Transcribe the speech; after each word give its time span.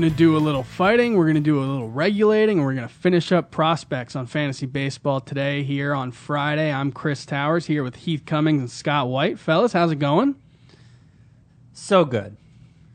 We're 0.00 0.04
going 0.04 0.12
to 0.14 0.18
do 0.18 0.34
a 0.34 0.38
little 0.38 0.62
fighting, 0.62 1.14
we're 1.14 1.26
going 1.26 1.34
to 1.34 1.42
do 1.42 1.58
a 1.58 1.60
little 1.60 1.90
regulating, 1.90 2.56
and 2.56 2.66
we're 2.66 2.74
going 2.74 2.88
to 2.88 2.94
finish 2.94 3.32
up 3.32 3.50
prospects 3.50 4.16
on 4.16 4.24
fantasy 4.24 4.64
baseball 4.64 5.20
today 5.20 5.62
here 5.62 5.92
on 5.92 6.10
Friday. 6.10 6.72
I'm 6.72 6.90
Chris 6.90 7.26
Towers 7.26 7.66
here 7.66 7.84
with 7.84 7.96
Heath 7.96 8.22
Cummings 8.24 8.60
and 8.60 8.70
Scott 8.70 9.08
White. 9.08 9.38
Fellas, 9.38 9.74
how's 9.74 9.92
it 9.92 9.98
going? 9.98 10.36
So 11.74 12.06
good. 12.06 12.38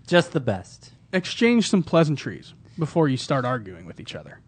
Just 0.08 0.32
the 0.32 0.40
best. 0.40 0.94
Exchange 1.14 1.70
some 1.70 1.84
pleasantries 1.84 2.56
before 2.80 3.08
you 3.08 3.18
start 3.18 3.46
arguing 3.46 3.86
with 3.86 4.00
each 4.00 4.16
other. 4.16 4.40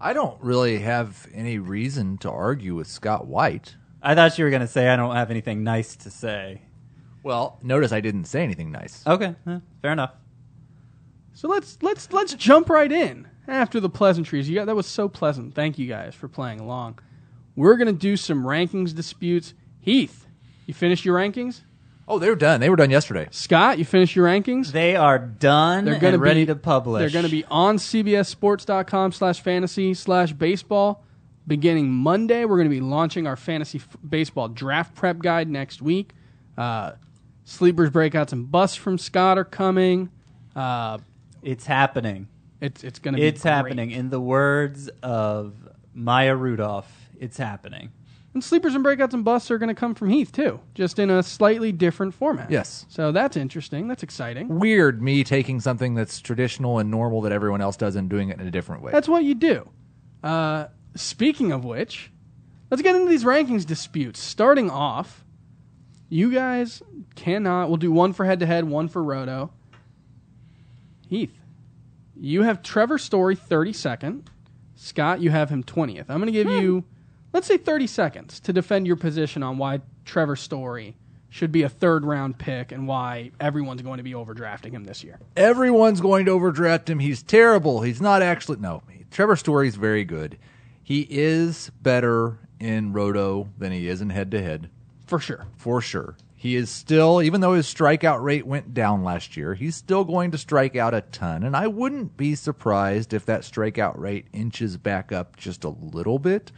I 0.00 0.12
don't 0.12 0.40
really 0.40 0.78
have 0.78 1.26
any 1.34 1.58
reason 1.58 2.18
to 2.18 2.30
argue 2.30 2.76
with 2.76 2.86
Scott 2.86 3.26
White. 3.26 3.74
I 4.00 4.14
thought 4.14 4.38
you 4.38 4.44
were 4.44 4.50
going 4.50 4.62
to 4.62 4.68
say 4.68 4.90
I 4.90 4.94
don't 4.94 5.16
have 5.16 5.32
anything 5.32 5.64
nice 5.64 5.96
to 5.96 6.10
say. 6.12 6.62
Well, 7.24 7.58
notice 7.64 7.90
I 7.90 8.00
didn't 8.00 8.26
say 8.26 8.44
anything 8.44 8.70
nice. 8.70 9.04
Okay, 9.04 9.34
eh, 9.48 9.58
fair 9.82 9.90
enough. 9.90 10.12
So 11.34 11.48
let's 11.48 11.78
let's 11.82 12.12
let's 12.12 12.34
jump 12.34 12.70
right 12.70 12.90
in 12.90 13.28
after 13.46 13.80
the 13.80 13.88
pleasantries. 13.90 14.48
You 14.48 14.54
got 14.54 14.66
that 14.66 14.76
was 14.76 14.86
so 14.86 15.08
pleasant. 15.08 15.54
Thank 15.54 15.78
you 15.78 15.86
guys 15.86 16.14
for 16.14 16.28
playing 16.28 16.60
along. 16.60 17.00
We're 17.56 17.76
gonna 17.76 17.92
do 17.92 18.16
some 18.16 18.44
rankings 18.44 18.94
disputes. 18.94 19.52
Heath, 19.80 20.26
you 20.66 20.74
finished 20.74 21.04
your 21.04 21.18
rankings? 21.18 21.62
Oh, 22.06 22.18
they 22.18 22.28
were 22.28 22.36
done. 22.36 22.60
They 22.60 22.68
were 22.70 22.76
done 22.76 22.90
yesterday. 22.90 23.28
Scott, 23.30 23.78
you 23.78 23.84
finished 23.84 24.14
your 24.14 24.26
rankings? 24.26 24.72
They 24.72 24.94
are 24.94 25.18
done 25.18 25.84
They're 25.86 25.98
gonna 25.98 26.14
and 26.14 26.22
ready 26.22 26.42
be- 26.42 26.46
to 26.46 26.56
publish. 26.56 27.00
They're 27.00 27.10
going 27.10 27.24
to 27.24 27.30
be 27.30 27.44
on 27.46 27.78
CBSSports.com 27.78 29.12
slash 29.12 29.40
fantasy 29.40 29.94
slash 29.94 30.32
baseball. 30.34 31.02
Beginning 31.46 31.90
Monday, 31.90 32.44
we're 32.44 32.56
going 32.56 32.68
to 32.68 32.74
be 32.74 32.80
launching 32.82 33.26
our 33.26 33.36
fantasy 33.36 33.78
f- 33.78 33.96
baseball 34.06 34.48
draft 34.48 34.94
prep 34.94 35.18
guide 35.20 35.48
next 35.48 35.80
week. 35.80 36.10
Uh, 36.58 36.92
sleepers, 37.44 37.88
breakouts, 37.90 38.32
and 38.32 38.50
busts 38.50 38.76
from 38.76 38.98
Scott 38.98 39.38
are 39.38 39.44
coming. 39.44 40.10
Uh, 40.54 40.98
It's 41.44 41.66
happening. 41.66 42.28
it's 42.60 42.82
it's 42.82 42.98
going 42.98 43.14
to 43.14 43.20
be 43.20 43.26
It's 43.26 43.42
great. 43.42 43.52
happening. 43.52 43.90
In 43.92 44.10
the 44.10 44.20
words 44.20 44.88
of 45.02 45.54
Maya 45.92 46.34
Rudolph, 46.34 46.90
it's 47.20 47.36
happening. 47.36 47.90
And 48.32 48.42
sleepers 48.42 48.74
and 48.74 48.84
breakouts 48.84 49.12
and 49.14 49.24
busts 49.24 49.48
are 49.52 49.58
going 49.58 49.68
to 49.68 49.76
come 49.76 49.94
from 49.94 50.08
Heath 50.08 50.32
too, 50.32 50.58
just 50.74 50.98
in 50.98 51.08
a 51.08 51.22
slightly 51.22 51.70
different 51.70 52.14
format. 52.14 52.50
Yes. 52.50 52.84
So 52.88 53.12
that's 53.12 53.36
interesting. 53.36 53.86
That's 53.86 54.02
exciting. 54.02 54.58
Weird 54.58 55.00
me 55.00 55.22
taking 55.22 55.60
something 55.60 55.94
that's 55.94 56.20
traditional 56.20 56.80
and 56.80 56.90
normal 56.90 57.20
that 57.20 57.30
everyone 57.30 57.60
else 57.60 57.76
does 57.76 57.94
and 57.94 58.10
doing 58.10 58.30
it 58.30 58.40
in 58.40 58.46
a 58.48 58.50
different 58.50 58.82
way. 58.82 58.90
That's 58.90 59.08
what 59.08 59.22
you 59.22 59.36
do. 59.36 59.68
Uh, 60.24 60.66
speaking 60.96 61.52
of 61.52 61.64
which, 61.64 62.10
let's 62.72 62.82
get 62.82 62.96
into 62.96 63.08
these 63.08 63.22
rankings 63.22 63.64
disputes. 63.64 64.18
Starting 64.18 64.68
off, 64.68 65.24
you 66.08 66.32
guys 66.32 66.82
cannot. 67.14 67.68
We'll 67.68 67.76
do 67.76 67.92
one 67.92 68.12
for 68.12 68.24
head 68.24 68.40
to 68.40 68.46
head, 68.46 68.64
one 68.64 68.88
for 68.88 69.02
roto. 69.04 69.52
Heath, 71.14 71.38
you 72.16 72.42
have 72.42 72.60
Trevor 72.60 72.98
Story 72.98 73.36
32nd. 73.36 74.26
Scott, 74.74 75.20
you 75.20 75.30
have 75.30 75.48
him 75.48 75.62
20th. 75.62 76.06
I'm 76.08 76.18
going 76.18 76.26
to 76.26 76.32
give 76.32 76.48
hmm. 76.48 76.60
you, 76.60 76.84
let's 77.32 77.46
say, 77.46 77.56
30 77.56 77.86
seconds 77.86 78.40
to 78.40 78.52
defend 78.52 78.88
your 78.88 78.96
position 78.96 79.44
on 79.44 79.56
why 79.56 79.80
Trevor 80.04 80.34
Story 80.34 80.96
should 81.28 81.52
be 81.52 81.62
a 81.62 81.68
third 81.68 82.04
round 82.04 82.36
pick 82.38 82.72
and 82.72 82.88
why 82.88 83.30
everyone's 83.38 83.82
going 83.82 83.98
to 83.98 84.02
be 84.02 84.12
overdrafting 84.12 84.72
him 84.72 84.82
this 84.82 85.04
year. 85.04 85.20
Everyone's 85.36 86.00
going 86.00 86.24
to 86.24 86.32
overdraft 86.32 86.90
him. 86.90 86.98
He's 86.98 87.22
terrible. 87.22 87.82
He's 87.82 88.00
not 88.00 88.20
actually. 88.20 88.58
No, 88.58 88.82
Trevor 89.12 89.36
Story's 89.36 89.76
very 89.76 90.04
good. 90.04 90.36
He 90.82 91.06
is 91.08 91.70
better 91.80 92.38
in 92.58 92.92
roto 92.92 93.48
than 93.56 93.70
he 93.70 93.88
is 93.88 94.00
in 94.00 94.10
head 94.10 94.32
to 94.32 94.42
head, 94.42 94.68
For 95.06 95.20
sure. 95.20 95.46
for 95.56 95.80
sure. 95.80 96.16
He 96.44 96.56
is 96.56 96.68
still, 96.68 97.22
even 97.22 97.40
though 97.40 97.54
his 97.54 97.66
strikeout 97.66 98.22
rate 98.22 98.46
went 98.46 98.74
down 98.74 99.02
last 99.02 99.34
year, 99.34 99.54
he's 99.54 99.76
still 99.76 100.04
going 100.04 100.30
to 100.32 100.36
strike 100.36 100.76
out 100.76 100.92
a 100.92 101.00
ton. 101.00 101.42
And 101.42 101.56
I 101.56 101.68
wouldn't 101.68 102.18
be 102.18 102.34
surprised 102.34 103.14
if 103.14 103.24
that 103.24 103.44
strikeout 103.44 103.98
rate 103.98 104.26
inches 104.30 104.76
back 104.76 105.10
up 105.10 105.36
just 105.36 105.64
a 105.64 105.70
little 105.70 106.18
bit. 106.18 106.52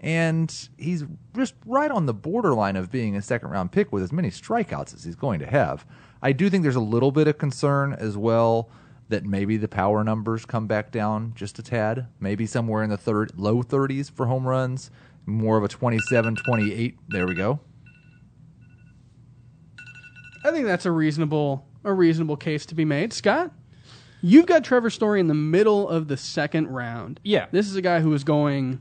And 0.00 0.52
he's 0.76 1.04
just 1.36 1.54
right 1.64 1.92
on 1.92 2.06
the 2.06 2.12
borderline 2.12 2.74
of 2.74 2.90
being 2.90 3.14
a 3.14 3.22
second 3.22 3.50
round 3.50 3.70
pick 3.70 3.92
with 3.92 4.02
as 4.02 4.10
many 4.10 4.28
strikeouts 4.28 4.92
as 4.92 5.04
he's 5.04 5.14
going 5.14 5.38
to 5.38 5.46
have. 5.46 5.86
I 6.20 6.32
do 6.32 6.50
think 6.50 6.64
there's 6.64 6.74
a 6.74 6.80
little 6.80 7.12
bit 7.12 7.28
of 7.28 7.38
concern 7.38 7.92
as 7.92 8.16
well 8.16 8.70
that 9.08 9.24
maybe 9.24 9.56
the 9.56 9.68
power 9.68 10.02
numbers 10.02 10.44
come 10.44 10.66
back 10.66 10.90
down 10.90 11.32
just 11.36 11.60
a 11.60 11.62
tad, 11.62 12.08
maybe 12.18 12.44
somewhere 12.44 12.82
in 12.82 12.90
the 12.90 12.96
third 12.96 13.38
low 13.38 13.62
30s 13.62 14.10
for 14.10 14.26
home 14.26 14.48
runs, 14.48 14.90
more 15.26 15.56
of 15.58 15.62
a 15.62 15.68
27, 15.68 16.34
28. 16.34 16.98
There 17.08 17.28
we 17.28 17.36
go. 17.36 17.60
I 20.44 20.50
think 20.50 20.66
that's 20.66 20.86
a 20.86 20.90
reasonable 20.90 21.66
a 21.84 21.92
reasonable 21.92 22.36
case 22.36 22.66
to 22.66 22.74
be 22.74 22.84
made. 22.84 23.12
Scott, 23.12 23.50
you've 24.20 24.46
got 24.46 24.64
Trevor 24.64 24.90
Story 24.90 25.20
in 25.20 25.26
the 25.26 25.34
middle 25.34 25.88
of 25.88 26.08
the 26.08 26.16
second 26.16 26.68
round. 26.68 27.20
Yeah. 27.24 27.46
This 27.50 27.66
is 27.66 27.76
a 27.76 27.82
guy 27.82 28.00
who 28.00 28.10
was 28.10 28.24
going 28.24 28.80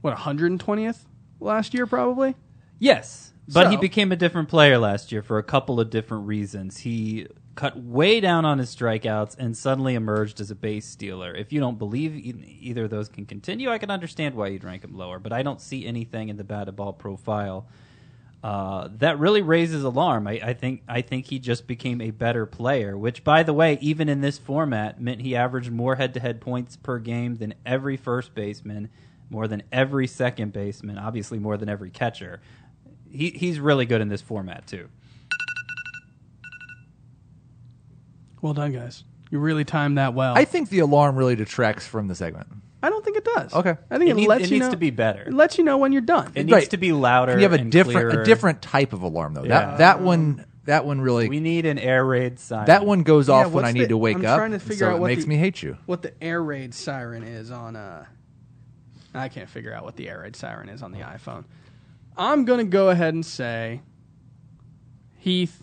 what 0.00 0.16
120th 0.16 1.00
last 1.40 1.74
year 1.74 1.86
probably. 1.86 2.34
Yes, 2.78 3.32
but 3.48 3.70
he 3.70 3.76
became 3.76 4.12
a 4.12 4.16
different 4.16 4.48
player 4.48 4.78
last 4.78 5.12
year 5.12 5.22
for 5.22 5.38
a 5.38 5.42
couple 5.42 5.78
of 5.78 5.90
different 5.90 6.26
reasons. 6.26 6.78
He 6.78 7.26
cut 7.54 7.76
way 7.76 8.18
down 8.20 8.44
on 8.44 8.58
his 8.58 8.74
strikeouts 8.74 9.36
and 9.38 9.56
suddenly 9.56 9.94
emerged 9.94 10.40
as 10.40 10.50
a 10.50 10.54
base 10.54 10.86
stealer. 10.86 11.34
If 11.34 11.52
you 11.52 11.60
don't 11.60 11.78
believe 11.78 12.16
either 12.16 12.84
of 12.84 12.90
those 12.90 13.08
can 13.08 13.26
continue, 13.26 13.70
I 13.70 13.78
can 13.78 13.90
understand 13.90 14.34
why 14.34 14.48
you'd 14.48 14.64
rank 14.64 14.84
him 14.84 14.96
lower, 14.96 15.18
but 15.18 15.32
I 15.32 15.42
don't 15.42 15.60
see 15.60 15.86
anything 15.86 16.28
in 16.28 16.36
the 16.36 16.44
batted 16.44 16.76
ball 16.76 16.92
profile 16.92 17.66
uh, 18.42 18.88
that 18.98 19.18
really 19.18 19.42
raises 19.42 19.84
alarm. 19.84 20.26
I, 20.26 20.40
I 20.42 20.52
think 20.52 20.82
I 20.88 21.00
think 21.00 21.26
he 21.26 21.38
just 21.38 21.66
became 21.66 22.00
a 22.00 22.10
better 22.10 22.44
player, 22.46 22.98
which, 22.98 23.22
by 23.22 23.42
the 23.42 23.52
way, 23.52 23.78
even 23.80 24.08
in 24.08 24.20
this 24.20 24.38
format, 24.38 25.00
meant 25.00 25.20
he 25.20 25.36
averaged 25.36 25.70
more 25.70 25.96
head-to-head 25.96 26.40
points 26.40 26.76
per 26.76 26.98
game 26.98 27.36
than 27.36 27.54
every 27.64 27.96
first 27.96 28.34
baseman, 28.34 28.88
more 29.30 29.46
than 29.46 29.62
every 29.70 30.06
second 30.06 30.52
baseman, 30.52 30.98
obviously 30.98 31.38
more 31.38 31.56
than 31.56 31.68
every 31.68 31.90
catcher. 31.90 32.40
He, 33.10 33.30
he's 33.30 33.60
really 33.60 33.86
good 33.86 34.00
in 34.00 34.08
this 34.08 34.22
format 34.22 34.66
too. 34.66 34.88
Well 38.40 38.54
done, 38.54 38.72
guys. 38.72 39.04
You 39.30 39.38
really 39.38 39.64
timed 39.64 39.98
that 39.98 40.14
well. 40.14 40.36
I 40.36 40.44
think 40.44 40.68
the 40.68 40.80
alarm 40.80 41.16
really 41.16 41.36
detracts 41.36 41.86
from 41.86 42.08
the 42.08 42.14
segment. 42.14 42.48
I 42.82 42.90
don't 42.90 43.04
think 43.04 43.16
it 43.16 43.24
does. 43.24 43.54
Okay. 43.54 43.76
I 43.90 43.98
think 43.98 44.08
it, 44.08 44.12
It 44.12 44.14
needs- 44.16 44.28
lets 44.28 44.44
it 44.44 44.50
you 44.50 44.56
needs 44.56 44.66
know, 44.66 44.70
to 44.72 44.76
be 44.76 44.90
better. 44.90 45.22
It 45.22 45.32
lets 45.32 45.56
you 45.58 45.64
know 45.64 45.78
when 45.78 45.92
you're 45.92 46.00
done. 46.02 46.32
It 46.34 46.44
needs 46.46 46.52
Right. 46.52 46.70
to 46.70 46.76
be 46.76 46.92
louder. 46.92 47.32
And 47.32 47.40
you 47.40 47.44
have 47.48 47.52
a 47.58 47.62
and 47.62 47.70
different 47.70 48.08
clearer. 48.10 48.22
a 48.22 48.24
different 48.24 48.60
type 48.62 48.92
of 48.92 49.02
alarm 49.02 49.34
though. 49.34 49.44
Yeah. 49.44 49.48
That 49.48 49.78
that 49.78 50.00
one 50.02 50.44
that 50.64 50.84
one 50.84 51.00
really 51.00 51.28
We 51.28 51.40
need 51.40 51.66
an 51.66 51.78
air 51.78 52.04
raid 52.04 52.38
sign. 52.38 52.66
that 52.66 52.84
one 52.86 53.02
goes 53.02 53.28
Yeah, 53.28 53.34
off 53.36 53.46
when 53.46 53.54
what's 53.64 53.68
I 53.68 53.72
need 53.72 53.82
the- 53.84 53.88
to 53.88 53.96
wake 53.98 54.16
I'm 54.18 54.26
up. 54.26 54.38
trying 54.38 54.52
to 54.52 54.58
figure 54.60 54.86
so 54.86 54.90
out 54.90 54.96
it 54.96 55.00
what 55.00 55.08
makes 55.08 55.22
the- 55.24 55.28
me 55.28 55.36
hate 55.36 55.62
you. 55.62 55.76
what 55.86 56.02
the 56.02 56.12
air 56.22 56.42
raid 56.42 56.72
siren 56.74 57.22
is 57.22 57.50
on 57.50 57.76
uh 57.76 58.04
I 59.14 59.28
can't 59.28 59.48
figure 59.48 59.74
out 59.74 59.84
what 59.84 59.96
the 59.96 60.08
air 60.08 60.20
raid 60.22 60.34
siren 60.36 60.68
is 60.68 60.82
on 60.82 60.90
the 60.92 61.00
iPhone. 61.00 61.44
I'm 62.16 62.44
going 62.46 62.58
to 62.60 62.64
go 62.64 62.88
ahead 62.90 63.12
and 63.14 63.24
say 63.26 63.80
Heath 65.18 65.62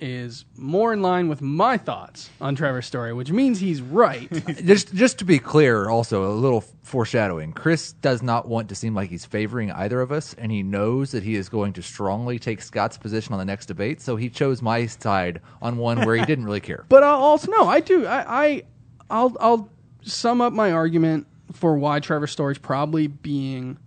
is 0.00 0.44
more 0.56 0.92
in 0.92 1.02
line 1.02 1.28
with 1.28 1.40
my 1.40 1.76
thoughts 1.76 2.30
on 2.40 2.54
Trevor's 2.54 2.86
story, 2.86 3.12
which 3.12 3.30
means 3.30 3.58
he's 3.60 3.80
right. 3.80 4.30
just 4.64 4.94
just 4.94 5.18
to 5.18 5.24
be 5.24 5.38
clear, 5.38 5.88
also 5.88 6.30
a 6.30 6.32
little 6.32 6.62
foreshadowing. 6.82 7.52
Chris 7.52 7.92
does 7.92 8.22
not 8.22 8.48
want 8.48 8.68
to 8.68 8.74
seem 8.74 8.94
like 8.94 9.10
he's 9.10 9.24
favoring 9.24 9.70
either 9.72 10.00
of 10.00 10.12
us, 10.12 10.34
and 10.34 10.52
he 10.52 10.62
knows 10.62 11.10
that 11.12 11.22
he 11.22 11.34
is 11.34 11.48
going 11.48 11.72
to 11.74 11.82
strongly 11.82 12.38
take 12.38 12.62
Scott's 12.62 12.96
position 12.96 13.32
on 13.32 13.38
the 13.38 13.44
next 13.44 13.66
debate. 13.66 14.00
So 14.00 14.16
he 14.16 14.28
chose 14.28 14.62
my 14.62 14.86
side 14.86 15.40
on 15.60 15.76
one 15.76 16.04
where 16.04 16.16
he 16.16 16.24
didn't 16.24 16.44
really 16.44 16.60
care. 16.60 16.84
But 16.88 17.02
I'll 17.02 17.16
also 17.16 17.50
no, 17.50 17.66
I 17.66 17.80
do. 17.80 18.06
I, 18.06 18.44
I 18.44 18.62
I'll 19.10 19.36
I'll 19.40 19.68
sum 20.02 20.40
up 20.40 20.52
my 20.52 20.72
argument 20.72 21.26
for 21.52 21.76
why 21.76 22.00
Trevor 22.00 22.26
Story's 22.26 22.58
probably 22.58 23.06
being 23.06 23.78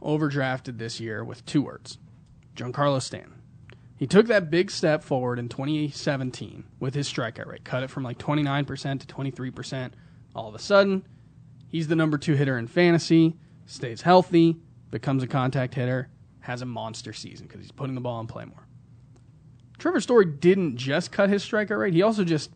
overdrafted 0.00 0.78
this 0.78 1.00
year 1.00 1.24
with 1.24 1.44
two 1.46 1.62
words: 1.62 1.98
Giancarlo 2.56 3.00
Stanton. 3.00 3.31
He 4.02 4.08
took 4.08 4.26
that 4.26 4.50
big 4.50 4.68
step 4.72 5.04
forward 5.04 5.38
in 5.38 5.48
2017 5.48 6.64
with 6.80 6.92
his 6.92 7.08
strikeout 7.08 7.46
rate, 7.46 7.62
cut 7.62 7.84
it 7.84 7.88
from 7.88 8.02
like 8.02 8.18
29% 8.18 8.98
to 8.98 9.06
23%. 9.06 9.92
All 10.34 10.48
of 10.48 10.56
a 10.56 10.58
sudden, 10.58 11.06
he's 11.68 11.86
the 11.86 11.94
number 11.94 12.18
two 12.18 12.34
hitter 12.34 12.58
in 12.58 12.66
fantasy, 12.66 13.36
stays 13.64 14.02
healthy, 14.02 14.56
becomes 14.90 15.22
a 15.22 15.28
contact 15.28 15.76
hitter, 15.76 16.08
has 16.40 16.62
a 16.62 16.66
monster 16.66 17.12
season 17.12 17.46
because 17.46 17.60
he's 17.60 17.70
putting 17.70 17.94
the 17.94 18.00
ball 18.00 18.18
in 18.18 18.26
play 18.26 18.44
more. 18.44 18.66
Trevor 19.78 20.00
Story 20.00 20.24
didn't 20.24 20.78
just 20.78 21.12
cut 21.12 21.30
his 21.30 21.44
strikeout 21.44 21.78
rate, 21.78 21.94
he 21.94 22.02
also 22.02 22.24
just 22.24 22.50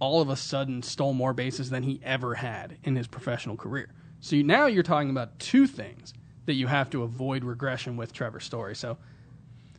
all 0.00 0.20
of 0.20 0.28
a 0.28 0.34
sudden 0.34 0.82
stole 0.82 1.12
more 1.12 1.32
bases 1.32 1.70
than 1.70 1.84
he 1.84 2.00
ever 2.02 2.34
had 2.34 2.78
in 2.82 2.96
his 2.96 3.06
professional 3.06 3.56
career. 3.56 3.94
So 4.18 4.34
now 4.38 4.66
you're 4.66 4.82
talking 4.82 5.10
about 5.10 5.38
two 5.38 5.68
things 5.68 6.14
that 6.46 6.54
you 6.54 6.66
have 6.66 6.90
to 6.90 7.04
avoid 7.04 7.44
regression 7.44 7.96
with 7.96 8.12
Trevor 8.12 8.40
Story. 8.40 8.74
So 8.74 8.98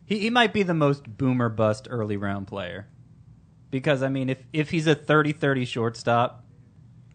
He, 0.05 0.19
he 0.19 0.29
might 0.29 0.53
be 0.53 0.63
the 0.63 0.73
most 0.73 1.17
boomer 1.17 1.49
bust 1.49 1.87
early 1.89 2.17
round 2.17 2.47
player. 2.47 2.87
Because, 3.69 4.03
I 4.03 4.09
mean, 4.09 4.29
if, 4.29 4.43
if 4.51 4.69
he's 4.69 4.87
a 4.87 4.95
30 4.95 5.31
30 5.31 5.65
shortstop, 5.65 6.43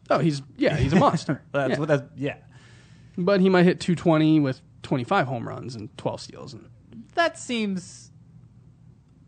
oh, 0.08 0.18
he's 0.18 0.42
yeah, 0.56 0.76
he's 0.76 0.92
a 0.92 0.96
monster. 0.96 1.42
that's 1.52 1.72
yeah. 1.72 1.78
what 1.78 1.88
that's, 1.88 2.02
yeah. 2.16 2.36
But 3.18 3.40
he 3.40 3.48
might 3.48 3.64
hit 3.64 3.80
220 3.80 4.40
with 4.40 4.60
25 4.82 5.26
home 5.26 5.48
runs 5.48 5.74
and 5.74 5.96
12 5.98 6.20
steals 6.20 6.54
and 6.54 6.68
That 7.14 7.38
seems 7.38 8.10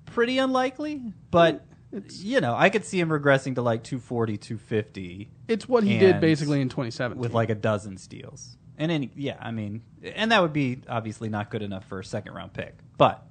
pretty 0.06 0.38
unlikely, 0.38 1.02
but 1.30 1.64
you 2.10 2.40
know, 2.40 2.54
I 2.54 2.70
could 2.70 2.84
see 2.84 3.00
him 3.00 3.08
regressing 3.08 3.54
to 3.54 3.62
like 3.62 3.82
240, 3.82 4.36
250 4.36 5.30
It's 5.48 5.68
what 5.68 5.84
he 5.84 5.98
did 5.98 6.20
basically 6.20 6.60
in 6.60 6.68
2017. 6.68 7.18
with 7.20 7.32
like 7.32 7.50
a 7.50 7.54
dozen 7.54 7.96
steals. 7.96 8.56
And 8.76 8.92
any, 8.92 9.10
yeah, 9.16 9.36
I 9.40 9.50
mean, 9.50 9.82
and 10.02 10.30
that 10.30 10.40
would 10.40 10.52
be 10.52 10.82
obviously 10.88 11.28
not 11.28 11.50
good 11.50 11.62
enough 11.62 11.84
for 11.86 11.98
a 11.98 12.04
second 12.04 12.34
round 12.34 12.52
pick. 12.52 12.76
But, 12.96 13.26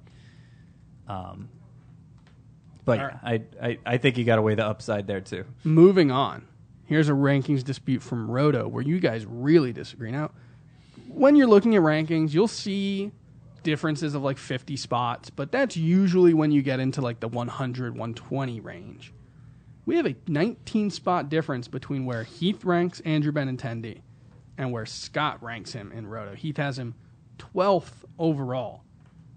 um, 1.08 1.48
but 2.84 2.98
yeah, 2.98 3.18
I, 3.22 3.42
I, 3.62 3.78
I 3.84 3.98
think 3.98 4.16
you 4.18 4.24
got 4.24 4.36
to 4.36 4.42
weigh 4.42 4.54
the 4.54 4.66
upside 4.66 5.06
there 5.06 5.20
too. 5.20 5.44
Moving 5.64 6.10
on. 6.10 6.46
Here's 6.84 7.08
a 7.08 7.12
rankings 7.12 7.62
dispute 7.62 8.02
from 8.02 8.30
Roto 8.30 8.66
where 8.66 8.82
you 8.82 8.98
guys 8.98 9.26
really 9.26 9.72
disagree. 9.72 10.10
Now, 10.10 10.30
when 11.08 11.36
you're 11.36 11.46
looking 11.46 11.76
at 11.76 11.82
rankings, 11.82 12.32
you'll 12.32 12.48
see 12.48 13.12
differences 13.62 14.14
of 14.14 14.22
like 14.22 14.38
50 14.38 14.76
spots, 14.76 15.28
but 15.28 15.52
that's 15.52 15.76
usually 15.76 16.32
when 16.32 16.50
you 16.50 16.62
get 16.62 16.80
into 16.80 17.02
like 17.02 17.20
the 17.20 17.28
100, 17.28 17.92
120 17.92 18.60
range. 18.60 19.12
We 19.84 19.96
have 19.96 20.06
a 20.06 20.16
19 20.26 20.90
spot 20.90 21.28
difference 21.28 21.68
between 21.68 22.06
where 22.06 22.22
Heath 22.22 22.64
ranks 22.64 23.00
Andrew 23.00 23.32
Benintendi 23.32 24.00
and 24.56 24.72
where 24.72 24.86
Scott 24.86 25.42
ranks 25.42 25.72
him 25.72 25.92
in 25.92 26.06
Roto. 26.06 26.34
Heath 26.34 26.56
has 26.56 26.78
him 26.78 26.94
12th 27.38 28.04
overall. 28.18 28.82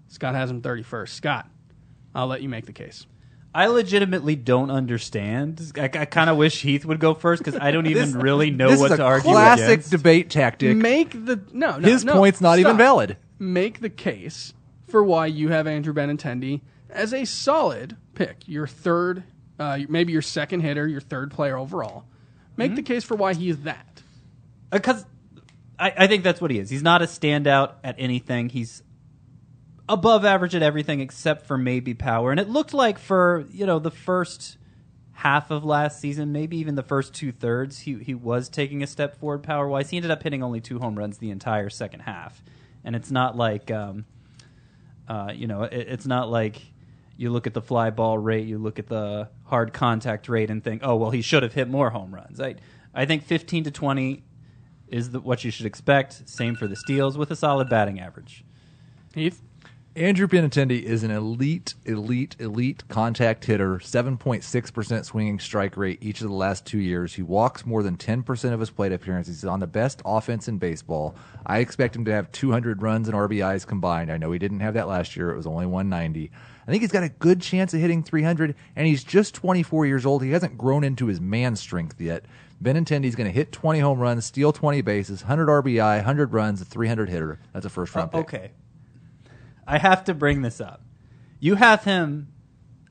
Scott 0.08 0.34
has 0.34 0.50
him 0.50 0.60
31st. 0.60 1.08
Scott, 1.08 1.50
I'll 2.14 2.26
let 2.26 2.42
you 2.42 2.48
make 2.48 2.66
the 2.66 2.72
case. 2.72 3.06
I 3.54 3.66
legitimately 3.66 4.36
don't 4.36 4.70
understand. 4.70 5.72
I, 5.76 5.84
I 5.84 6.04
kind 6.06 6.30
of 6.30 6.36
wish 6.38 6.62
Heath 6.62 6.84
would 6.86 7.00
go 7.00 7.12
first 7.14 7.44
because 7.44 7.60
I 7.60 7.70
don't 7.70 7.86
even 7.94 8.12
really 8.18 8.50
know 8.50 8.70
this 8.70 8.80
what 8.80 8.92
is 8.92 8.96
to 8.98 9.02
a 9.02 9.06
argue 9.06 9.30
classic 9.30 9.64
against. 9.68 9.90
debate 9.90 10.30
tactic. 10.30 10.76
Make 10.76 11.10
the 11.12 11.40
no, 11.52 11.78
no 11.78 11.88
His 11.88 12.04
no, 12.04 12.14
point's 12.14 12.40
not 12.40 12.58
even 12.58 12.70
stop. 12.70 12.78
valid. 12.78 13.16
Make 13.38 13.80
the 13.80 13.90
case 13.90 14.54
for 14.88 15.02
why 15.02 15.26
you 15.26 15.48
have 15.50 15.66
Andrew 15.66 15.92
Benintendi 15.92 16.60
as 16.88 17.12
a 17.12 17.24
solid 17.24 17.96
pick, 18.14 18.46
your 18.46 18.66
third, 18.66 19.22
uh, 19.58 19.78
maybe 19.88 20.12
your 20.12 20.22
second 20.22 20.60
hitter, 20.60 20.86
your 20.86 21.00
third 21.00 21.30
player 21.30 21.56
overall. 21.58 22.04
Make 22.56 22.68
Mm-hmm. 22.70 22.76
the 22.76 22.82
case 22.82 23.04
for 23.04 23.16
why 23.16 23.34
he 23.34 23.48
is 23.48 23.62
that. 23.62 24.02
because 24.70 25.04
I, 25.78 25.92
I 25.98 26.06
think 26.06 26.22
that's 26.22 26.40
what 26.40 26.50
he 26.50 26.58
is. 26.58 26.68
He's 26.70 26.82
not 26.82 27.02
a 27.02 27.06
standout 27.06 27.72
at 27.82 27.96
anything. 27.98 28.48
He's 28.50 28.82
above 29.88 30.24
average 30.24 30.54
at 30.54 30.62
everything 30.62 31.00
except 31.00 31.46
for 31.46 31.58
maybe 31.58 31.94
power. 31.94 32.30
And 32.30 32.40
it 32.40 32.48
looked 32.48 32.74
like 32.74 32.98
for 32.98 33.46
you 33.50 33.66
know 33.66 33.78
the 33.78 33.90
first 33.90 34.58
half 35.12 35.50
of 35.50 35.64
last 35.64 36.00
season, 36.00 36.32
maybe 36.32 36.56
even 36.56 36.74
the 36.74 36.82
first 36.82 37.14
two 37.14 37.32
thirds, 37.32 37.80
he 37.80 37.94
he 37.98 38.14
was 38.14 38.48
taking 38.48 38.82
a 38.82 38.86
step 38.86 39.18
forward 39.18 39.42
power 39.42 39.68
wise. 39.68 39.90
He 39.90 39.96
ended 39.96 40.10
up 40.10 40.22
hitting 40.22 40.42
only 40.42 40.60
two 40.60 40.78
home 40.78 40.98
runs 40.98 41.18
the 41.18 41.30
entire 41.30 41.70
second 41.70 42.00
half, 42.00 42.42
and 42.84 42.96
it's 42.96 43.10
not 43.10 43.36
like 43.36 43.70
um, 43.70 44.04
uh, 45.08 45.32
you 45.34 45.46
know 45.46 45.64
it, 45.64 45.86
it's 45.88 46.06
not 46.06 46.30
like. 46.30 46.60
You 47.14 47.30
look 47.30 47.46
at 47.46 47.54
the 47.54 47.62
fly 47.62 47.90
ball 47.90 48.18
rate, 48.18 48.48
you 48.48 48.58
look 48.58 48.80
at 48.80 48.88
the 48.88 49.28
hard 49.44 49.72
contact 49.74 50.28
rate, 50.28 50.50
and 50.50 50.64
think, 50.64 50.80
"Oh, 50.82 50.96
well, 50.96 51.10
he 51.10 51.22
should 51.22 51.44
have 51.44 51.52
hit 51.52 51.68
more 51.68 51.90
home 51.90 52.12
runs." 52.12 52.40
I, 52.40 52.56
I 52.94 53.04
think 53.04 53.22
15 53.22 53.64
to 53.64 53.70
20 53.70 54.24
is 54.88 55.10
the, 55.10 55.20
what 55.20 55.44
you 55.44 55.50
should 55.50 55.66
expect. 55.66 56.28
Same 56.28 56.56
for 56.56 56.66
the 56.66 56.74
steals 56.74 57.16
with 57.16 57.30
a 57.30 57.36
solid 57.36 57.68
batting 57.68 58.00
average. 58.00 58.44
Heath, 59.14 59.42
Andrew 59.94 60.26
Benintendi 60.26 60.82
is 60.82 61.02
an 61.02 61.10
elite, 61.10 61.74
elite, 61.84 62.34
elite 62.38 62.82
contact 62.88 63.44
hitter. 63.44 63.78
Seven 63.78 64.16
point 64.16 64.42
six 64.42 64.70
percent 64.70 65.04
swinging 65.04 65.38
strike 65.38 65.76
rate 65.76 65.98
each 66.00 66.22
of 66.22 66.28
the 66.28 66.34
last 66.34 66.64
two 66.64 66.78
years. 66.78 67.12
He 67.12 67.20
walks 67.22 67.66
more 67.66 67.82
than 67.82 67.96
ten 67.98 68.22
percent 68.22 68.54
of 68.54 68.60
his 68.60 68.70
plate 68.70 68.92
appearances. 68.92 69.42
He's 69.42 69.48
on 69.48 69.60
the 69.60 69.66
best 69.66 70.00
offense 70.06 70.48
in 70.48 70.56
baseball. 70.56 71.14
I 71.44 71.58
expect 71.58 71.94
him 71.94 72.06
to 72.06 72.12
have 72.12 72.32
two 72.32 72.50
hundred 72.52 72.80
runs 72.80 73.06
and 73.06 73.14
RBIs 73.14 73.66
combined. 73.66 74.10
I 74.10 74.16
know 74.16 74.32
he 74.32 74.38
didn't 74.38 74.60
have 74.60 74.72
that 74.74 74.88
last 74.88 75.14
year. 75.14 75.30
It 75.30 75.36
was 75.36 75.46
only 75.46 75.66
one 75.66 75.90
ninety. 75.90 76.30
I 76.66 76.70
think 76.70 76.80
he's 76.80 76.92
got 76.92 77.02
a 77.02 77.08
good 77.10 77.42
chance 77.42 77.74
of 77.74 77.80
hitting 77.80 78.04
300, 78.04 78.54
and 78.76 78.86
he's 78.86 79.02
just 79.02 79.34
24 79.34 79.84
years 79.84 80.06
old. 80.06 80.22
He 80.22 80.30
hasn't 80.30 80.56
grown 80.56 80.84
into 80.84 81.06
his 81.06 81.20
man 81.20 81.56
strength 81.56 82.00
yet. 82.00 82.24
Benintendi's 82.62 83.16
going 83.16 83.26
to 83.26 83.32
hit 83.34 83.50
20 83.50 83.80
home 83.80 83.98
runs, 83.98 84.24
steal 84.26 84.52
20 84.52 84.80
bases, 84.82 85.22
100 85.22 85.48
RBI, 85.48 85.96
100 85.96 86.32
runs, 86.32 86.60
a 86.60 86.64
300 86.64 87.08
hitter. 87.08 87.40
That's 87.52 87.66
a 87.66 87.68
first 87.68 87.92
round 87.96 88.12
pick. 88.12 88.18
Uh, 88.18 88.22
Okay. 88.22 88.50
I 89.72 89.78
have 89.78 90.04
to 90.04 90.14
bring 90.14 90.42
this 90.42 90.60
up. 90.60 90.82
You 91.40 91.54
have 91.54 91.84
him 91.84 92.28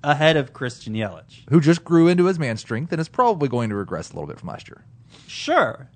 ahead 0.03 0.35
of 0.35 0.51
Christian 0.51 0.93
Yelich. 0.95 1.43
who 1.49 1.61
just 1.61 1.83
grew 1.83 2.07
into 2.07 2.25
his 2.25 2.39
man 2.39 2.57
strength 2.57 2.91
and 2.91 2.99
is 2.99 3.07
probably 3.07 3.47
going 3.47 3.69
to 3.69 3.75
regress 3.75 4.09
a 4.09 4.13
little 4.15 4.27
bit 4.27 4.39
from 4.39 4.49
last 4.49 4.67
year. 4.67 4.83
Sure. 5.27 5.89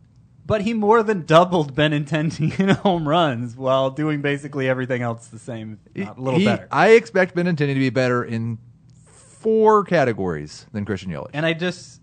But 0.46 0.62
he 0.62 0.76
more 0.76 1.02
than 1.02 1.26
doubled 1.26 1.74
Benintendi 1.74 2.60
in 2.60 2.70
home 2.86 3.08
runs 3.08 3.56
while 3.58 3.90
doing 3.90 4.22
basically 4.22 4.70
everything 4.70 5.02
else 5.02 5.26
the 5.28 5.40
same, 5.40 5.80
not 5.96 6.18
a 6.20 6.22
little 6.22 6.40
He- 6.40 6.46
better. 6.46 6.68
I 6.72 6.90
expect 6.90 7.36
Benintendi 7.36 7.74
to 7.74 7.80
be 7.80 7.90
better 7.90 8.24
in 8.24 8.60
four 9.06 9.84
categories 9.84 10.68
than 10.72 10.86
Christian 10.86 11.12
Yelich. 11.12 11.32
And 11.34 11.46
I 11.48 11.54
just 11.54 12.00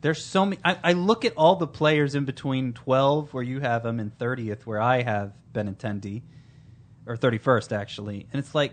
there's 0.00 0.24
so 0.24 0.44
many. 0.46 0.60
I, 0.64 0.78
I 0.84 0.92
look 0.92 1.24
at 1.24 1.32
all 1.36 1.56
the 1.56 1.66
players 1.66 2.14
in 2.14 2.24
between 2.24 2.72
12, 2.72 3.32
where 3.34 3.42
you 3.42 3.60
have 3.60 3.84
him, 3.86 3.98
and 4.00 4.16
30th, 4.18 4.62
where 4.62 4.80
I 4.80 5.02
have 5.02 5.32
Benintendi, 5.52 6.22
or 7.06 7.16
31st 7.16 7.72
actually, 7.76 8.26
and 8.32 8.40
it's 8.40 8.54
like. 8.54 8.72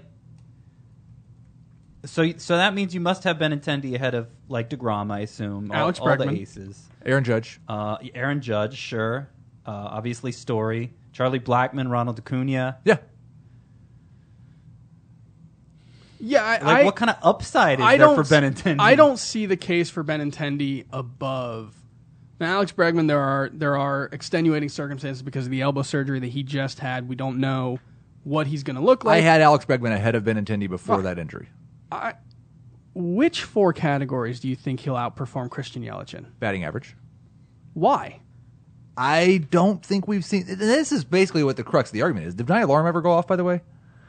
So, 2.05 2.31
so 2.37 2.55
that 2.55 2.73
means 2.73 2.93
you 2.93 3.01
must 3.01 3.25
have 3.25 3.37
Benintendi 3.39 3.93
ahead 3.93 4.15
of 4.15 4.29
like 4.47 4.69
deGrom, 4.69 5.11
I 5.11 5.19
assume. 5.19 5.69
All, 5.69 5.77
Alex 5.77 5.99
all 5.99 6.07
the 6.15 6.23
Bregman. 6.25 6.39
aces. 6.39 6.87
Aaron 7.05 7.25
Judge. 7.25 7.59
Uh, 7.67 7.97
Aaron 8.15 8.39
Judge, 8.39 8.77
sure. 8.77 9.27
Uh, 9.65 9.71
obviously, 9.71 10.31
Story, 10.31 10.93
Charlie 11.11 11.41
Blackmon, 11.41 11.89
Ronald 11.91 12.17
Acuna. 12.17 12.77
Yeah. 12.85 12.97
yeah, 16.19 16.43
I, 16.43 16.51
Like, 16.51 16.61
I, 16.63 16.83
what 16.85 16.95
kind 16.95 17.09
of 17.09 17.17
upside 17.21 17.79
is 17.79 17.85
I 17.85 17.97
there 17.97 18.07
don't 18.07 18.15
for 18.15 18.23
Benintendi? 18.23 18.79
I 18.79 18.95
don't 18.95 19.17
see 19.17 19.45
the 19.45 19.57
case 19.57 19.89
for 19.89 20.03
Benintendi 20.03 20.85
above. 20.91 21.75
Now, 22.39 22.53
Alex 22.55 22.71
Bregman, 22.71 23.07
there 23.07 23.19
are 23.19 23.49
there 23.51 23.77
are 23.77 24.09
extenuating 24.13 24.69
circumstances 24.69 25.21
because 25.21 25.45
of 25.45 25.51
the 25.51 25.61
elbow 25.61 25.81
surgery 25.81 26.19
that 26.19 26.27
he 26.27 26.43
just 26.43 26.79
had. 26.79 27.09
We 27.09 27.15
don't 27.15 27.39
know 27.39 27.79
what 28.23 28.47
he's 28.47 28.63
going 28.63 28.75
to 28.75 28.81
look 28.81 29.03
like. 29.03 29.17
I 29.17 29.21
had 29.21 29.41
Alex 29.41 29.65
Bregman 29.65 29.91
ahead 29.93 30.15
of 30.15 30.23
Benintendi 30.23 30.69
before 30.69 30.97
Fuck. 30.97 31.03
that 31.03 31.19
injury. 31.19 31.49
I, 31.91 32.13
which 32.93 33.43
four 33.43 33.73
categories 33.73 34.39
do 34.39 34.47
you 34.47 34.55
think 34.55 34.81
he'll 34.81 34.95
outperform 34.95 35.49
Christian 35.49 35.83
Yelich 35.83 36.13
in? 36.13 36.27
Batting 36.39 36.63
average. 36.63 36.95
Why? 37.73 38.19
I 38.97 39.45
don't 39.49 39.83
think 39.85 40.07
we've 40.07 40.25
seen. 40.25 40.45
This 40.47 40.91
is 40.91 41.03
basically 41.05 41.43
what 41.43 41.55
the 41.55 41.63
crux 41.63 41.89
of 41.89 41.93
the 41.93 42.01
argument 42.01 42.27
is. 42.27 42.35
Did 42.35 42.49
my 42.49 42.61
alarm 42.61 42.85
ever 42.87 43.01
go 43.01 43.11
off? 43.11 43.27
By 43.27 43.37
the 43.37 43.43
way. 43.45 43.61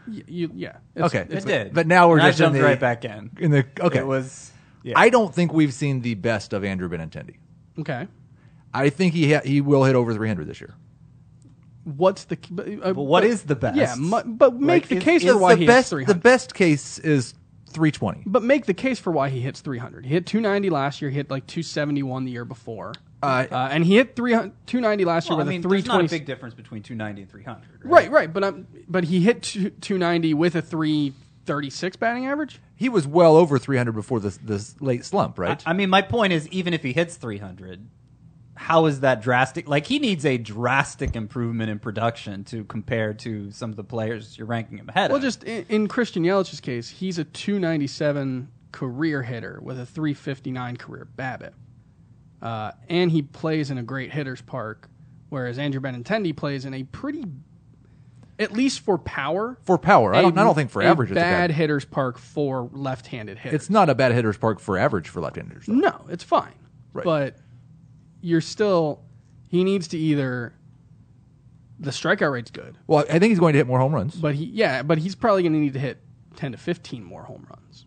Y- 0.09 0.23
you, 0.27 0.51
yeah. 0.55 0.77
It's- 0.97 1.15
Okay. 1.15 1.27
It 1.33 1.45
did, 1.47 1.73
but 1.75 1.87
now 1.87 2.09
we're 2.09 2.17
And 2.19 2.27
I 2.27 2.31
just 2.31 2.41
in 2.41 2.45
jumped 2.47 2.59
the- 2.59 2.65
right 2.65 2.81
back 2.81 3.05
in. 3.05 3.31
In 3.39 3.51
the 3.53 3.65
okay. 3.81 3.99
It 4.01 4.07
was. 4.07 4.51
Yeah. 4.83 4.95
I 4.97 5.11
don't 5.11 5.33
think 5.33 5.53
we've 5.53 5.75
seen 5.75 6.01
the 6.01 6.15
best 6.15 6.53
of 6.53 6.65
Andrew 6.65 6.89
Benintendi. 6.89 7.37
Okay. 7.79 8.09
I 8.75 8.89
think 8.89 9.13
he 9.15 9.33
ha- 9.35 9.43
he 9.45 9.61
will 9.61 9.85
hit 9.85 9.95
over 9.95 10.13
300 10.15 10.47
this 10.49 10.61
year. 10.61 10.75
What's 11.97 12.25
the? 12.25 12.39
but, 12.51 12.67
Uh, 12.69 12.93
But 12.93 12.95
what 13.03 13.23
but- 13.23 13.31
is 13.31 13.43
the 13.43 13.57
best? 13.57 13.77
Yeah, 13.77 13.95
mu- 13.99 14.23
but 14.25 14.55
make 14.61 14.83
Like, 14.85 14.89
the 14.89 14.97
is- 14.97 15.03
case 15.05 15.25
is 15.25 15.31
for 15.33 15.39
why 15.39 15.55
the 15.55 15.61
he 15.61 15.67
best 15.67 15.91
hits 15.93 16.07
the 16.07 16.15
best 16.15 16.55
case 16.55 16.99
is 16.99 17.35
320. 17.69 18.23
But 18.27 18.43
make 18.43 18.67
the 18.67 18.75
case 18.75 18.99
for 18.99 19.11
why 19.13 19.29
he 19.29 19.41
hits 19.41 19.61
300. 19.61 20.05
He 20.07 20.13
hit 20.13 20.27
290 20.27 20.71
last 20.71 21.01
year. 21.01 21.11
He 21.11 21.17
hit 21.17 21.31
like 21.31 21.47
271 21.47 22.25
the 22.25 22.33
year 22.33 22.45
before. 22.45 22.93
Uh, 23.23 23.45
Uh, 23.51 23.69
and 23.71 23.85
he 23.85 23.97
hit 23.97 24.17
300, 24.17 24.53
290 24.67 25.05
last 25.05 25.29
year 25.29 25.37
Well, 25.37 25.41
I 25.41 25.45
with 25.45 25.51
mean, 25.51 25.61
a 25.65 25.69
there's 25.69 25.87
not 25.87 25.99
320. 26.01 26.07
a 26.07 26.19
big 26.21 26.27
difference 26.27 26.55
between 26.55 26.83
290 26.83 27.23
and 27.23 27.31
300. 27.31 27.63
Right. 27.85 28.05
right, 28.05 28.11
right. 28.11 28.33
But 28.33 28.45
um, 28.45 28.67
but 28.89 29.05
he 29.05 29.21
hit 29.21 29.43
290 29.43 30.33
with 30.35 30.55
a 30.57 30.63
336 30.63 31.97
batting 31.97 32.27
average. 32.27 32.61
He 32.75 32.89
was 32.89 33.07
well 33.07 33.37
over 33.37 33.59
300 33.59 33.93
before 33.93 34.21
this 34.21 34.39
this 34.39 34.81
late 34.81 35.05
slump, 35.05 35.39
right? 35.39 35.63
I, 35.67 35.71
I 35.71 35.73
mean, 35.75 35.91
my 35.91 36.03
point 36.03 36.33
is, 36.33 36.49
even 36.49 36.73
if 36.75 36.83
he 36.83 36.93
hits 36.93 37.17
300, 37.17 37.87
how 38.61 38.85
is 38.85 39.01
that 39.01 39.23
drastic? 39.23 39.67
Like, 39.69 39.87
he 39.87 39.99
needs 39.99 40.27
a 40.27 40.37
drastic 40.37 41.17
improvement 41.17 41.71
in 41.71 41.79
production 41.79 42.45
to 42.45 42.63
compare 42.65 43.15
to 43.15 43.51
some 43.53 43.71
of 43.71 43.77
the 43.77 43.83
players 43.85 44.37
you're 44.37 44.47
ranking 44.47 44.77
him 44.77 44.87
ahead 44.91 45.07
of 45.07 45.13
Well, 45.13 45.17
of. 45.17 45.23
just 45.23 45.45
in, 45.45 45.65
in 45.71 45.89
Christian 45.89 46.25
Yelich's 46.25 46.61
case, 46.61 46.91
he's 46.91 47.19
a 47.19 47.25
297 47.25 48.49
career 48.71 49.23
hitter 49.23 49.59
with 49.63 49.81
a 49.81 49.87
359 49.87 50.77
career 50.77 51.09
BABIP, 51.17 51.53
uh, 52.43 52.73
and 52.91 53.11
he 53.11 53.23
plays 53.23 53.71
in 53.71 53.79
a 53.79 53.83
great 53.83 54.13
hitters 54.13 54.43
park, 54.43 54.91
whereas 55.31 55.59
Andrew 55.59 55.81
Benintendi 55.81 56.37
plays 56.37 56.67
in 56.67 56.75
a 56.75 56.83
pretty, 56.83 57.25
at 58.39 58.53
least 58.53 58.81
for 58.81 58.99
power, 58.99 59.57
for 59.65 59.79
power, 59.79 60.15
I 60.15 60.19
a- 60.19 60.23
don't, 60.23 60.39
I 60.39 60.45
don't 60.45 60.55
think 60.55 60.71
for 60.71 60.83
a 60.83 60.85
average 60.85 61.11
it's 61.11 61.17
a 61.17 61.21
bad 61.21 61.49
bad. 61.49 61.51
hitters 61.57 61.87
park 61.87 62.19
for 62.19 62.69
left-handed 62.75 63.39
hitters. 63.39 63.55
It's 63.63 63.71
not 63.71 63.89
a 63.89 63.95
bad 63.95 64.13
hitter's 64.13 64.37
park 64.37 64.61
for 64.61 64.77
average 64.77 65.09
for 65.09 65.21
left-handers. 65.23 65.65
though. 65.67 65.73
No, 65.75 66.05
it's 66.11 66.25
fine. 66.25 66.53
Right. 66.93 67.05
But 67.05 67.37
you're 68.21 68.41
still 68.41 69.03
he 69.49 69.65
needs 69.65 69.89
to 69.89 69.99
either 69.99 70.55
the 71.79 71.91
strikeout 71.91 72.31
rate's 72.33 72.51
good, 72.51 72.77
Well, 72.87 73.05
I 73.09 73.19
think 73.19 73.31
he's 73.31 73.39
going 73.41 73.55
to 73.55 73.59
hit 73.59 73.67
more 73.67 73.79
home 73.79 73.95
runs. 73.95 74.15
but 74.17 74.35
he 74.35 74.45
yeah, 74.47 74.83
but 74.83 74.99
he's 74.99 75.15
probably 75.15 75.43
going 75.43 75.55
to 75.55 75.59
need 75.59 75.73
to 75.73 75.79
hit 75.79 75.99
10 76.37 76.53
to 76.53 76.59
15 76.59 77.03
more 77.05 77.23
home 77.25 77.47
runs. 77.49 77.87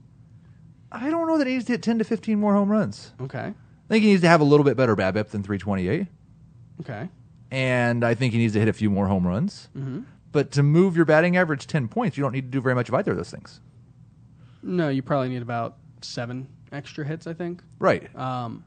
I 0.92 1.10
don't 1.10 1.28
know 1.28 1.38
that 1.38 1.48
he 1.48 1.54
needs 1.54 1.66
to 1.66 1.74
hit 1.74 1.84
10 1.84 2.00
to 2.00 2.04
15 2.04 2.40
more 2.40 2.54
home 2.54 2.70
runs. 2.72 3.14
Okay. 3.22 3.40
I 3.54 3.88
think 3.90 4.04
he 4.04 4.10
needs 4.12 4.22
to 4.22 4.28
have 4.28 4.42
a 4.42 4.44
little 4.46 4.64
bit 4.64 4.76
better 4.78 4.96
BABIP 4.96 5.30
than 5.30 5.44
328, 5.44 6.08
Okay. 6.82 7.10
and 7.52 8.04
I 8.04 8.14
think 8.16 8.34
he 8.34 8.40
needs 8.40 8.54
to 8.54 8.60
hit 8.60 8.68
a 8.68 8.74
few 8.74 8.90
more 8.90 9.08
home 9.08 9.28
runs. 9.28 9.70
Mm-hmm. 9.78 10.02
But 10.32 10.50
to 10.52 10.64
move 10.64 10.96
your 10.96 11.06
batting 11.06 11.38
average 11.38 11.68
10 11.68 11.88
points, 11.90 12.18
you 12.18 12.24
don't 12.24 12.32
need 12.32 12.46
to 12.46 12.48
do 12.50 12.62
very 12.62 12.74
much 12.74 12.90
of 12.90 12.96
either 12.96 13.12
of 13.12 13.18
those 13.18 13.30
things. 13.30 13.60
No, 14.64 14.90
you 14.90 15.04
probably 15.04 15.30
need 15.30 15.42
about 15.44 15.78
7 16.02 16.48
extra 16.72 17.06
hits, 17.06 17.28
I 17.28 17.34
think. 17.34 17.62
Right. 17.78 18.14
Um, 18.16 18.64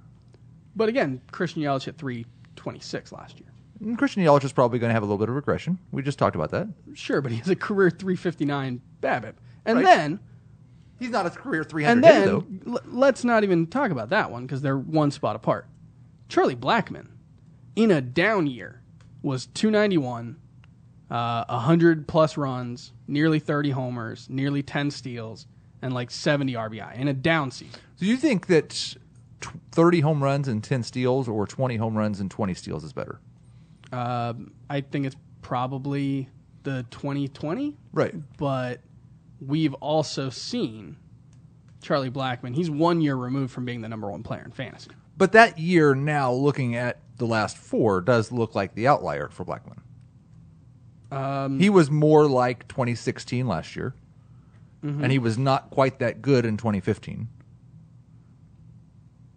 but 0.76 0.88
again, 0.88 1.20
Christian 1.32 1.62
Yelich 1.62 1.84
hit 1.84 1.96
326 1.98 3.12
last 3.12 3.38
year. 3.40 3.48
And 3.80 3.98
Christian 3.98 4.22
Yelich 4.22 4.44
is 4.44 4.52
probably 4.52 4.78
going 4.78 4.90
to 4.90 4.94
have 4.94 5.02
a 5.02 5.06
little 5.06 5.18
bit 5.18 5.28
of 5.28 5.34
regression. 5.34 5.78
We 5.90 6.02
just 6.02 6.18
talked 6.18 6.36
about 6.36 6.50
that. 6.52 6.68
Sure, 6.94 7.20
but 7.20 7.32
he 7.32 7.38
has 7.38 7.48
a 7.48 7.56
career 7.56 7.90
359 7.90 8.80
BABIP. 9.02 9.34
And 9.64 9.78
Right. 9.78 9.84
then, 9.84 10.20
He's 10.98 11.10
not 11.10 11.26
a 11.26 11.30
career 11.30 11.62
300 11.62 11.92
and 11.92 12.04
hitter, 12.06 12.38
then, 12.40 12.60
though. 12.64 12.72
l- 12.72 12.80
let's 12.86 13.22
not 13.22 13.44
even 13.44 13.66
talk 13.66 13.90
about 13.90 14.08
that 14.10 14.30
one 14.30 14.46
because 14.46 14.62
they're 14.62 14.78
one 14.78 15.10
spot 15.10 15.36
apart. 15.36 15.66
Charlie 16.30 16.56
Blackmon, 16.56 17.08
in 17.74 17.90
a 17.90 18.00
down 18.00 18.46
year, 18.46 18.80
was 19.20 19.44
291, 19.46 20.36
uh, 21.10 21.44
100 21.50 22.08
plus 22.08 22.38
runs, 22.38 22.94
nearly 23.06 23.38
30 23.38 23.70
homers, 23.72 24.26
nearly 24.30 24.62
10 24.62 24.90
steals, 24.90 25.46
and 25.82 25.92
like 25.92 26.10
70 26.10 26.54
RBI 26.54 26.94
in 26.96 27.08
a 27.08 27.12
down 27.12 27.50
season. 27.50 27.78
Do 27.98 28.06
you 28.06 28.16
think 28.16 28.46
that 28.46 28.94
30 29.72 30.00
home 30.00 30.22
runs 30.22 30.48
and 30.48 30.62
10 30.64 30.82
steals 30.82 31.28
or 31.28 31.46
20 31.46 31.76
home 31.76 31.96
runs 31.96 32.20
and 32.20 32.30
20 32.30 32.54
steals 32.54 32.84
is 32.84 32.92
better? 32.92 33.20
Um, 33.92 34.52
I 34.70 34.80
think 34.80 35.06
it's 35.06 35.16
probably 35.42 36.28
the 36.64 36.84
2020, 36.90 37.76
Right. 37.92 38.14
but 38.38 38.80
we've 39.40 39.74
also 39.74 40.30
seen 40.30 40.96
Charlie 41.82 42.10
Blackmon. 42.10 42.54
He's 42.54 42.70
one 42.70 43.00
year 43.00 43.14
removed 43.14 43.52
from 43.52 43.64
being 43.64 43.80
the 43.82 43.88
number 43.88 44.10
one 44.10 44.22
player 44.22 44.42
in 44.44 44.50
fantasy. 44.50 44.90
But 45.16 45.32
that 45.32 45.58
year, 45.58 45.94
now 45.94 46.32
looking 46.32 46.74
at 46.74 46.98
the 47.16 47.26
last 47.26 47.56
four, 47.56 48.00
does 48.00 48.32
look 48.32 48.54
like 48.54 48.74
the 48.74 48.86
outlier 48.88 49.28
for 49.28 49.44
Blackmon. 49.44 49.78
Um, 51.10 51.58
He 51.60 51.70
was 51.70 51.90
more 51.90 52.26
like 52.26 52.66
2016 52.68 53.46
last 53.46 53.76
year, 53.76 53.94
and 54.82 55.10
he 55.10 55.18
was 55.18 55.36
not 55.38 55.70
quite 55.70 55.98
that 56.00 56.22
good 56.22 56.44
in 56.44 56.56
2015. 56.56 57.28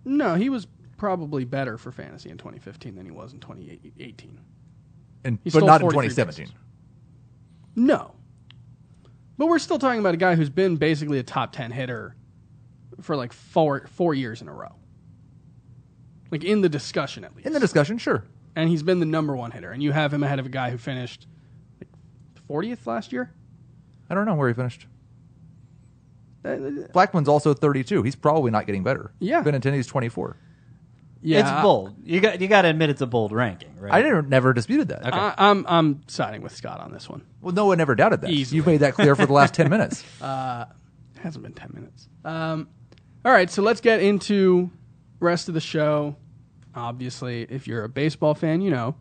No, 0.06 0.36
he 0.36 0.50
was 0.50 0.68
probably 0.98 1.46
better 1.46 1.78
for 1.78 1.92
fantasy 1.92 2.30
in 2.30 2.38
2015 2.38 2.96
than 2.96 3.06
he 3.06 3.12
was 3.12 3.34
in 3.34 3.40
2018. 3.40 4.40
And 5.24 5.40
He 5.44 5.50
but 5.50 5.64
not 5.64 5.82
in 5.82 5.90
2017. 5.90 6.46
bases. 6.46 6.56
No, 7.76 8.16
but 9.38 9.48
we're 9.48 9.60
still 9.60 9.80
talking 9.80 10.00
about 10.00 10.14
a 10.14 10.18
guy 10.18 10.36
who's 10.36 10.50
been 10.50 10.76
basically 10.76 11.20
a 11.20 11.24
top 11.24 11.54
10 11.54 11.72
hitter 11.72 12.16
for 13.02 13.16
like 13.16 13.32
four 13.32 13.88
four 13.88 14.14
years 14.14 14.42
in 14.42 14.50
a 14.50 14.54
row. 14.54 14.76
Like 16.32 16.44
in 16.44 16.62
the 16.62 16.70
discussion 16.70 17.24
at 17.24 17.36
least. 17.36 17.48
In 17.48 17.54
the 17.54 17.60
discussion, 17.60 17.98
sure. 17.98 18.26
and 18.56 18.70
he's 18.70 18.84
been 18.84 19.00
the 19.00 19.06
number 19.06 19.36
one 19.36 19.52
hitter, 19.52 19.72
and 19.72 19.82
you 19.82 19.92
have 19.92 20.14
him 20.14 20.24
ahead 20.24 20.40
of 20.40 20.46
a 20.46 20.50
guy 20.50 20.70
who 20.70 20.78
finished 20.78 21.26
like 21.80 21.90
40th 22.50 22.86
last 22.86 23.12
year. 23.14 23.34
I 24.10 24.16
don't 24.16 24.26
know 24.26 24.36
where 24.36 24.50
he 24.50 24.54
finished. 24.54 24.88
Uh, 26.44 26.88
Blackmon's 26.94 27.28
also 27.28 27.54
32. 27.54 28.04
He's 28.04 28.16
probably 28.16 28.52
not 28.52 28.66
getting 28.66 28.84
better. 28.84 29.12
Yeah. 29.20 29.44
Benintendi's 29.44 29.88
24. 29.88 30.38
Yeah, 31.22 31.40
it's 31.42 31.62
bold. 31.62 31.96
You 32.06 32.22
got 32.22 32.40
you 32.40 32.48
got 32.48 32.62
to 32.62 32.70
admit 32.70 32.90
it's 32.90 33.02
a 33.02 33.06
bold 33.06 33.34
ranking, 33.34 33.76
right? 33.78 33.94
I 33.94 34.02
never, 34.02 34.22
never 34.22 34.54
disputed 34.54 34.88
that. 34.88 35.14
I, 35.14 35.34
I'm 35.38 35.66
I'm 35.68 36.02
siding 36.08 36.42
with 36.42 36.56
Scott 36.56 36.80
on 36.80 36.94
this 36.94 37.10
one. 37.10 37.26
Well, 37.42 37.54
no 37.54 37.66
one 37.66 37.82
ever 37.82 37.94
doubted 37.94 38.22
that. 38.22 38.30
Easily. 38.30 38.56
You've 38.56 38.66
made 38.66 38.80
that 38.80 38.94
clear 38.94 39.18
for 39.18 39.26
the 39.26 39.34
last 39.34 39.54
10 39.56 39.70
minutes. 39.70 40.02
It 40.22 41.20
hasn't 41.22 41.44
been 41.44 41.52
10 41.52 41.72
minutes. 41.74 42.08
Um, 42.24 42.70
all 43.26 43.34
right, 43.34 43.50
so 43.50 43.62
let's 43.62 43.82
get 43.82 44.02
into 44.02 44.72
rest 45.20 45.50
of 45.50 45.56
the 45.56 45.60
show. 45.60 46.16
Obviously, 46.74 47.42
if 47.50 47.68
you're 47.68 47.84
a 47.84 47.90
baseball 47.90 48.34
fan, 48.34 48.62
you 48.62 48.72
know 48.72 48.96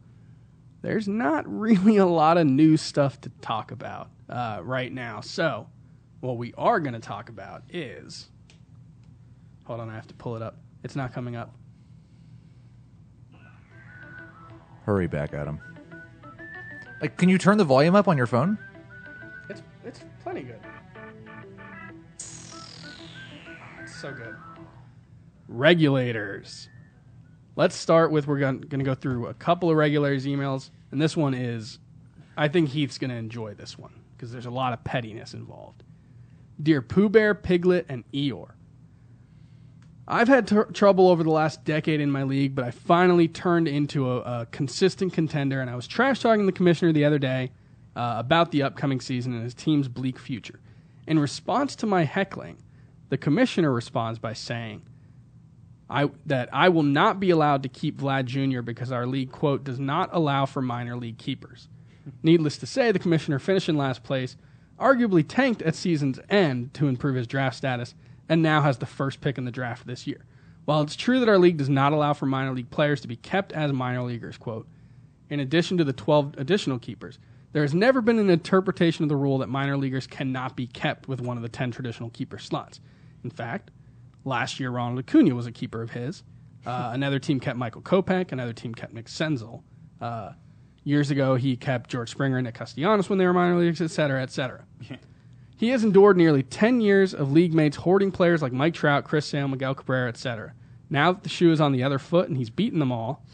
there's 0.83 1.09
not 1.09 1.45
really 1.53 1.97
a 1.99 2.07
lot 2.07 2.37
of 2.37 2.47
new 2.47 2.77
stuff 2.77 3.21
to 3.23 3.31
talk 3.41 3.71
about 3.71 4.11
uh, 4.29 4.61
right 4.63 4.93
now. 4.93 5.21
So, 5.21 5.69
what 6.21 6.37
we 6.37 6.53
are 6.57 6.81
going 6.81 6.95
to 6.95 7.01
talk 7.01 7.29
about 7.29 7.63
is. 7.71 8.29
Hold 9.65 9.81
on, 9.81 9.91
I 9.91 9.95
have 9.95 10.07
to 10.09 10.15
pull 10.15 10.37
it 10.37 10.43
up. 10.43 10.57
It's 10.83 10.97
not 10.97 11.13
coming 11.13 11.37
up. 11.37 11.55
Hurry 14.85 15.07
back, 15.07 15.35
Adam. 15.35 15.61
Like, 17.01 17.17
can 17.19 17.29
you 17.29 17.39
turn 17.39 17.59
the 17.59 17.65
volume 17.65 17.95
up 17.95 18.09
on 18.09 18.17
your 18.17 18.27
phone? 18.27 18.59
It's 19.51 19.63
it's 19.85 20.01
plenty 20.23 20.43
good. 20.43 20.61
It's 23.83 24.01
so 24.01 24.13
good. 24.13 24.35
Regulators. 25.47 26.69
Let's 27.55 27.75
start 27.75 28.11
with 28.11 28.27
we're 28.27 28.39
going 28.39 28.63
to 28.63 28.79
go 28.79 28.95
through 28.95 29.27
a 29.27 29.35
couple 29.35 29.71
of 29.71 29.77
regulators 29.77 30.27
emails, 30.27 30.71
and 30.91 31.03
this 31.03 31.17
one 31.17 31.35
is, 31.35 31.79
I 32.37 32.49
think 32.49 32.71
Heath's 32.71 32.99
going 32.99 33.11
to 33.11 33.17
enjoy 33.17 33.55
this 33.55 33.77
one 33.77 33.93
because 34.17 34.33
there's 34.33 34.47
a 34.47 34.51
lot 34.51 34.73
of 34.73 34.85
pettiness 34.85 35.35
involved. 35.35 35.83
Dear 36.61 36.83
Pooh 36.83 37.09
Bear, 37.09 37.35
Piglet, 37.35 37.87
and 37.89 38.05
Eeyore. 38.13 38.53
I've 40.07 40.29
had 40.29 40.49
tr- 40.49 40.63
trouble 40.63 41.09
over 41.09 41.23
the 41.23 41.31
last 41.31 41.65
decade 41.65 42.01
in 42.01 42.11
my 42.11 42.23
league, 42.23 42.55
but 42.55 42.65
I 42.65 42.71
finally 42.71 43.29
turned 43.29 43.69
into 43.69 44.11
a, 44.11 44.21
a 44.21 44.47
consistent 44.47 45.13
contender, 45.13 45.61
and 45.61 45.69
I 45.69 45.77
was 45.77 45.87
trash 45.87 46.21
talking 46.21 46.47
the 46.47 46.53
commissioner 46.53 46.93
the 46.93 47.05
other 47.05 47.19
day 47.19 47.53
uh, 47.95 48.15
about 48.17 48.51
the 48.51 48.63
upcoming 48.63 49.01
season 49.01 49.35
and 49.35 49.45
his 49.45 49.55
team's 49.55 49.89
bleak 49.89 50.19
future. 50.19 50.61
In 51.07 51.19
response 51.19 51.77
to 51.77 51.87
my 51.87 52.05
heckling, 52.05 52.59
the 53.11 53.19
commissioner 53.19 53.73
responds 53.73 54.19
by 54.19 54.33
saying, 54.33 54.83
I, 55.91 56.11
that 56.27 56.49
I 56.53 56.69
will 56.69 56.83
not 56.83 57.19
be 57.19 57.31
allowed 57.31 57.63
to 57.63 57.69
keep 57.69 57.99
Vlad 57.99 58.27
Jr. 58.27 58.63
because 58.63 58.93
our 58.93 59.07
league, 59.07 59.33
quote, 59.33 59.65
does 59.65 59.79
not 59.79 60.11
allow 60.13 60.47
for 60.47 60.61
minor 60.61 60.97
league 60.97 61.19
keepers. 61.19 61.69
Needless 62.23 62.59
to 62.59 62.67
say, 62.67 62.93
the 62.93 62.99
commissioner 62.99 63.39
finished 63.39 63.69
in 63.69 63.77
last 63.77 64.03
place, 64.03 64.37
arguably 64.79 65.25
tanked 65.27 65.63
at 65.63 65.75
season's 65.75 66.21
end 66.29 66.73
to 66.75 66.89
improve 66.89 67.17
his 67.17 67.27
draft 67.27 67.57
status, 67.57 67.95
and 68.29 68.43
now 68.43 68.63
has 68.63 68.79
the 68.79 68.87
first 68.87 69.21
pick 69.21 69.39
in 69.39 69.45
the 69.45 69.51
draft 69.51 69.87
this 69.87 70.07
year. 70.07 70.25
While 70.65 70.83
it's 70.83 70.97
true 70.97 71.21
that 71.21 71.29
our 71.29 71.39
league 71.39 71.57
does 71.57 71.71
not 71.71 71.93
allow 71.93 72.13
for 72.13 72.27
minor 72.27 72.53
league 72.53 72.71
players 72.71 73.01
to 73.01 73.09
be 73.09 73.17
kept 73.17 73.53
as 73.53 73.73
minor 73.73 74.03
leaguers, 74.03 74.37
quote, 74.37 74.67
in 75.31 75.41
addition 75.41 75.79
to 75.79 75.85
the 75.85 75.93
12 75.93 76.35
additional 76.39 76.79
keepers, 76.79 77.19
there 77.53 77.63
has 77.63 77.75
never 77.75 78.01
been 78.01 78.19
an 78.19 78.31
interpretation 78.31 79.03
of 79.03 79.09
the 79.09 79.17
rule 79.17 79.39
that 79.39 79.49
minor 79.49 79.77
leaguers 79.77 80.07
cannot 80.07 80.57
be 80.57 80.67
kept 80.67 81.09
with 81.09 81.21
one 81.21 81.37
of 81.37 81.43
the 81.43 81.49
10 81.49 81.71
traditional 81.71 82.11
keeper 82.11 82.39
slots. 82.39 82.81
In 83.25 83.31
fact, 83.31 83.71
last 84.25 84.61
year 84.61 84.71
Ronald 84.71 84.99
Acuna 84.99 85.35
was 85.35 85.47
a 85.47 85.53
keeper 85.53 85.83
of 85.83 85.91
his. 85.91 86.23
Uh, 86.67 86.91
another 86.93 87.19
team 87.19 87.41
kept 87.41 87.57
Michael 87.57 87.81
Kopech. 87.81 88.33
Another 88.33 88.53
team 88.53 88.75
kept 88.75 88.93
Nick 88.93 89.07
Senzel. 89.07 89.63
Uh, 90.01 90.33
years 90.89 91.11
ago, 91.11 91.35
he 91.35 91.57
kept 91.57 91.91
George 91.91 92.11
Springer 92.11 92.39
and 92.39 92.47
Nick 92.47 92.55
Castellanos 92.55 93.09
when 93.09 93.19
they 93.19 93.27
were 93.27 93.33
minor 93.33 93.59
leagues, 93.59 93.81
et 93.81 93.91
cetera, 93.91 94.23
et 94.23 94.31
cetera. 94.31 94.65
He 95.59 95.71
has 95.71 95.83
endured 95.83 96.17
nearly 96.17 96.45
10 96.45 96.81
years 96.81 97.13
of 97.13 97.33
league 97.33 97.53
mates 97.53 97.79
hoarding 97.79 98.13
players 98.13 98.43
like 98.43 98.53
Mike 98.53 98.75
Trout, 98.75 99.05
Chris 99.05 99.27
Sale, 99.27 99.49
Miguel 99.49 99.75
Cabrera, 99.75 100.09
etc. 100.09 100.53
Now 100.89 101.13
that 101.13 101.25
the 101.25 101.29
shoe 101.29 101.51
is 101.51 101.61
on 101.61 101.73
the 101.73 101.83
other 101.83 101.99
foot 101.99 102.29
and 102.29 102.39
he's 102.39 102.49
beaten 102.49 102.79
them 102.79 102.93
all 102.93 103.25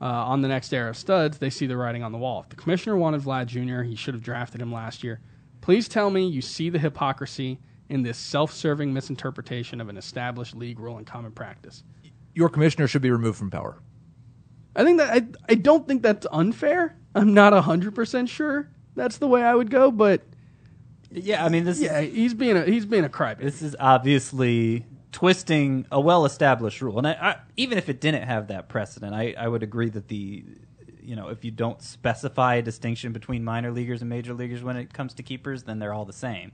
uh, 0.00 0.06
on 0.06 0.42
the 0.42 0.48
next 0.48 0.72
era 0.72 0.90
of 0.90 0.96
studs, 0.96 1.38
they 1.38 1.48
see 1.48 1.66
the 1.66 1.76
writing 1.76 2.02
on 2.02 2.10
the 2.10 2.18
wall. 2.18 2.42
If 2.42 2.48
the 2.48 2.56
commissioner 2.56 2.96
wanted 2.96 3.22
Vlad 3.22 3.46
Jr., 3.46 3.82
he 3.82 3.94
should 3.94 4.14
have 4.14 4.24
drafted 4.24 4.60
him 4.60 4.72
last 4.72 5.04
year. 5.04 5.20
Please 5.60 5.88
tell 5.88 6.10
me 6.10 6.26
you 6.26 6.42
see 6.42 6.68
the 6.68 6.80
hypocrisy 6.80 7.60
in 7.88 8.02
this 8.02 8.18
self 8.18 8.52
serving 8.52 8.92
misinterpretation 8.92 9.80
of 9.80 9.88
an 9.88 9.96
established 9.96 10.56
league 10.56 10.80
rule 10.80 10.98
and 10.98 11.06
common 11.06 11.30
practice. 11.30 11.84
Your 12.34 12.48
commissioner 12.48 12.88
should 12.88 13.02
be 13.02 13.10
removed 13.10 13.38
from 13.38 13.50
power. 13.50 13.78
I 14.76 14.84
think 14.84 14.98
that 14.98 15.10
I, 15.12 15.26
I 15.48 15.54
don't 15.56 15.86
think 15.86 16.02
that's 16.02 16.26
unfair. 16.32 16.96
I'm 17.14 17.34
not 17.34 17.52
100% 17.52 18.28
sure 18.28 18.68
that's 18.94 19.18
the 19.18 19.26
way 19.28 19.42
I 19.42 19.54
would 19.54 19.70
go, 19.70 19.90
but 19.90 20.22
Yeah, 21.10 21.44
I 21.44 21.48
mean 21.48 21.64
this 21.64 21.80
yeah, 21.80 22.00
is 22.00 22.14
he's 22.14 22.34
being 22.34 22.56
a 22.56 22.64
he's 22.64 22.86
being 22.86 23.04
a 23.04 23.08
crybaby. 23.08 23.40
this 23.40 23.62
is 23.62 23.76
obviously 23.80 24.86
twisting 25.12 25.86
a 25.90 26.00
well-established 26.00 26.80
rule, 26.82 26.98
and 26.98 27.06
I, 27.08 27.12
I, 27.12 27.36
even 27.56 27.78
if 27.78 27.88
it 27.88 28.00
didn't 28.00 28.24
have 28.24 28.48
that 28.48 28.68
precedent, 28.68 29.14
I, 29.14 29.34
I 29.36 29.48
would 29.48 29.62
agree 29.62 29.88
that 29.90 30.08
the 30.08 30.44
you 31.02 31.16
know 31.16 31.28
if 31.28 31.44
you 31.44 31.50
don't 31.50 31.82
specify 31.82 32.56
a 32.56 32.62
distinction 32.62 33.12
between 33.12 33.44
minor 33.44 33.72
leaguers 33.72 34.02
and 34.02 34.08
major 34.10 34.34
leaguers 34.34 34.62
when 34.62 34.76
it 34.76 34.92
comes 34.92 35.14
to 35.14 35.22
keepers, 35.22 35.64
then 35.64 35.78
they're 35.80 35.94
all 35.94 36.04
the 36.04 36.12
same. 36.12 36.52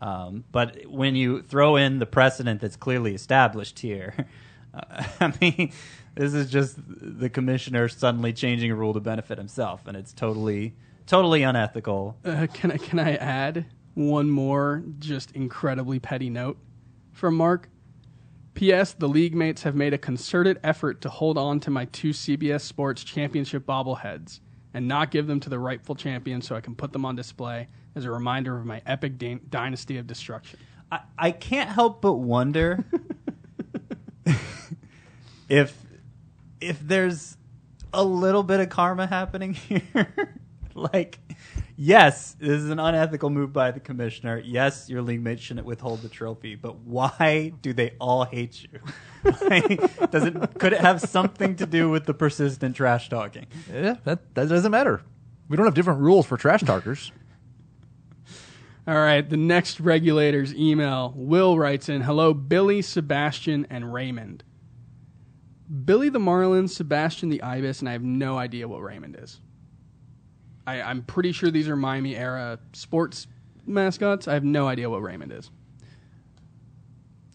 Um, 0.00 0.44
but 0.52 0.86
when 0.86 1.16
you 1.16 1.42
throw 1.42 1.76
in 1.76 1.98
the 1.98 2.06
precedent 2.06 2.60
that's 2.60 2.76
clearly 2.76 3.14
established 3.14 3.80
here, 3.80 4.14
uh, 4.74 5.04
I 5.20 5.32
mean, 5.40 5.72
this 6.18 6.34
is 6.34 6.50
just 6.50 6.74
the 6.78 7.30
commissioner 7.30 7.88
suddenly 7.88 8.32
changing 8.32 8.72
a 8.72 8.74
rule 8.74 8.92
to 8.92 9.00
benefit 9.00 9.38
himself, 9.38 9.86
and 9.86 9.96
it's 9.96 10.12
totally 10.12 10.74
totally 11.06 11.44
unethical. 11.44 12.16
Uh, 12.24 12.48
can 12.52 12.72
I 12.72 12.76
can 12.76 12.98
I 12.98 13.14
add 13.14 13.66
one 13.94 14.28
more 14.28 14.82
just 14.98 15.30
incredibly 15.30 16.00
petty 16.00 16.28
note 16.28 16.58
from 17.12 17.36
Mark? 17.36 17.68
P.S. 18.54 18.94
The 18.94 19.08
league 19.08 19.36
mates 19.36 19.62
have 19.62 19.76
made 19.76 19.94
a 19.94 19.98
concerted 19.98 20.58
effort 20.64 21.00
to 21.02 21.08
hold 21.08 21.38
on 21.38 21.60
to 21.60 21.70
my 21.70 21.84
two 21.84 22.10
CBS 22.10 22.62
Sports 22.62 23.04
Championship 23.04 23.64
bobbleheads 23.64 24.40
and 24.74 24.88
not 24.88 25.12
give 25.12 25.28
them 25.28 25.38
to 25.38 25.48
the 25.48 25.60
rightful 25.60 25.94
champion 25.94 26.42
so 26.42 26.56
I 26.56 26.60
can 26.60 26.74
put 26.74 26.92
them 26.92 27.04
on 27.04 27.14
display 27.14 27.68
as 27.94 28.04
a 28.04 28.10
reminder 28.10 28.58
of 28.58 28.66
my 28.66 28.82
epic 28.84 29.16
dy- 29.18 29.38
dynasty 29.48 29.98
of 29.98 30.08
destruction. 30.08 30.58
I, 30.90 31.00
I 31.16 31.30
can't 31.30 31.70
help 31.70 32.02
but 32.02 32.14
wonder 32.14 32.84
if 35.48 35.80
if 36.60 36.80
there's 36.80 37.36
a 37.92 38.04
little 38.04 38.42
bit 38.42 38.60
of 38.60 38.68
karma 38.68 39.06
happening 39.06 39.54
here. 39.54 40.34
like 40.74 41.18
yes, 41.76 42.36
this 42.38 42.62
is 42.62 42.70
an 42.70 42.78
unethical 42.78 43.30
move 43.30 43.52
by 43.52 43.70
the 43.70 43.80
commissioner. 43.80 44.40
Yes, 44.44 44.88
your 44.88 45.02
league 45.02 45.22
mate 45.22 45.40
shouldn't 45.40 45.66
withhold 45.66 46.02
the 46.02 46.08
trophy, 46.08 46.54
but 46.54 46.76
why 46.80 47.52
do 47.62 47.72
they 47.72 47.94
all 48.00 48.24
hate 48.24 48.64
you? 48.64 48.80
Does 50.10 50.24
it 50.24 50.58
could 50.58 50.72
it 50.72 50.80
have 50.80 51.00
something 51.00 51.56
to 51.56 51.66
do 51.66 51.88
with 51.90 52.04
the 52.06 52.14
persistent 52.14 52.76
trash 52.76 53.08
talking? 53.08 53.46
Yeah, 53.72 53.96
that 54.04 54.34
that 54.34 54.48
doesn't 54.48 54.70
matter. 54.70 55.02
We 55.48 55.56
don't 55.56 55.66
have 55.66 55.74
different 55.74 56.00
rules 56.00 56.26
for 56.26 56.36
trash 56.36 56.62
talkers. 56.62 57.10
All 58.86 58.94
right, 58.94 59.28
the 59.28 59.36
next 59.36 59.80
regulator's 59.80 60.54
email. 60.54 61.12
Will 61.14 61.58
writes 61.58 61.90
in 61.90 62.02
Hello, 62.02 62.32
Billy, 62.32 62.80
Sebastian, 62.80 63.66
and 63.68 63.92
Raymond. 63.92 64.44
Billy 65.84 66.08
the 66.08 66.18
Marlin, 66.18 66.68
Sebastian 66.68 67.28
the 67.28 67.42
Ibis, 67.42 67.80
and 67.80 67.88
I 67.88 67.92
have 67.92 68.02
no 68.02 68.38
idea 68.38 68.66
what 68.66 68.82
Raymond 68.82 69.16
is. 69.20 69.40
I, 70.66 70.82
I'm 70.82 71.02
pretty 71.02 71.32
sure 71.32 71.50
these 71.50 71.68
are 71.68 71.76
Miami 71.76 72.16
era 72.16 72.58
sports 72.72 73.26
mascots. 73.66 74.28
I 74.28 74.34
have 74.34 74.44
no 74.44 74.66
idea 74.66 74.88
what 74.88 75.02
Raymond 75.02 75.32
is. 75.32 75.50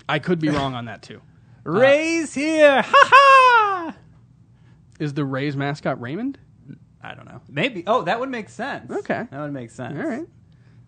I 0.09 0.19
could 0.19 0.39
be 0.39 0.49
wrong 0.49 0.73
on 0.73 0.85
that 0.85 1.03
too. 1.03 1.21
Uh, 1.65 1.69
Ray's 1.79 2.33
here, 2.33 2.81
ha 2.81 3.09
ha! 3.09 3.95
Is 4.99 5.13
the 5.13 5.23
Rays 5.23 5.55
mascot 5.55 6.01
Raymond? 6.01 6.37
I 7.01 7.15
don't 7.15 7.23
know. 7.25 7.39
Maybe. 7.47 7.85
Oh, 7.87 8.01
that 8.01 8.19
would 8.19 8.27
make 8.27 8.49
sense. 8.49 8.91
Okay. 8.91 9.25
that 9.31 9.39
would 9.39 9.53
make 9.53 9.71
sense. 9.71 9.97
All 9.97 10.05
right. 10.05 10.27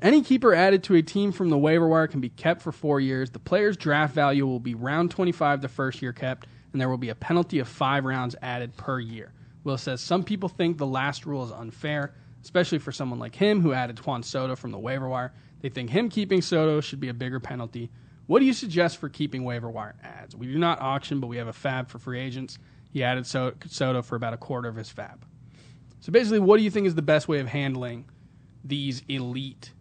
Any 0.02 0.22
keeper 0.22 0.54
added 0.54 0.84
to 0.84 0.96
a 0.96 1.02
team 1.02 1.32
from 1.32 1.50
the 1.50 1.58
waiver 1.58 1.88
wire 1.88 2.08
can 2.08 2.20
be 2.20 2.28
kept 2.28 2.62
for 2.62 2.74
four 2.74 3.00
years. 3.00 3.30
The 3.30 3.40
player's 3.40 3.78
draft 3.78 4.14
value 4.14 4.46
will 4.46 4.60
be 4.60 4.76
round 4.76 5.12
25 5.12 5.62
the 5.62 5.70
first 5.70 6.02
year 6.02 6.12
kept, 6.12 6.46
and 6.76 6.82
there 6.82 6.90
will 6.90 6.98
be 6.98 7.08
a 7.08 7.16
penalty 7.16 7.60
of 7.60 7.70
five 7.70 8.04
rounds 8.04 8.36
added 8.42 8.76
per 8.76 9.00
year. 9.00 9.32
Will 9.64 9.78
says 9.78 10.02
some 10.02 10.26
people 10.26 10.50
think 10.50 10.78
the 10.78 10.86
last 10.86 11.26
rule 11.26 11.46
is 11.46 11.52
unfair, 11.54 12.14
especially 12.44 12.80
for 12.80 12.92
someone 12.92 13.18
like 13.18 13.34
him 13.34 13.62
who 13.62 13.72
added 13.72 13.98
Juan 14.06 14.24
Soto 14.24 14.58
from 14.58 14.72
the 14.72 14.78
waiver 14.78 15.08
wire. 15.08 15.32
They 15.62 15.70
think 15.70 15.90
him 15.90 16.10
keeping 16.10 16.42
Soto 16.42 16.82
should 16.82 17.00
be 17.00 17.08
a 17.08 17.14
bigger 17.14 17.40
penalty. 17.40 17.92
What 18.28 18.40
do 18.40 18.46
you 18.46 18.52
suggest 18.52 18.98
for 18.98 19.08
keeping 19.08 19.46
waiver 19.46 19.70
wire 19.70 19.96
ads? 20.04 20.36
We 20.36 20.48
do 20.48 20.58
not 20.58 20.82
auction, 20.82 21.22
but 21.22 21.28
we 21.28 21.38
have 21.38 21.48
a 21.48 21.54
FAAB 21.54 21.88
for 21.88 21.98
free 21.98 22.20
agents. 22.20 22.60
He 22.92 23.06
added 23.06 23.26
Soto 23.26 24.02
for 24.02 24.18
about 24.18 24.34
a 24.34 24.38
quarter 24.38 24.68
of 24.68 24.76
his 24.76 24.92
FAAB. 24.92 25.20
So 26.02 26.12
basically, 26.12 26.40
what 26.40 26.58
do 26.58 26.64
you 26.64 26.72
think 26.72 26.88
is 26.88 26.96
the 26.96 27.02
best 27.02 27.30
way 27.30 27.40
of 27.40 27.48
handling 27.48 28.04
these 28.66 29.02
elite 29.08 29.72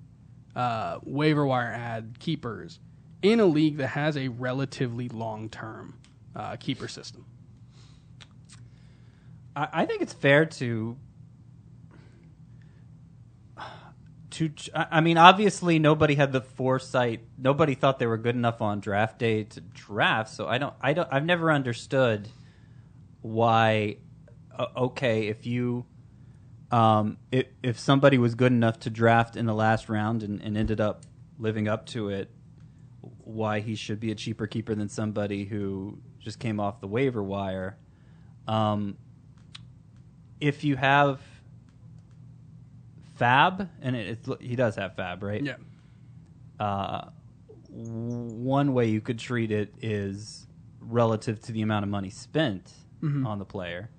uh, 0.54 1.00
waiver 1.02 1.44
wire 1.44 1.72
ad 1.72 2.20
keepers 2.20 2.78
in 3.20 3.40
a 3.40 3.46
league 3.46 3.78
that 3.78 3.88
has 3.88 4.16
a 4.16 4.28
relatively 4.28 5.08
long 5.08 5.48
term 5.48 5.98
uh, 6.34 6.56
keeper 6.56 6.88
system? 6.88 7.24
I, 9.56 9.68
I 9.72 9.86
think 9.86 10.02
it's 10.02 10.12
fair 10.12 10.46
to 10.46 10.96
to 14.34 14.50
I 14.74 15.00
mean 15.00 15.16
obviously 15.16 15.78
nobody 15.78 16.16
had 16.16 16.32
the 16.32 16.40
foresight 16.40 17.20
nobody 17.38 17.74
thought 17.74 18.00
they 18.00 18.06
were 18.06 18.18
good 18.18 18.34
enough 18.34 18.60
on 18.60 18.80
draft 18.80 19.18
day 19.18 19.44
to 19.44 19.60
draft 19.60 20.30
so 20.30 20.48
I 20.48 20.58
don't 20.58 20.74
I 20.80 20.92
don't 20.92 21.08
I've 21.10 21.24
never 21.24 21.52
understood 21.52 22.28
why 23.22 23.98
uh, 24.58 24.66
okay 24.76 25.28
if 25.28 25.46
you 25.46 25.86
um 26.72 27.16
if, 27.30 27.46
if 27.62 27.78
somebody 27.78 28.18
was 28.18 28.34
good 28.34 28.50
enough 28.50 28.80
to 28.80 28.90
draft 28.90 29.36
in 29.36 29.46
the 29.46 29.54
last 29.54 29.88
round 29.88 30.24
and, 30.24 30.42
and 30.42 30.56
ended 30.56 30.80
up 30.80 31.04
living 31.38 31.68
up 31.68 31.86
to 31.86 32.08
it 32.08 32.28
why 33.00 33.60
he 33.60 33.76
should 33.76 34.00
be 34.00 34.10
a 34.10 34.16
cheaper 34.16 34.48
keeper 34.48 34.74
than 34.74 34.88
somebody 34.88 35.44
who 35.44 35.98
just 36.24 36.38
came 36.38 36.58
off 36.58 36.80
the 36.80 36.88
waiver 36.88 37.22
wire 37.22 37.76
um 38.48 38.96
if 40.40 40.64
you 40.64 40.76
have 40.76 41.20
FAAB, 43.18 43.68
and 43.80 43.96
it, 43.96 44.26
he 44.40 44.56
does 44.56 44.76
have 44.76 44.96
FAAB, 44.96 45.22
right? 45.22 45.42
Yeah. 45.42 45.56
Uh, 46.58 47.10
one 47.68 48.72
way 48.72 48.88
you 48.88 49.00
could 49.00 49.18
treat 49.18 49.50
it 49.50 49.72
is 49.80 50.46
relative 50.80 51.40
to 51.42 51.52
the 51.52 51.62
amount 51.62 51.84
of 51.84 51.88
money 51.90 52.10
spent 52.10 52.72
on 53.26 53.38
the 53.38 53.44
player. 53.44 53.90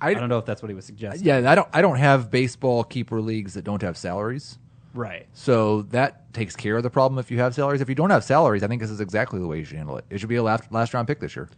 I, 0.00 0.12
don't 0.12 0.28
know 0.28 0.38
if 0.38 0.44
that's 0.44 0.60
what 0.60 0.68
he 0.68 0.74
was 0.74 0.84
suggesting. 0.84 1.26
Yeah, 1.26 1.50
I 1.50 1.54
don't. 1.54 1.68
I 1.72 1.80
don't 1.80 1.96
have 1.96 2.30
baseball 2.30 2.84
keeper 2.84 3.20
leagues 3.20 3.54
that 3.54 3.62
don't 3.62 3.80
have 3.82 3.96
salaries, 3.96 4.58
Right. 4.94 5.26
so 5.34 5.82
that 5.90 6.32
takes 6.32 6.54
care 6.56 6.76
of 6.76 6.82
the 6.84 6.90
problem. 6.90 7.18
If 7.18 7.30
you 7.30 7.38
have 7.40 7.54
salaries, 7.54 7.80
if 7.80 7.88
you 7.88 7.94
don't 7.94 8.10
have 8.10 8.24
salaries, 8.24 8.62
I 8.62 8.68
think 8.68 8.80
this 8.80 8.90
is 8.90 9.00
exactly 9.00 9.40
the 9.40 9.46
way 9.46 9.58
you 9.58 9.64
should 9.64 9.76
handle 9.76 9.96
it. 9.98 10.04
It 10.08 10.18
should 10.20 10.28
be 10.28 10.36
a 10.36 10.42
last, 10.42 10.70
last 10.72 10.94
round 10.94 11.06
pick 11.08 11.20
this 11.20 11.34
year. 11.36 11.48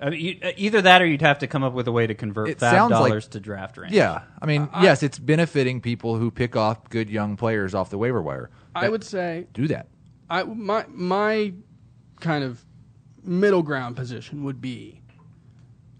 I 0.00 0.10
mean, 0.10 0.20
you, 0.20 0.38
uh, 0.42 0.52
either 0.56 0.82
that 0.82 1.00
or 1.00 1.06
you'd 1.06 1.22
have 1.22 1.38
to 1.38 1.46
come 1.46 1.62
up 1.62 1.72
with 1.72 1.88
a 1.88 1.92
way 1.92 2.06
to 2.06 2.14
convert 2.14 2.50
It 2.50 2.58
FAAB 2.58 2.70
sounds 2.70 2.90
like- 2.92 3.08
dollars 3.10 3.28
to 3.28 3.40
draft 3.40 3.78
range. 3.78 3.94
Yeah, 3.94 4.22
I 4.40 4.46
mean, 4.46 4.68
yes, 4.82 5.02
it's 5.02 5.18
benefiting 5.18 5.80
people 5.80 6.16
who 6.18 6.30
pick 6.30 6.54
off 6.54 6.88
good 6.90 7.08
young 7.08 7.36
players 7.36 7.74
off 7.74 7.88
the 7.90 7.98
waiver 7.98 8.20
wire. 8.20 8.50
I 8.74 8.88
would 8.90 9.04
say 9.04 9.46
do 9.54 9.66
that. 9.68 9.88
I 10.28 10.42
my 10.42 10.84
my 10.88 11.54
kind 12.20 12.44
of 12.44 12.62
middle 13.24 13.62
ground 13.62 13.96
position 13.96 14.44
would 14.44 14.60
be 14.60 15.00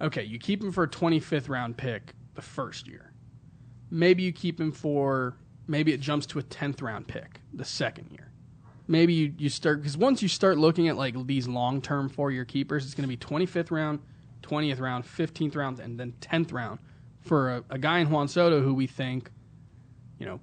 okay, 0.01 0.25
you 0.25 0.39
keep 0.39 0.63
him 0.63 0.73
for 0.73 0.85
a 0.85 0.89
25th 0.89 1.49
round 1.49 1.77
pick 1.79 2.13
the 2.35 2.43
first 2.43 2.87
year. 2.87 3.13
Maybe 3.91 4.23
you 4.25 4.33
keep 4.33 4.61
him 4.61 4.73
for 4.73 5.37
maybe 5.67 5.93
it 5.93 6.01
jumps 6.01 6.27
to 6.27 6.39
a 6.39 6.43
10th 6.43 6.83
round 6.83 7.07
pick 7.07 7.41
the 7.53 7.65
second 7.65 8.11
year. 8.11 8.31
Maybe 8.89 9.15
you, 9.15 9.35
you 9.37 9.49
start 9.49 9.81
because 9.81 9.97
once 9.97 10.23
you 10.23 10.29
start 10.29 10.59
looking 10.59 10.89
at 10.89 10.97
like 10.97 11.27
these 11.27 11.49
long 11.49 11.81
term 11.81 12.09
four 12.09 12.31
year 12.31 12.45
keepers, 12.45 12.85
it's 12.85 12.95
going 12.95 13.09
to 13.09 13.09
be 13.09 13.17
25th 13.17 13.71
round, 13.71 14.01
20th 14.43 14.81
round, 14.81 15.05
15th 15.05 15.57
round, 15.57 15.81
and 15.81 15.99
then 15.99 16.15
10th 16.21 16.53
round 16.53 16.79
for 17.21 17.57
a, 17.57 17.65
a 17.71 17.79
guy 17.79 17.99
in 17.99 18.11
Juan 18.11 18.29
Soto 18.29 18.63
who 18.63 18.73
we 18.73 18.87
think, 18.87 19.31
you 20.19 20.27
know, 20.27 20.41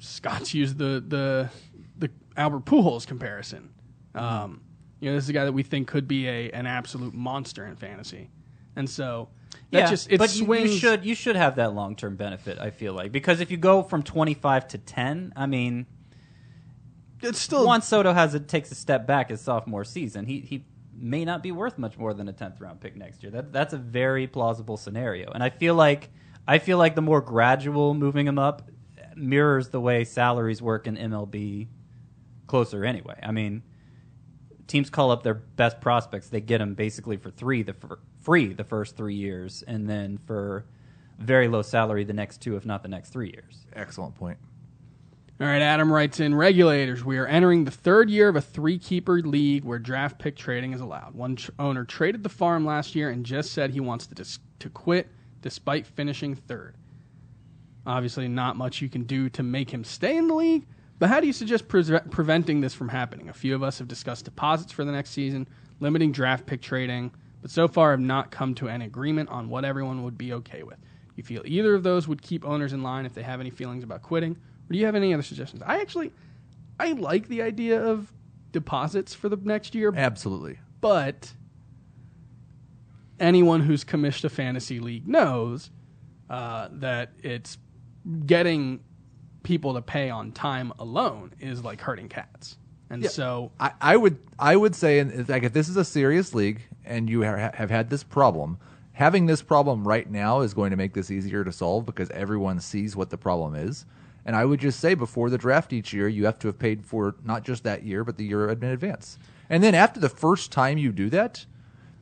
Scott's 0.00 0.54
used 0.54 0.78
the 0.78 1.02
the 1.06 1.50
the 1.96 2.10
Albert 2.36 2.64
Pujols 2.64 3.06
comparison. 3.06 3.70
Um, 4.14 4.62
you 5.00 5.10
know, 5.10 5.16
this 5.16 5.24
is 5.24 5.30
a 5.30 5.32
guy 5.32 5.44
that 5.44 5.52
we 5.52 5.62
think 5.62 5.88
could 5.88 6.08
be 6.08 6.28
a 6.28 6.50
an 6.50 6.66
absolute 6.66 7.14
monster 7.14 7.66
in 7.66 7.76
fantasy, 7.76 8.30
and 8.76 8.88
so 8.88 9.28
that 9.70 9.78
yeah, 9.80 9.90
just 9.90 10.10
it 10.10 10.18
but 10.18 10.34
you- 10.34 10.44
swings. 10.44 10.72
you 10.72 10.78
should 10.78 11.04
you 11.04 11.14
should 11.14 11.36
have 11.36 11.56
that 11.56 11.74
long 11.74 11.94
term 11.96 12.16
benefit. 12.16 12.58
I 12.58 12.70
feel 12.70 12.92
like 12.94 13.12
because 13.12 13.40
if 13.40 13.50
you 13.50 13.56
go 13.56 13.82
from 13.82 14.02
twenty 14.02 14.34
five 14.34 14.66
to 14.68 14.78
ten, 14.78 15.32
I 15.36 15.46
mean, 15.46 15.86
it's 17.22 17.38
still 17.38 17.66
Juan 17.66 17.82
Soto 17.82 18.12
has 18.12 18.34
it 18.34 18.48
takes 18.48 18.70
a 18.70 18.74
step 18.74 19.06
back 19.06 19.30
his 19.30 19.40
sophomore 19.40 19.84
season. 19.84 20.26
He 20.26 20.40
he 20.40 20.64
may 20.94 21.24
not 21.24 21.42
be 21.42 21.52
worth 21.52 21.78
much 21.78 21.98
more 21.98 22.14
than 22.14 22.28
a 22.28 22.32
tenth 22.32 22.60
round 22.60 22.80
pick 22.80 22.96
next 22.96 23.22
year. 23.22 23.30
That 23.30 23.52
that's 23.52 23.72
a 23.74 23.78
very 23.78 24.26
plausible 24.26 24.76
scenario, 24.76 25.30
and 25.32 25.42
I 25.42 25.50
feel 25.50 25.74
like 25.74 26.10
I 26.46 26.58
feel 26.58 26.78
like 26.78 26.94
the 26.94 27.02
more 27.02 27.20
gradual 27.20 27.94
moving 27.94 28.26
him 28.26 28.38
up 28.38 28.70
mirrors 29.16 29.68
the 29.68 29.80
way 29.80 30.04
salaries 30.04 30.62
work 30.62 30.86
in 30.86 30.96
MLB 30.96 31.66
closer 32.46 32.84
anyway. 32.84 33.18
I 33.22 33.32
mean, 33.32 33.62
teams 34.68 34.90
call 34.90 35.10
up 35.10 35.24
their 35.24 35.34
best 35.34 35.80
prospects, 35.80 36.28
they 36.28 36.40
get 36.40 36.58
them 36.58 36.74
basically 36.74 37.16
for 37.16 37.30
three 37.30 37.62
the 37.64 37.72
fir- 37.72 37.98
free 38.20 38.52
the 38.52 38.64
first 38.64 38.96
three 38.96 39.16
years, 39.16 39.64
and 39.66 39.88
then 39.88 40.18
for 40.26 40.64
very 41.18 41.48
low 41.48 41.62
salary 41.62 42.04
the 42.04 42.12
next 42.12 42.40
two, 42.40 42.56
if 42.56 42.64
not 42.64 42.82
the 42.82 42.88
next 42.88 43.10
three 43.10 43.30
years. 43.30 43.66
Excellent 43.74 44.14
point. 44.14 44.38
All 45.40 45.46
right, 45.46 45.62
Adam 45.62 45.92
writes 45.92 46.18
in 46.20 46.34
regulators. 46.34 47.04
We 47.04 47.16
are 47.18 47.26
entering 47.26 47.64
the 47.64 47.70
third 47.70 48.10
year 48.10 48.28
of 48.28 48.36
a 48.36 48.40
three 48.40 48.76
keeper 48.76 49.20
league 49.20 49.64
where 49.64 49.78
draft 49.78 50.18
pick 50.18 50.36
trading 50.36 50.72
is 50.72 50.80
allowed. 50.80 51.14
One 51.14 51.36
tr- 51.36 51.52
owner 51.58 51.84
traded 51.84 52.22
the 52.22 52.28
farm 52.28 52.66
last 52.66 52.94
year 52.94 53.10
and 53.10 53.24
just 53.24 53.52
said 53.52 53.70
he 53.70 53.80
wants 53.80 54.06
to 54.08 54.14
dis- 54.14 54.40
to 54.58 54.68
quit 54.68 55.08
despite 55.40 55.86
finishing 55.86 56.34
third. 56.34 56.74
Obviously, 57.86 58.26
not 58.26 58.56
much 58.56 58.82
you 58.82 58.88
can 58.88 59.04
do 59.04 59.28
to 59.30 59.42
make 59.42 59.70
him 59.70 59.84
stay 59.84 60.16
in 60.16 60.26
the 60.26 60.34
league. 60.34 60.66
But 60.98 61.08
how 61.08 61.20
do 61.20 61.26
you 61.26 61.32
suggest 61.32 61.68
pre- 61.68 62.00
preventing 62.10 62.60
this 62.60 62.74
from 62.74 62.88
happening? 62.88 63.28
A 63.28 63.32
few 63.32 63.54
of 63.54 63.62
us 63.62 63.78
have 63.78 63.88
discussed 63.88 64.24
deposits 64.24 64.72
for 64.72 64.84
the 64.84 64.92
next 64.92 65.10
season, 65.10 65.48
limiting 65.80 66.12
draft 66.12 66.46
pick 66.46 66.60
trading, 66.60 67.12
but 67.40 67.50
so 67.50 67.68
far 67.68 67.92
have 67.92 68.00
not 68.00 68.30
come 68.30 68.54
to 68.56 68.68
an 68.68 68.82
agreement 68.82 69.28
on 69.28 69.48
what 69.48 69.64
everyone 69.64 70.02
would 70.02 70.18
be 70.18 70.32
okay 70.34 70.62
with. 70.64 70.78
You 71.14 71.22
feel 71.22 71.42
either 71.44 71.74
of 71.74 71.82
those 71.82 72.08
would 72.08 72.22
keep 72.22 72.44
owners 72.44 72.72
in 72.72 72.82
line 72.82 73.06
if 73.06 73.14
they 73.14 73.22
have 73.22 73.40
any 73.40 73.50
feelings 73.50 73.84
about 73.84 74.02
quitting, 74.02 74.32
or 74.32 74.72
do 74.72 74.78
you 74.78 74.86
have 74.86 74.94
any 74.94 75.14
other 75.14 75.22
suggestions? 75.22 75.62
I 75.64 75.80
actually, 75.80 76.12
I 76.80 76.92
like 76.92 77.28
the 77.28 77.42
idea 77.42 77.80
of 77.80 78.12
deposits 78.52 79.14
for 79.14 79.28
the 79.28 79.36
next 79.36 79.74
year, 79.74 79.92
Absolutely. 79.94 80.58
but 80.80 81.32
anyone 83.20 83.60
who's 83.60 83.84
commissioned 83.84 84.30
a 84.30 84.34
fantasy 84.34 84.80
league 84.80 85.06
knows 85.06 85.70
uh, 86.30 86.68
that 86.72 87.12
it's 87.22 87.58
getting 88.26 88.80
people 89.42 89.74
to 89.74 89.82
pay 89.82 90.10
on 90.10 90.32
time 90.32 90.72
alone 90.78 91.32
is 91.40 91.64
like 91.64 91.80
hurting 91.80 92.08
cats. 92.08 92.56
And 92.90 93.02
Yeah. 93.02 93.08
so 93.10 93.52
I, 93.60 93.72
I 93.80 93.96
would 93.96 94.18
I 94.38 94.56
would 94.56 94.74
say, 94.74 94.98
in, 94.98 95.26
like, 95.28 95.42
if 95.42 95.52
this 95.52 95.68
is 95.68 95.76
a 95.76 95.84
serious 95.84 96.34
league 96.34 96.62
and 96.84 97.08
you 97.10 97.24
ha- 97.24 97.50
have 97.54 97.70
had 97.70 97.90
this 97.90 98.02
problem, 98.02 98.58
having 98.92 99.26
this 99.26 99.42
problem 99.42 99.86
right 99.86 100.10
now 100.10 100.40
is 100.40 100.54
going 100.54 100.70
to 100.70 100.76
make 100.76 100.94
this 100.94 101.10
easier 101.10 101.44
to 101.44 101.52
solve 101.52 101.84
because 101.86 102.10
everyone 102.10 102.60
sees 102.60 102.96
what 102.96 103.10
the 103.10 103.18
problem 103.18 103.54
is. 103.54 103.84
And 104.24 104.36
I 104.36 104.44
would 104.44 104.60
just 104.60 104.80
say 104.80 104.94
before 104.94 105.30
the 105.30 105.38
draft 105.38 105.72
each 105.72 105.92
year, 105.92 106.08
you 106.08 106.24
have 106.26 106.38
to 106.40 106.48
have 106.48 106.58
paid 106.58 106.84
for 106.84 107.14
not 107.24 107.44
just 107.44 107.64
that 107.64 107.82
year, 107.82 108.04
but 108.04 108.16
the 108.16 108.24
year 108.24 108.48
in 108.50 108.62
advance. 108.62 109.18
And 109.48 109.62
then 109.62 109.74
after 109.74 110.00
the 110.00 110.10
first 110.10 110.52
time 110.52 110.76
you 110.78 110.92
do 110.92 111.08
that, 111.10 111.46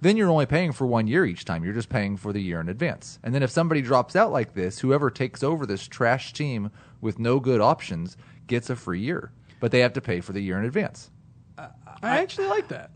then 0.01 0.17
you're 0.17 0.31
only 0.31 0.47
paying 0.47 0.73
for 0.73 0.87
one 0.87 1.07
year 1.07 1.25
each 1.25 1.45
time. 1.45 1.65
You're 1.65 1.73
just 1.73 1.89
paying 1.89 2.17
for 2.17 2.33
the 2.33 2.43
year 2.43 2.61
in 2.61 2.69
advance. 2.69 3.19
And 3.23 3.35
then 3.35 3.43
if 3.43 3.51
somebody 3.51 3.81
drops 3.81 4.15
out 4.17 4.33
like 4.33 4.55
this, 4.55 4.81
whoever 4.81 5.11
takes 5.11 5.43
over 5.43 5.67
this 5.67 5.87
trash 5.87 6.33
team 6.33 6.71
with 7.01 7.19
no 7.19 7.41
good 7.41 7.61
options 7.61 8.17
gets 8.47 8.71
a 8.71 8.77
free 8.77 9.01
year, 9.01 9.33
but 9.61 9.71
they 9.73 9.81
have 9.81 9.93
to 9.95 10.01
pay 10.01 10.21
for 10.21 10.33
the 10.33 10.41
year 10.41 10.59
in 10.59 10.65
advance. 10.65 11.11
I 11.59 12.19
actually 12.19 12.47
like 12.49 12.69
that. 12.69 12.91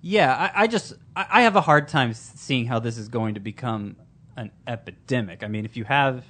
Yeah, 0.00 0.34
I, 0.54 0.64
I 0.64 0.66
just 0.66 0.94
I, 1.14 1.26
I 1.30 1.42
have 1.42 1.56
a 1.56 1.60
hard 1.60 1.88
time 1.88 2.12
seeing 2.14 2.66
how 2.66 2.78
this 2.80 2.98
is 2.98 3.08
going 3.08 3.34
to 3.34 3.40
become 3.40 3.96
an 4.36 4.50
epidemic. 4.66 5.42
I 5.44 5.48
mean, 5.48 5.64
if 5.64 5.76
you 5.76 5.84
have 5.84 6.24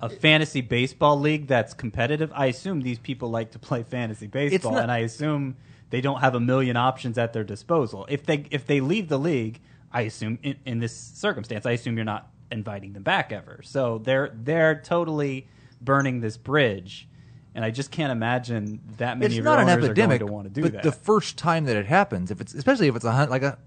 a 0.00 0.08
fantasy 0.08 0.60
baseball 0.60 1.18
league 1.18 1.46
that's 1.46 1.74
competitive, 1.74 2.32
I 2.34 2.46
assume 2.46 2.80
these 2.82 2.98
people 2.98 3.28
like 3.30 3.50
to 3.52 3.58
play 3.58 3.82
fantasy 3.82 4.26
baseball, 4.28 4.72
not- 4.72 4.82
and 4.84 4.92
I 4.92 4.98
assume 4.98 5.56
they 5.90 6.00
don't 6.00 6.20
have 6.20 6.34
a 6.34 6.40
million 6.40 6.76
options 6.76 7.18
at 7.18 7.32
their 7.32 7.44
disposal. 7.44 8.06
If 8.08 8.24
they 8.24 8.46
if 8.50 8.66
they 8.66 8.80
leave 8.80 9.08
the 9.08 9.18
league, 9.18 9.60
I 9.92 10.02
assume 10.02 10.38
in, 10.42 10.56
in 10.64 10.78
this 10.78 10.96
circumstance, 10.96 11.66
I 11.66 11.72
assume 11.72 11.96
you're 11.96 12.04
not 12.04 12.29
inviting 12.50 12.92
them 12.92 13.02
back 13.02 13.32
ever. 13.32 13.60
So 13.62 13.98
they're 13.98 14.30
they're 14.34 14.80
totally 14.80 15.46
burning 15.80 16.20
this 16.20 16.36
bridge. 16.36 17.08
And 17.54 17.64
I 17.64 17.70
just 17.70 17.90
can't 17.90 18.12
imagine 18.12 18.80
that 18.98 19.18
many 19.18 19.34
it's 19.34 19.38
of 19.38 19.44
not 19.44 19.58
an 19.58 19.68
epidemic, 19.68 20.20
to 20.20 20.26
want 20.26 20.44
to 20.46 20.50
do 20.50 20.62
but 20.62 20.72
that. 20.72 20.82
the 20.84 20.92
first 20.92 21.36
time 21.36 21.64
that 21.64 21.76
it 21.76 21.86
happens, 21.86 22.30
if 22.30 22.40
it's 22.40 22.54
especially 22.54 22.86
if 22.86 22.94
it's 22.94 23.04
a 23.04 23.26
like 23.26 23.42
a, 23.42 23.58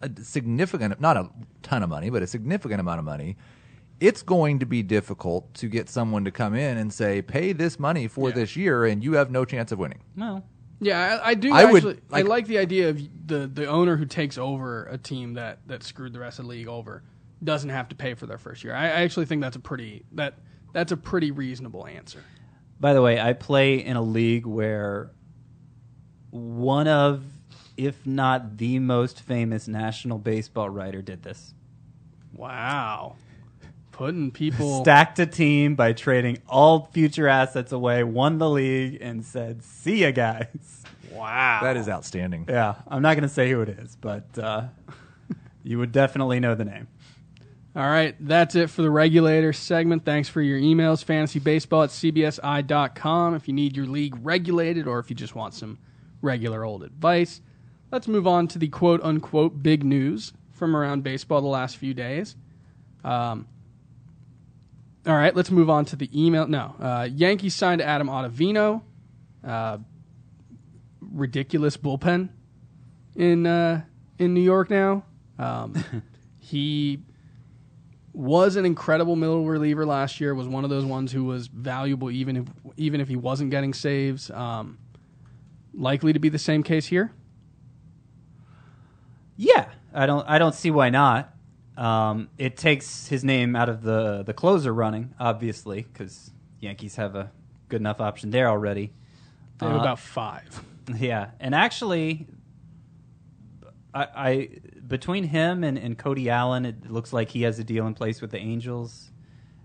a 0.00 0.10
significant, 0.22 0.98
not 1.00 1.16
a 1.18 1.28
ton 1.62 1.82
of 1.82 1.90
money, 1.90 2.08
but 2.08 2.22
a 2.22 2.26
significant 2.26 2.80
amount 2.80 3.00
of 3.00 3.04
money, 3.04 3.36
it's 4.00 4.22
going 4.22 4.60
to 4.60 4.66
be 4.66 4.82
difficult 4.82 5.52
to 5.54 5.68
get 5.68 5.90
someone 5.90 6.24
to 6.24 6.30
come 6.30 6.54
in 6.54 6.78
and 6.78 6.90
say, 6.92 7.20
"Pay 7.20 7.52
this 7.52 7.78
money 7.78 8.08
for 8.08 8.30
Yeah. 8.30 8.34
this 8.36 8.56
year," 8.56 8.86
and 8.86 9.04
you 9.04 9.12
have 9.14 9.30
no 9.30 9.44
chance 9.44 9.72
of 9.72 9.78
winning. 9.78 10.00
no, 10.16 10.42
Yeah, 10.80 11.20
I, 11.22 11.30
I 11.30 11.34
do. 11.34 11.52
I 11.52 11.64
would, 11.66 11.76
actually, 11.84 12.00
I 12.10 12.16
like- 12.22 12.28
like 12.28 12.46
the 12.46 12.58
idea 12.58 12.88
of 12.88 13.00
the 13.26 13.46
the 13.46 13.66
owner 13.66 13.96
who 13.98 14.06
takes 14.06 14.38
over 14.38 14.84
a 14.86 14.96
team 14.96 15.34
that 15.34 15.58
that 15.66 15.82
screwed 15.82 16.14
the 16.14 16.20
rest 16.20 16.38
of 16.38 16.46
the 16.46 16.50
league 16.50 16.68
over 16.68 17.02
doesn't 17.42 17.70
have 17.70 17.88
to 17.88 17.94
pay 17.94 18.14
for 18.14 18.26
their 18.26 18.38
first 18.38 18.64
year. 18.64 18.74
I, 18.74 18.84
I 18.86 19.02
actually 19.02 19.26
think 19.26 19.42
that's 19.42 19.56
a 19.56 19.60
pretty 19.60 20.04
that 20.12 20.34
that's 20.72 20.92
a 20.92 20.96
pretty 20.96 21.30
reasonable 21.30 21.86
answer. 21.86 22.22
By 22.80 22.94
the 22.94 23.02
way, 23.02 23.20
I 23.20 23.32
play 23.32 23.76
in 23.84 23.96
a 23.96 24.02
league 24.02 24.46
where 24.46 25.10
one 26.30 26.86
of, 26.86 27.24
if 27.76 28.06
not 28.06 28.58
the 28.58 28.78
most 28.78 29.20
famous 29.20 29.66
national 29.66 30.18
baseball 30.18 30.68
writer 30.70 31.02
did 31.02 31.22
this. 31.22 31.54
Wow, 32.32 33.16
putting 33.90 34.30
people 34.30 34.82
Stacked 34.82 35.18
a 35.18 35.26
team 35.26 35.74
by 35.74 35.92
trading 35.92 36.38
all 36.48 36.88
future 36.92 37.26
assets 37.26 37.72
away, 37.72 38.04
won 38.04 38.38
the 38.38 38.48
league, 38.48 38.98
and 39.00 39.24
said, 39.24 39.62
"See 39.64 40.02
ya, 40.02 40.10
guys." 40.10 40.84
Wow, 41.10 41.60
That 41.62 41.76
is 41.76 41.88
outstanding. 41.88 42.44
Yeah, 42.48 42.76
I'm 42.86 43.02
not 43.02 43.14
going 43.14 43.22
to 43.22 43.28
say 43.28 43.50
who 43.50 43.60
it 43.62 43.70
is, 43.70 43.96
but 43.96 44.38
uh, 44.38 44.64
you 45.64 45.78
would 45.78 45.90
definitely 45.90 46.38
know 46.38 46.54
the 46.54 46.66
name. 46.66 46.86
All 47.78 47.88
right, 47.88 48.16
that's 48.18 48.56
it 48.56 48.70
for 48.70 48.82
the 48.82 48.90
regulator 48.90 49.52
segment. 49.52 50.04
Thanks 50.04 50.28
for 50.28 50.42
your 50.42 50.58
emails, 50.58 51.04
fantasybaseball 51.04 51.84
at 51.84 51.90
cbsi.com. 51.90 53.36
If 53.36 53.46
you 53.46 53.54
need 53.54 53.76
your 53.76 53.86
league 53.86 54.16
regulated 54.20 54.88
or 54.88 54.98
if 54.98 55.10
you 55.10 55.14
just 55.14 55.36
want 55.36 55.54
some 55.54 55.78
regular 56.20 56.64
old 56.64 56.82
advice, 56.82 57.40
let's 57.92 58.08
move 58.08 58.26
on 58.26 58.48
to 58.48 58.58
the 58.58 58.66
quote 58.66 59.00
unquote 59.04 59.62
big 59.62 59.84
news 59.84 60.32
from 60.50 60.74
around 60.74 61.04
baseball 61.04 61.40
the 61.40 61.46
last 61.46 61.76
few 61.76 61.94
days. 61.94 62.34
Um, 63.04 63.46
all 65.06 65.14
right, 65.14 65.36
let's 65.36 65.52
move 65.52 65.70
on 65.70 65.84
to 65.84 65.94
the 65.94 66.10
email. 66.12 66.48
No, 66.48 66.74
uh, 66.80 67.08
Yankees 67.08 67.54
signed 67.54 67.80
Adam 67.80 68.08
Ottavino. 68.08 68.82
Uh, 69.46 69.78
ridiculous 71.00 71.76
bullpen 71.76 72.30
in 73.14 73.46
uh, 73.46 73.82
in 74.18 74.34
New 74.34 74.40
York 74.40 74.68
now. 74.68 75.04
Um, 75.38 76.02
he 76.40 77.04
was 78.18 78.56
an 78.56 78.66
incredible 78.66 79.14
middle 79.14 79.44
reliever 79.46 79.86
last 79.86 80.20
year. 80.20 80.34
Was 80.34 80.48
one 80.48 80.64
of 80.64 80.70
those 80.70 80.84
ones 80.84 81.12
who 81.12 81.24
was 81.24 81.46
valuable 81.46 82.10
even 82.10 82.36
if 82.36 82.46
even 82.76 83.00
if 83.00 83.06
he 83.08 83.14
wasn't 83.16 83.50
getting 83.52 83.72
saves. 83.72 84.28
Um, 84.30 84.78
likely 85.72 86.12
to 86.12 86.18
be 86.18 86.28
the 86.28 86.38
same 86.38 86.64
case 86.64 86.86
here. 86.86 87.12
Yeah, 89.36 89.68
I 89.94 90.06
don't. 90.06 90.28
I 90.28 90.38
don't 90.38 90.54
see 90.54 90.70
why 90.70 90.90
not. 90.90 91.32
Um, 91.76 92.28
it 92.38 92.56
takes 92.56 93.06
his 93.06 93.22
name 93.22 93.54
out 93.54 93.68
of 93.68 93.82
the 93.82 94.24
the 94.24 94.34
closer 94.34 94.74
running, 94.74 95.14
obviously, 95.20 95.82
because 95.82 96.32
Yankees 96.60 96.96
have 96.96 97.14
a 97.14 97.30
good 97.68 97.80
enough 97.80 98.00
option 98.00 98.30
there 98.30 98.48
already. 98.48 98.92
They 99.58 99.66
have 99.66 99.76
Uh, 99.76 99.80
about 99.80 99.98
five. 100.00 100.60
Yeah, 100.98 101.30
and 101.38 101.54
actually, 101.54 102.26
I, 103.94 104.06
I 104.16 104.48
between 104.88 105.24
him 105.24 105.62
and, 105.62 105.78
and 105.78 105.96
Cody 105.96 106.30
Allen, 106.30 106.64
it 106.64 106.90
looks 106.90 107.12
like 107.12 107.30
he 107.30 107.42
has 107.42 107.58
a 107.58 107.64
deal 107.64 107.86
in 107.86 107.94
place 107.94 108.20
with 108.20 108.30
the 108.30 108.38
Angels 108.38 109.10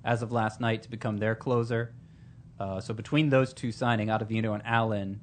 as 0.04 0.22
of 0.22 0.32
last 0.32 0.60
night 0.60 0.84
to 0.84 0.90
become 0.90 1.18
their 1.18 1.34
closer. 1.34 1.94
Uh, 2.60 2.80
so 2.80 2.94
between 2.94 3.30
those 3.30 3.54
two 3.54 3.72
signing, 3.72 4.10
Ottavino 4.10 4.54
and 4.54 4.62
Allen, 4.66 5.22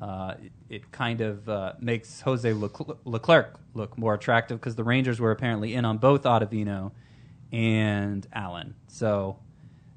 uh, 0.00 0.34
it, 0.42 0.52
it 0.68 0.92
kind 0.92 1.20
of 1.20 1.48
uh, 1.48 1.74
makes 1.78 2.22
Jose 2.22 2.52
Leclerc, 2.52 2.98
Leclerc 3.04 3.60
look 3.74 3.96
more 3.96 4.14
attractive 4.14 4.58
because 4.58 4.74
the 4.74 4.84
Rangers 4.84 5.20
were 5.20 5.30
apparently 5.30 5.74
in 5.74 5.84
on 5.84 5.98
both 5.98 6.22
Ottavino 6.22 6.92
and 7.52 8.26
Allen. 8.32 8.74
So 8.88 9.38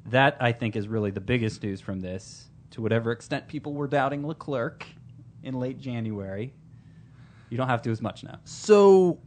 that 0.08 0.38
I 0.40 0.52
think 0.52 0.76
is 0.76 0.88
really 0.88 1.12
the 1.12 1.22
biggest 1.22 1.64
news 1.64 1.82
from 1.82 2.02
this. 2.02 2.46
To 2.72 2.82
whatever 2.82 3.12
extent 3.12 3.48
people 3.48 3.74
were 3.74 3.88
doubting 3.88 4.28
Leclerc 4.28 4.86
in 5.42 5.60
late 5.60 5.80
January, 5.80 6.54
you 7.50 7.58
don't 7.58 7.70
have 7.70 7.82
to 7.84 7.92
as 7.92 8.02
much 8.02 8.24
now. 8.24 8.40
So, 8.44 9.20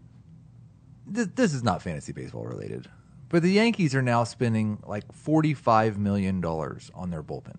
th- 1.14 1.28
this 1.34 1.54
is 1.54 1.62
not 1.62 1.82
fantasy 1.82 2.12
baseball 2.12 2.44
related, 2.44 2.88
but 3.28 3.42
the 3.42 3.50
Yankees 3.52 3.94
are 3.94 4.02
now 4.02 4.24
spending 4.24 4.82
like 4.86 5.10
forty-five 5.12 5.98
million 5.98 6.40
dollars 6.40 6.90
on 6.94 7.10
their 7.10 7.22
bullpen. 7.22 7.56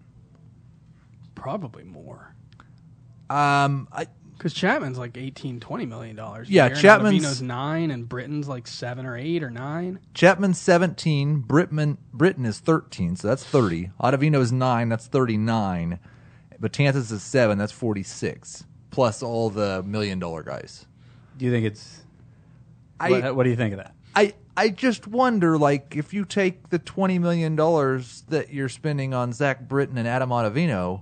Probably 1.36 1.84
more. 1.84 2.36
Um, 3.30 3.88
I, 3.92 4.08
Because 4.38 4.54
Chapman's 4.54 4.98
like 4.98 5.16
18, 5.18 5.60
20 5.60 5.86
million 5.86 6.16
dollars. 6.16 6.50
Yeah, 6.50 6.68
year, 6.68 6.76
Chapman's- 6.76 7.24
Ottavino's 7.24 7.42
nine, 7.42 7.92
and 7.92 8.08
Britton's 8.10 8.48
like 8.48 8.68
seven 8.68 9.06
or 9.06 9.16
eight 9.18 9.42
or 9.44 9.50
nine. 9.50 10.00
Chapman's 10.14 10.60
17, 10.60 11.40
Britman, 11.42 11.98
Britton 12.14 12.46
is 12.46 12.60
13, 12.60 13.16
so 13.16 13.28
that's 13.30 13.44
30. 13.46 13.92
Ottavino 14.02 14.40
is 14.42 14.52
9, 14.52 14.90
that's 14.90 15.08
39. 15.08 16.00
Betances 16.60 17.12
is 17.12 17.24
7, 17.24 17.58
that's 17.58 17.72
46. 17.72 18.66
Plus 18.92 19.24
all 19.24 19.50
the 19.50 19.82
million 19.84 20.20
dollar 20.20 20.44
guys. 20.44 20.86
Do 21.38 21.46
you 21.46 21.52
think 21.52 21.66
it's? 21.66 22.01
I, 23.02 23.12
what, 23.12 23.36
what 23.36 23.44
do 23.44 23.50
you 23.50 23.56
think 23.56 23.74
of 23.74 23.78
that? 23.78 23.94
I, 24.16 24.34
I 24.58 24.70
just 24.70 25.08
wonder, 25.08 25.58
like, 25.58 25.96
if 25.96 26.14
you 26.14 26.26
take 26.26 26.70
the 26.70 26.80
$20 26.80 27.20
million 27.20 27.56
that 27.56 28.48
you're 28.52 28.70
spending 28.70 29.14
on 29.14 29.34
Zach 29.34 29.68
Britton 29.68 29.98
and 29.98 30.08
Adam 30.08 30.30
Ottavino 30.30 31.02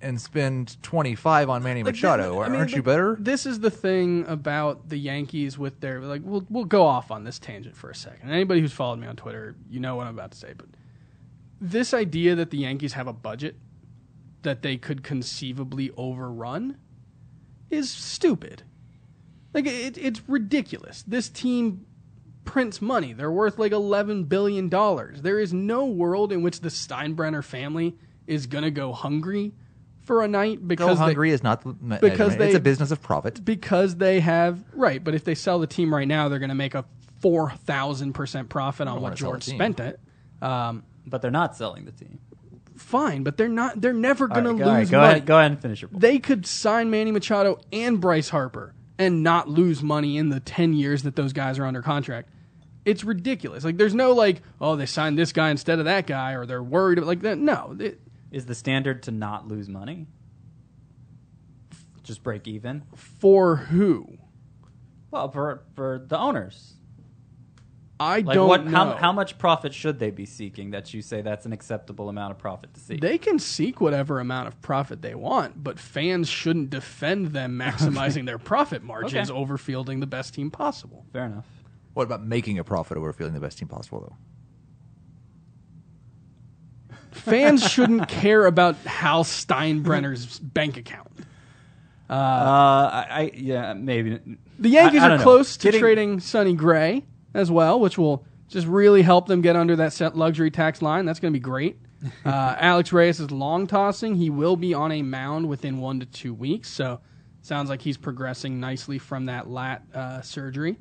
and 0.00 0.20
spend 0.20 0.80
25 0.82 1.50
on 1.50 1.62
Manny 1.62 1.82
Like, 1.82 1.94
Machado, 1.94 2.40
I 2.40 2.48
mean, 2.48 2.60
aren't 2.60 2.72
you 2.72 2.82
better? 2.82 3.16
This 3.18 3.46
is 3.46 3.60
the 3.60 3.70
thing 3.70 4.24
about 4.28 4.88
the 4.88 4.96
Yankees 4.98 5.58
with 5.58 5.80
their 5.80 6.00
like. 6.00 6.22
We'll 6.24 6.46
we'll 6.50 6.64
go 6.64 6.84
off 6.84 7.10
on 7.10 7.24
this 7.24 7.38
tangent 7.38 7.76
for 7.76 7.90
a 7.90 7.94
second. 7.94 8.30
Anybody 8.30 8.60
who's 8.60 8.72
followed 8.72 8.98
me 8.98 9.06
on 9.06 9.16
Twitter, 9.16 9.56
you 9.70 9.80
know 9.80 9.96
what 9.96 10.06
I'm 10.06 10.14
about 10.14 10.32
to 10.32 10.38
say. 10.38 10.52
But 10.56 10.66
this 11.60 11.94
idea 11.94 12.34
that 12.34 12.50
the 12.50 12.58
Yankees 12.58 12.92
have 12.92 13.06
a 13.06 13.12
budget 13.12 13.56
that 14.42 14.62
they 14.62 14.76
could 14.76 15.02
conceivably 15.02 15.90
overrun 15.96 16.76
is 17.70 17.90
stupid. 17.90 18.62
Like 19.56 19.66
it, 19.66 19.98
it's 19.98 20.20
ridiculous. 20.28 21.02
This 21.08 21.28
team 21.28 21.86
prints 22.44 22.80
money. 22.80 23.12
They're 23.12 23.32
worth 23.32 23.58
like 23.58 23.72
eleven 23.72 24.24
billion 24.24 24.68
dollars. 24.68 25.22
There 25.22 25.40
is 25.40 25.52
no 25.52 25.86
world 25.86 26.30
in 26.30 26.42
which 26.42 26.60
the 26.60 26.68
Steinbrenner 26.68 27.42
family 27.42 27.96
is 28.26 28.46
gonna 28.46 28.70
go 28.70 28.92
hungry 28.92 29.52
for 30.02 30.22
a 30.22 30.28
night 30.28 30.60
Go 30.60 30.66
because 30.68 30.98
they- 30.98 31.04
hungry 31.06 31.30
is 31.32 31.42
not 31.42 31.62
the 31.62 31.70
me- 31.70 31.96
because 32.00 32.02
measurement. 32.02 32.42
it's 32.42 32.52
they- 32.52 32.56
a 32.58 32.60
business 32.60 32.90
of 32.92 33.00
profit. 33.02 33.44
because 33.44 33.96
they 33.96 34.20
have 34.20 34.62
right. 34.74 35.02
But 35.02 35.14
if 35.14 35.24
they 35.24 35.34
sell 35.34 35.58
the 35.58 35.66
team 35.66 35.92
right 35.92 36.06
now, 36.06 36.28
they're 36.28 36.38
going 36.38 36.50
to 36.50 36.54
make 36.54 36.74
a 36.74 36.84
four 37.20 37.50
thousand 37.50 38.12
percent 38.12 38.48
profit 38.50 38.86
on 38.88 38.96
what 38.96 39.02
wanna 39.02 39.16
George 39.16 39.42
spent 39.44 39.80
it. 39.80 39.98
Um, 40.42 40.84
But 41.06 41.22
they're 41.22 41.30
not 41.30 41.56
selling 41.56 41.86
the 41.86 41.92
team. 41.92 42.18
fine, 42.76 43.22
but 43.24 43.38
they're 43.38 43.48
not. 43.48 43.80
They're 43.80 43.94
never 43.94 44.28
going 44.28 44.44
right, 44.44 44.58
to 44.58 44.64
lose 44.64 44.66
right, 44.68 44.90
go 44.90 44.98
money. 44.98 45.10
ahead. 45.12 45.26
Go 45.26 45.38
ahead 45.38 45.50
and 45.52 45.60
finish 45.62 45.80
your. 45.80 45.88
Point. 45.88 46.02
They 46.02 46.18
could 46.18 46.46
sign 46.46 46.90
Manny 46.90 47.10
Machado 47.10 47.58
and 47.72 47.98
Bryce 48.00 48.28
Harper 48.28 48.74
and 48.98 49.22
not 49.22 49.48
lose 49.48 49.82
money 49.82 50.16
in 50.16 50.28
the 50.30 50.40
ten 50.40 50.72
years 50.72 51.02
that 51.02 51.16
those 51.16 51.32
guys 51.32 51.58
are 51.58 51.66
under 51.66 51.82
contract. 51.82 52.30
It's 52.84 53.02
ridiculous. 53.04 53.64
Like 53.64 53.76
there's 53.78 53.94
no 53.94 54.12
like, 54.12 54.42
oh, 54.60 54.76
they 54.76 54.86
signed 54.86 55.18
this 55.18 55.32
guy 55.32 55.50
instead 55.50 55.78
of 55.78 55.84
that 55.86 56.06
guy, 56.06 56.32
or 56.32 56.46
they're 56.46 56.62
worried 56.62 56.98
about 56.98 57.08
like 57.08 57.22
that. 57.22 57.36
No, 57.38 57.76
it, 57.78 58.00
Is 58.30 58.46
the 58.46 58.54
standard 58.54 59.02
to 59.04 59.10
not 59.10 59.48
lose 59.48 59.68
money? 59.68 60.06
Just 62.02 62.22
break 62.22 62.46
even. 62.46 62.84
for 62.94 63.56
who? 63.56 64.18
Well, 65.10 65.30
for 65.30 65.64
for 65.74 66.04
the 66.06 66.16
owners. 66.18 66.74
I 67.98 68.20
Like 68.20 68.34
don't 68.34 68.48
what? 68.48 68.64
know. 68.66 68.70
How, 68.70 68.96
how 68.96 69.12
much 69.12 69.38
profit 69.38 69.72
should 69.72 69.98
they 69.98 70.10
be 70.10 70.26
seeking 70.26 70.72
that 70.72 70.92
you 70.92 71.00
say 71.00 71.22
that's 71.22 71.46
an 71.46 71.52
acceptable 71.54 72.10
amount 72.10 72.32
of 72.32 72.38
profit 72.38 72.74
to 72.74 72.80
seek? 72.80 73.00
They 73.00 73.16
can 73.16 73.38
seek 73.38 73.80
whatever 73.80 74.20
amount 74.20 74.48
of 74.48 74.60
profit 74.60 75.00
they 75.00 75.14
want, 75.14 75.62
but 75.64 75.78
fans 75.78 76.28
shouldn't 76.28 76.68
defend 76.68 77.28
them 77.28 77.58
maximizing 77.62 78.26
their 78.26 78.38
profit 78.38 78.82
margins 78.82 79.30
Okay. 79.30 79.38
over 79.38 79.56
fielding 79.56 80.00
the 80.00 80.06
best 80.06 80.34
team 80.34 80.50
possible. 80.50 81.06
Fair 81.12 81.24
enough. 81.24 81.46
What 81.94 82.02
about 82.04 82.22
making 82.22 82.58
a 82.58 82.64
profit 82.64 82.98
over 82.98 83.10
fielding 83.14 83.32
the 83.34 83.40
best 83.40 83.58
team 83.58 83.68
possible, 83.68 84.00
though? 84.10 84.16
Fans 87.12 87.66
shouldn't 87.72 88.08
care 88.08 88.44
about 88.46 88.76
Hal 88.84 89.24
Steinbrenner's 89.24 90.38
bank 90.38 90.76
account. 90.76 91.08
Uh, 92.08 92.12
I, 92.12 93.06
I 93.10 93.30
yeah 93.34 93.72
maybe 93.72 94.20
The 94.60 94.68
Yankees 94.68 95.00
I- 95.00 95.04
I 95.04 95.06
are 95.06 95.08
don't 95.08 95.18
know. 95.18 95.24
close 95.24 95.56
to 95.56 95.64
Getting- 95.68 95.80
trading 95.80 96.20
Sonny 96.20 96.54
Gray 96.54 97.02
as 97.36 97.50
well, 97.50 97.78
which 97.78 97.98
will 97.98 98.24
just 98.48 98.66
really 98.66 99.02
help 99.02 99.26
them 99.28 99.42
get 99.42 99.56
under 99.56 99.76
that 99.76 99.92
set 99.92 100.16
luxury 100.16 100.50
tax 100.50 100.80
line. 100.80 101.04
That's 101.04 101.20
going 101.20 101.32
to 101.32 101.38
be 101.38 101.42
great. 101.42 101.78
Uh, 102.26 102.54
Alex 102.60 102.92
Reyes 102.92 103.18
is 103.20 103.30
long 103.30 103.66
tossing. 103.66 104.16
He 104.16 104.28
will 104.28 104.54
be 104.54 104.74
on 104.74 104.92
a 104.92 105.00
mound 105.00 105.48
within 105.48 105.78
one 105.78 105.98
to 106.00 106.06
two 106.06 106.34
weeks, 106.34 106.68
so 106.68 107.00
sounds 107.40 107.70
like 107.70 107.80
he's 107.80 107.96
progressing 107.96 108.60
nicely 108.60 108.98
from 108.98 109.26
that 109.26 109.48
lat 109.48 109.82
uh, 109.94 110.20
surgery. 110.20 110.78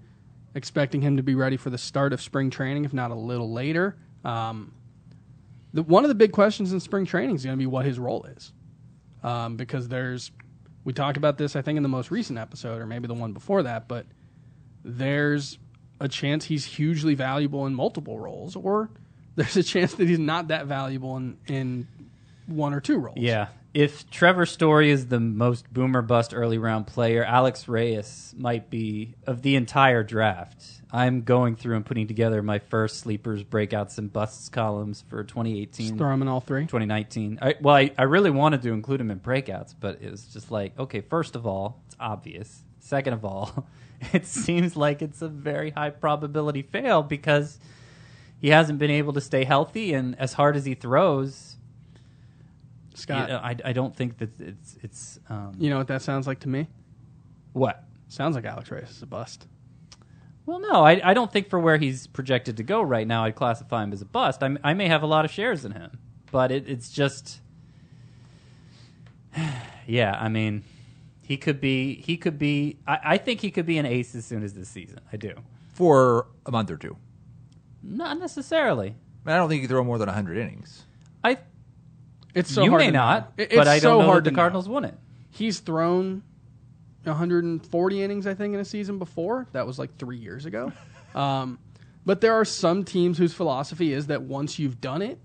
Expecting 0.56 1.02
him 1.02 1.16
to 1.16 1.24
be 1.24 1.34
ready 1.34 1.56
for 1.56 1.70
the 1.70 1.78
start 1.78 2.12
of 2.12 2.22
spring 2.22 2.50
training, 2.50 2.84
if 2.84 2.94
not 2.94 3.12
a 3.12 3.16
little 3.16 3.52
later. 3.52 3.96
Um, 4.26 4.74
the, 5.74 5.84
one 5.84 6.04
of 6.04 6.10
the 6.10 6.16
big 6.16 6.34
questions 6.34 6.74
in 6.74 6.82
spring 6.82 7.06
training 7.06 7.38
is 7.38 7.46
going 7.46 7.56
to 7.56 7.60
be 7.60 7.66
what 7.66 7.86
his 7.86 7.98
role 7.98 8.26
is, 8.26 8.52
um, 9.24 9.56
because 9.56 9.88
there's 9.88 10.32
we 10.84 10.92
talked 10.92 11.18
about 11.18 11.38
this 11.38 11.56
I 11.56 11.62
think 11.62 11.78
in 11.78 11.84
the 11.84 11.90
most 11.90 12.12
recent 12.12 12.38
episode 12.38 12.82
or 12.82 12.86
maybe 12.86 13.08
the 13.08 13.14
one 13.14 13.32
before 13.32 13.64
that, 13.64 13.88
but 13.88 14.06
there's 14.84 15.58
a 16.00 16.08
chance 16.08 16.46
he's 16.46 16.66
hugely 16.66 17.16
valuable 17.16 17.66
in 17.66 17.74
multiple 17.74 18.20
roles, 18.20 18.56
or 18.56 18.90
there's 19.36 19.58
a 19.58 19.64
chance 19.64 19.94
that 19.96 20.08
he's 20.08 20.20
not 20.20 20.50
that 20.50 20.66
valuable 20.66 21.18
in 21.18 21.38
in 21.48 21.88
one 22.48 22.74
or 22.74 22.82
two 22.82 22.98
roles. 22.98 23.18
Yeah. 23.18 23.48
If 23.74 24.10
Trevor 24.10 24.46
Story 24.46 24.90
is 24.90 25.08
the 25.08 25.20
most 25.20 25.72
boomer 25.74 26.02
bust 26.02 26.34
early 26.34 26.58
round 26.58 26.88
player, 26.88 27.26
Alex 27.26 27.68
Reyes 27.68 28.34
might 28.38 28.70
be 28.70 29.16
of 29.28 29.42
the 29.42 29.58
entire 29.58 30.02
draft. 30.02 30.64
I'm 30.94 31.24
going 31.24 31.58
through 31.58 31.76
and 31.76 31.86
putting 31.86 32.08
together 32.08 32.42
my 32.42 32.60
first 32.60 33.00
sleepers, 33.00 33.44
breakouts, 33.44 33.98
and 33.98 34.14
busts 34.14 34.48
columns 34.48 35.04
for 35.10 35.26
2018. 35.26 35.88
Just 35.88 35.98
throw 35.98 36.14
him 36.14 36.22
in 36.22 36.30
all 36.30 36.40
three. 36.40 36.62
2019. 36.62 37.40
I, 37.42 37.56
well, 37.60 37.76
I, 37.76 37.92
I 37.98 38.04
really 38.04 38.32
wanted 38.32 38.62
to 38.62 38.72
include 38.72 39.02
him 39.02 39.12
in 39.12 39.20
breakouts, 39.20 39.76
but 39.78 40.02
it 40.02 40.10
was 40.10 40.24
just 40.28 40.52
like, 40.52 40.80
okay, 40.80 41.02
first 41.02 41.36
of 41.36 41.46
all, 41.46 41.82
it's 41.88 41.98
obvious. 42.00 42.64
Second 42.80 43.12
of 43.12 43.26
all, 43.26 43.68
it 44.14 44.26
seems 44.26 44.76
like 44.76 45.02
it's 45.02 45.22
a 45.22 45.28
very 45.28 45.72
high 45.72 45.90
probability 45.90 46.62
fail 46.62 47.04
because 47.04 47.60
he 48.40 48.50
hasn't 48.50 48.80
been 48.80 48.92
able 48.92 49.14
to 49.14 49.22
stay 49.22 49.44
healthy, 49.44 49.94
and 49.94 50.18
as 50.20 50.34
hard 50.34 50.56
as 50.56 50.66
he 50.66 50.76
throws, 50.76 51.56
Scott, 52.94 53.30
you 53.30 53.34
know, 53.34 53.40
I, 53.40 53.56
I 53.66 53.74
don't 53.74 53.96
think 53.96 54.18
that 54.20 54.40
it's 54.40 54.78
it's 54.82 55.20
um, 55.30 55.56
you 55.60 55.70
know 55.70 55.78
what 55.78 55.88
that 55.88 56.02
sounds 56.02 56.28
like 56.28 56.40
to 56.42 56.50
me? 56.50 56.68
what. 57.56 57.84
Sounds 58.10 58.36
like 58.36 58.46
Alex 58.46 58.70
Reyes 58.70 58.92
is 58.92 59.02
a 59.02 59.06
bust. 59.08 59.48
Well, 60.46 60.60
no, 60.60 60.86
I, 60.86 61.02
I 61.04 61.14
don't 61.16 61.32
think 61.32 61.50
for 61.50 61.60
where 61.60 61.78
he's 61.78 62.06
projected 62.06 62.58
to 62.58 62.64
go 62.64 62.82
right 62.82 63.08
now, 63.08 63.24
I'd 63.24 63.36
classify 63.36 63.84
him 63.84 63.94
as 63.94 64.02
a 64.02 64.06
bust. 64.06 64.44
I, 64.44 64.56
I 64.64 64.74
may 64.76 64.88
have 64.88 65.02
a 65.02 65.08
lot 65.08 65.26
of 65.26 65.32
shares 65.32 65.66
in 65.66 65.72
him, 65.72 65.98
but 66.32 66.52
it, 66.52 66.70
it's 66.70 66.90
just, 66.92 67.40
yeah. 69.88 70.16
I 70.20 70.30
mean, 70.30 70.64
he 71.26 71.38
could 71.38 71.60
be. 71.60 71.96
He 72.02 72.18
could 72.18 72.38
be. 72.38 72.78
I, 72.88 73.00
I 73.04 73.18
think 73.18 73.42
he 73.42 73.50
could 73.52 73.66
be 73.66 73.78
an 73.78 73.86
ace 73.86 74.14
as 74.16 74.26
soon 74.26 74.44
as 74.44 74.54
this 74.54 74.70
season. 74.70 75.00
I 75.12 75.18
do. 75.18 75.34
For 75.74 76.28
a 76.46 76.52
month 76.52 76.70
or 76.72 76.78
two. 76.78 76.96
Not 77.84 78.20
necessarily. 78.20 78.90
I, 78.90 79.28
mean, 79.30 79.36
I 79.36 79.38
don't 79.38 79.50
think 79.50 79.62
you 79.62 79.68
throw 79.68 79.84
more 79.84 79.98
than 79.98 80.08
100 80.08 80.38
innings. 80.38 80.84
I. 81.24 81.38
It's 82.34 82.52
so 82.52 82.64
you 82.64 82.70
hard 82.70 82.80
may 82.82 82.86
to 82.88 82.92
not, 82.92 83.34
It- 83.38 83.50
but 83.50 83.60
it's 83.62 83.68
I 83.68 83.80
so 83.80 83.90
don't 83.90 84.00
know 84.02 84.06
hard 84.06 84.18
that 84.20 84.24
the 84.26 84.30
to 84.32 84.36
know. 84.36 84.42
Cardinals 84.42 84.70
won 84.70 84.86
it. 84.86 84.96
He's 85.32 85.60
thrown 85.60 86.22
140 87.04 88.02
innings, 88.02 88.28
I 88.28 88.34
think, 88.34 88.54
in 88.54 88.60
a 88.60 88.66
season 88.66 89.00
before. 89.00 89.48
That 89.54 89.66
was 89.68 89.80
like 89.80 89.98
three 89.98 90.18
years 90.18 90.46
ago. 90.46 90.72
um, 91.16 91.60
but 92.06 92.22
there 92.22 92.34
are 92.34 92.46
some 92.46 92.84
teams 92.84 93.18
whose 93.18 93.34
philosophy 93.34 93.94
is 93.94 94.08
that 94.08 94.22
once 94.22 94.60
you've 94.60 94.80
done 94.82 95.02
it, 95.02 95.20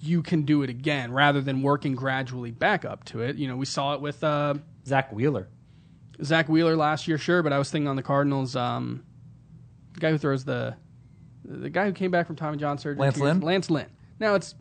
you 0.00 0.22
can 0.22 0.42
do 0.42 0.62
it 0.62 0.70
again, 0.70 1.12
rather 1.12 1.40
than 1.40 1.62
working 1.62 1.94
gradually 1.94 2.50
back 2.50 2.84
up 2.84 3.04
to 3.04 3.20
it. 3.20 3.36
You 3.36 3.46
know, 3.46 3.56
we 3.56 3.66
saw 3.66 3.94
it 3.94 4.00
with 4.00 4.22
uh, 4.24 4.54
Zack 4.86 5.12
Wheeler. 5.12 5.48
Zack 6.22 6.48
Wheeler 6.48 6.76
last 6.76 7.08
year, 7.08 7.18
sure, 7.18 7.42
but 7.42 7.52
I 7.52 7.58
was 7.58 7.70
thinking 7.70 7.88
on 7.88 7.96
the 7.96 8.02
Cardinals, 8.02 8.54
um, 8.56 9.02
the 9.94 10.00
guy 10.00 10.10
who 10.10 10.18
throws 10.18 10.44
the 10.44 10.76
the 11.44 11.68
guy 11.70 11.86
who 11.86 11.92
came 11.92 12.10
back 12.12 12.26
from 12.26 12.36
Tommy 12.36 12.56
John 12.58 12.78
surgery, 12.78 13.00
Lance 13.00 13.18
Lynn? 13.18 13.40
Lance 13.40 13.70
Lynn. 13.70 13.86
Now 14.20 14.34
it's 14.36 14.54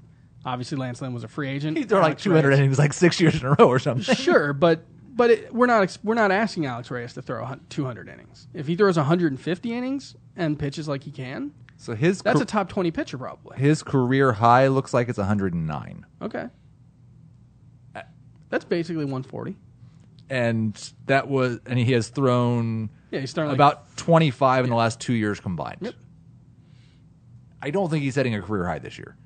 obviously 0.46 0.78
Lance 0.80 1.02
Lynn 1.02 1.14
was 1.14 1.24
a 1.24 1.28
free 1.28 1.50
agent. 1.50 1.78
He 1.78 1.84
threw 1.84 1.98
like 2.00 2.06
Alex 2.06 2.24
200 2.24 2.48
Reyes- 2.50 2.58
innings 2.60 2.80
like 2.80 2.94
six 2.94 3.20
years 3.22 3.40
in 3.40 3.46
a 3.48 3.56
row 3.60 3.68
or 3.68 3.78
something. 3.80 4.16
sure, 4.16 4.54
but 4.54 4.86
but 5.14 5.30
it, 5.30 5.54
we're 5.54 5.68
not 5.68 5.96
we're 6.04 6.16
not 6.16 6.32
asking 6.32 6.66
Alex 6.66 6.90
Reyes 6.90 7.14
to 7.14 7.22
throw 7.22 7.48
200 7.70 8.08
innings. 8.10 8.48
If 8.54 8.66
he 8.68 8.76
throws 8.76 8.98
150 8.98 9.74
innings 9.74 10.16
and 10.36 10.58
pitches 10.58 10.88
like 10.88 11.04
he 11.04 11.12
can, 11.12 11.52
So 11.78 11.94
his 11.94 12.22
that's 12.24 12.36
car- 12.38 12.44
a 12.44 12.46
top 12.46 12.70
20 12.70 12.90
pitcher 12.92 13.18
probably. 13.18 13.58
his 13.60 13.84
career 13.84 14.32
high 14.34 14.68
looks 14.68 14.94
like 14.94 15.10
it's 15.10 15.18
109. 15.20 16.06
Okay, 16.24 16.48
that's 18.50 18.66
basically 18.66 19.06
140. 19.06 19.56
And 20.32 20.94
that 21.08 21.28
was 21.28 21.60
and 21.66 21.78
he 21.78 21.92
has 21.92 22.08
thrown 22.08 22.90
Yeah, 23.12 23.20
he's 23.20 23.30
starting 23.30 23.50
like, 23.50 23.58
about 23.58 23.98
25 23.98 24.64
in 24.64 24.70
the 24.70 24.76
last 24.78 25.00
2 25.02 25.12
years 25.14 25.40
combined. 25.42 25.80
Yep. 25.82 25.94
I 27.62 27.70
don't 27.70 27.90
think 27.90 28.02
he's 28.04 28.16
setting 28.16 28.34
a 28.34 28.42
career 28.42 28.66
high 28.66 28.80
this 28.80 28.98
year. 28.98 29.18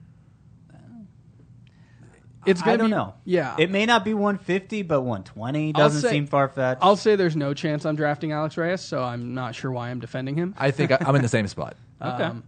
It's 2.46 2.62
gonna 2.62 2.74
I 2.74 2.78
don't 2.78 2.90
be- 2.90 2.96
know. 2.96 3.14
Yeah, 3.24 3.56
It 3.58 3.72
may 3.72 3.86
not 3.88 4.06
be 4.06 4.14
150, 4.14 4.84
but 4.84 5.02
120 5.02 5.68
I'll 5.68 5.72
doesn't 5.74 6.02
say- 6.02 6.10
seem 6.12 6.28
far 6.28 6.48
fetched. 6.48 6.80
I'll 6.84 6.96
say 6.96 7.16
there's 7.16 7.36
no 7.36 7.54
chance 7.56 7.86
I'm 7.86 7.96
drafting 7.96 8.32
Alex 8.34 8.56
Reyes, 8.58 8.82
so 8.82 9.04
I'm 9.04 9.34
not 9.34 9.56
sure 9.56 9.72
why 9.72 9.90
I'm 9.90 10.00
defending 10.00 10.36
him. 10.36 10.54
I 10.58 10.70
think 10.72 10.92
I, 10.92 10.98
I'm 11.02 11.16
in 11.16 11.22
the 11.24 11.28
same 11.30 11.48
spot. 11.48 11.76
Okay. 12.02 12.24
Um, 12.24 12.44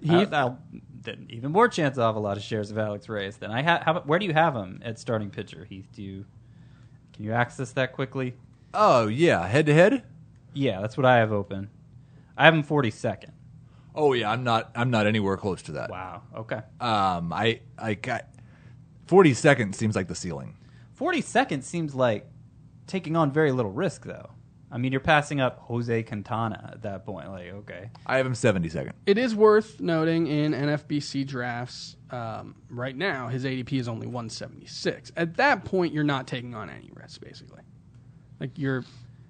He, 0.00 0.08
Heath, 0.10 0.30
then 0.30 1.26
even 1.28 1.50
more 1.52 1.68
chance 1.68 1.98
I'll 1.98 2.06
have 2.06 2.16
a 2.16 2.20
lot 2.20 2.36
of 2.36 2.42
shares 2.42 2.70
of 2.70 2.78
Alex 2.78 3.08
Reyes. 3.08 3.36
Then 3.36 3.50
I 3.50 3.62
ha- 3.62 3.82
how, 3.84 4.00
where 4.02 4.18
do 4.18 4.24
you 4.26 4.32
have 4.32 4.54
him 4.54 4.80
at 4.84 4.98
starting 4.98 5.28
pitcher? 5.30 5.64
Heath, 5.64 5.88
do 5.92 6.02
you 6.02 6.24
can 7.20 7.26
you 7.26 7.34
access 7.34 7.70
that 7.72 7.92
quickly? 7.92 8.32
Oh, 8.72 9.06
yeah, 9.06 9.46
head 9.46 9.66
to 9.66 9.74
head? 9.74 10.04
Yeah, 10.54 10.80
that's 10.80 10.96
what 10.96 11.04
I 11.04 11.18
have 11.18 11.32
open. 11.32 11.68
I 12.34 12.46
have 12.46 12.54
him 12.54 12.64
42nd. 12.64 13.28
Oh 13.94 14.14
yeah, 14.14 14.30
I'm 14.30 14.42
not 14.42 14.70
I'm 14.74 14.90
not 14.90 15.06
anywhere 15.06 15.36
close 15.36 15.60
to 15.64 15.72
that. 15.72 15.90
Wow. 15.90 16.22
Okay. 16.34 16.62
Um 16.80 17.30
I 17.30 17.60
I 17.76 17.92
got 17.92 18.24
40 19.06 19.34
seconds 19.34 19.76
seems 19.76 19.94
like 19.94 20.08
the 20.08 20.14
ceiling. 20.14 20.56
42nd 20.98 21.62
seems 21.62 21.94
like 21.94 22.26
taking 22.86 23.16
on 23.16 23.30
very 23.30 23.52
little 23.52 23.72
risk, 23.72 24.06
though. 24.06 24.30
I 24.72 24.78
mean, 24.78 24.92
you're 24.92 25.00
passing 25.00 25.40
up 25.40 25.58
Jose 25.64 26.02
Quintana 26.04 26.70
at 26.72 26.82
that 26.82 27.04
point. 27.04 27.28
Like, 27.30 27.48
okay, 27.48 27.90
I 28.06 28.18
have 28.18 28.26
him 28.26 28.34
72nd. 28.34 28.92
it 29.06 29.18
is 29.18 29.34
worth 29.34 29.80
noting 29.80 30.26
in 30.26 30.52
NFBC 30.52 31.26
drafts 31.26 31.96
um, 32.10 32.56
right 32.68 32.96
now, 32.96 33.28
his 33.28 33.44
ADP 33.44 33.72
is 33.72 33.88
only 33.88 34.06
176. 34.06 35.12
At 35.16 35.36
that 35.36 35.64
point, 35.64 35.94
you're 35.94 36.04
not 36.04 36.26
taking 36.26 36.54
on 36.54 36.70
any 36.70 36.90
risk, 36.94 37.20
basically. 37.20 37.62
Like 38.40 38.58
you're, 38.58 38.84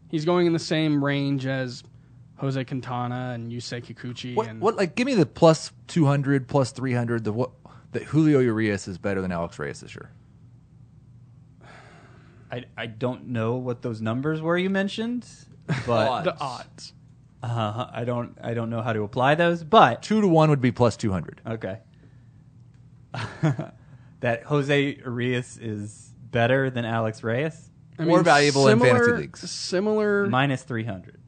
he's 0.08 0.24
going 0.24 0.46
in 0.46 0.52
the 0.52 0.58
same 0.58 1.04
range 1.04 1.46
as 1.46 1.82
Jose 2.36 2.62
Quintana 2.64 3.32
and 3.34 3.52
Yusei 3.52 3.84
Kikuchi. 3.84 4.34
What, 4.34 4.48
and 4.48 4.60
what 4.60 4.76
like 4.76 4.94
give 4.94 5.06
me 5.06 5.14
the 5.14 5.26
plus 5.26 5.72
200 5.88 6.48
plus 6.48 6.72
300 6.72 7.24
the 7.24 7.32
what 7.32 7.50
that 7.92 8.04
Julio 8.04 8.38
Urias 8.38 8.88
is 8.88 8.98
better 8.98 9.20
than 9.20 9.32
Alex 9.32 9.58
Reyes 9.58 9.80
this 9.80 9.94
year. 9.94 10.10
I 12.50 12.64
I 12.76 12.86
don't 12.86 13.28
know 13.28 13.56
what 13.56 13.82
those 13.82 14.00
numbers 14.00 14.40
were 14.42 14.58
you 14.58 14.70
mentioned, 14.70 15.26
but 15.86 16.22
the 16.24 16.38
odds. 16.40 16.92
uh, 17.42 17.86
I 17.92 18.04
don't 18.04 18.36
I 18.42 18.54
don't 18.54 18.70
know 18.70 18.82
how 18.82 18.92
to 18.92 19.02
apply 19.02 19.34
those. 19.36 19.62
But 19.64 20.02
2 20.02 20.20
to 20.22 20.28
1 20.28 20.50
would 20.50 20.60
be 20.60 20.72
plus 20.72 20.96
200. 20.96 21.40
Okay. 21.46 21.78
that 24.20 24.44
Jose 24.44 24.96
Urias 24.96 25.56
is 25.56 26.12
better 26.30 26.70
than 26.70 26.84
Alex 26.84 27.22
Reyes? 27.22 27.70
I 27.98 28.04
More 28.04 28.22
valuable 28.22 28.68
in 28.68 28.78
similar- 28.78 28.98
fantasy 29.04 29.20
leagues. 29.22 29.50
Similar. 29.50 30.26
Minus 30.28 30.62
300. 30.62 31.18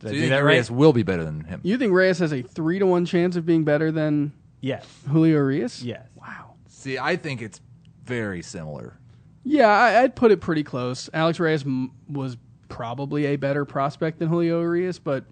Did 0.00 0.02
So 0.02 0.08
I 0.08 0.10
you 0.12 0.14
do 0.16 0.20
think 0.22 0.30
that 0.30 0.38
Urias 0.38 0.70
right? 0.70 0.78
will 0.78 0.92
be 0.92 1.02
better 1.02 1.24
than 1.24 1.44
him? 1.44 1.60
you 1.62 1.76
think 1.78 1.92
Reyes 1.92 2.18
has 2.20 2.32
a 2.32 2.42
three 2.42 2.78
to 2.78 2.86
one 2.86 3.04
chance 3.04 3.36
of 3.36 3.44
being 3.46 3.64
better 3.64 3.92
than 3.92 4.32
Yes. 4.60 4.86
Julio 5.08 5.36
Urias? 5.36 5.82
Yes. 5.82 6.06
Wow. 6.14 6.54
See, 6.68 6.98
I 6.98 7.16
think 7.16 7.42
it's 7.42 7.60
very 8.04 8.42
similar. 8.42 8.98
Yeah, 9.44 9.68
I, 9.68 10.02
I'd 10.02 10.14
put 10.16 10.30
it 10.32 10.40
pretty 10.40 10.62
close. 10.62 11.08
Alex 11.14 11.40
Reyes 11.40 11.64
m- 11.64 11.92
was 12.08 12.36
probably 12.68 13.26
a 13.26 13.36
better 13.36 13.64
prospect 13.64 14.18
than 14.18 14.28
Julio 14.28 14.60
Urias, 14.60 14.98
but 14.98 15.24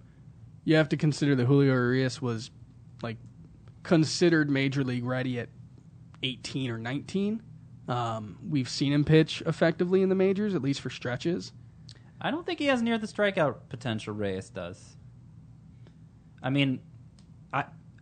you 0.64 0.76
have 0.76 0.88
to 0.90 0.96
consider 0.96 1.34
that 1.36 1.46
Julio 1.46 1.72
Urias 1.72 2.20
was 2.20 2.50
like 3.02 3.16
considered 3.82 4.50
major 4.50 4.82
league 4.84 5.04
ready 5.04 5.38
at 5.38 5.48
18 6.22 6.70
or 6.70 6.78
19. 6.78 7.42
Um, 7.86 8.38
we've 8.48 8.68
seen 8.68 8.92
him 8.92 9.04
pitch 9.04 9.42
effectively 9.46 10.02
in 10.02 10.08
the 10.08 10.14
majors, 10.14 10.54
at 10.54 10.62
least 10.62 10.80
for 10.80 10.90
stretches. 10.90 11.52
I 12.20 12.30
don't 12.30 12.44
think 12.44 12.58
he 12.58 12.66
has 12.66 12.82
near 12.82 12.98
the 12.98 13.06
strikeout 13.06 13.56
potential 13.68 14.12
Reyes 14.14 14.50
does. 14.50 14.96
I 16.42 16.50
mean, 16.50 16.80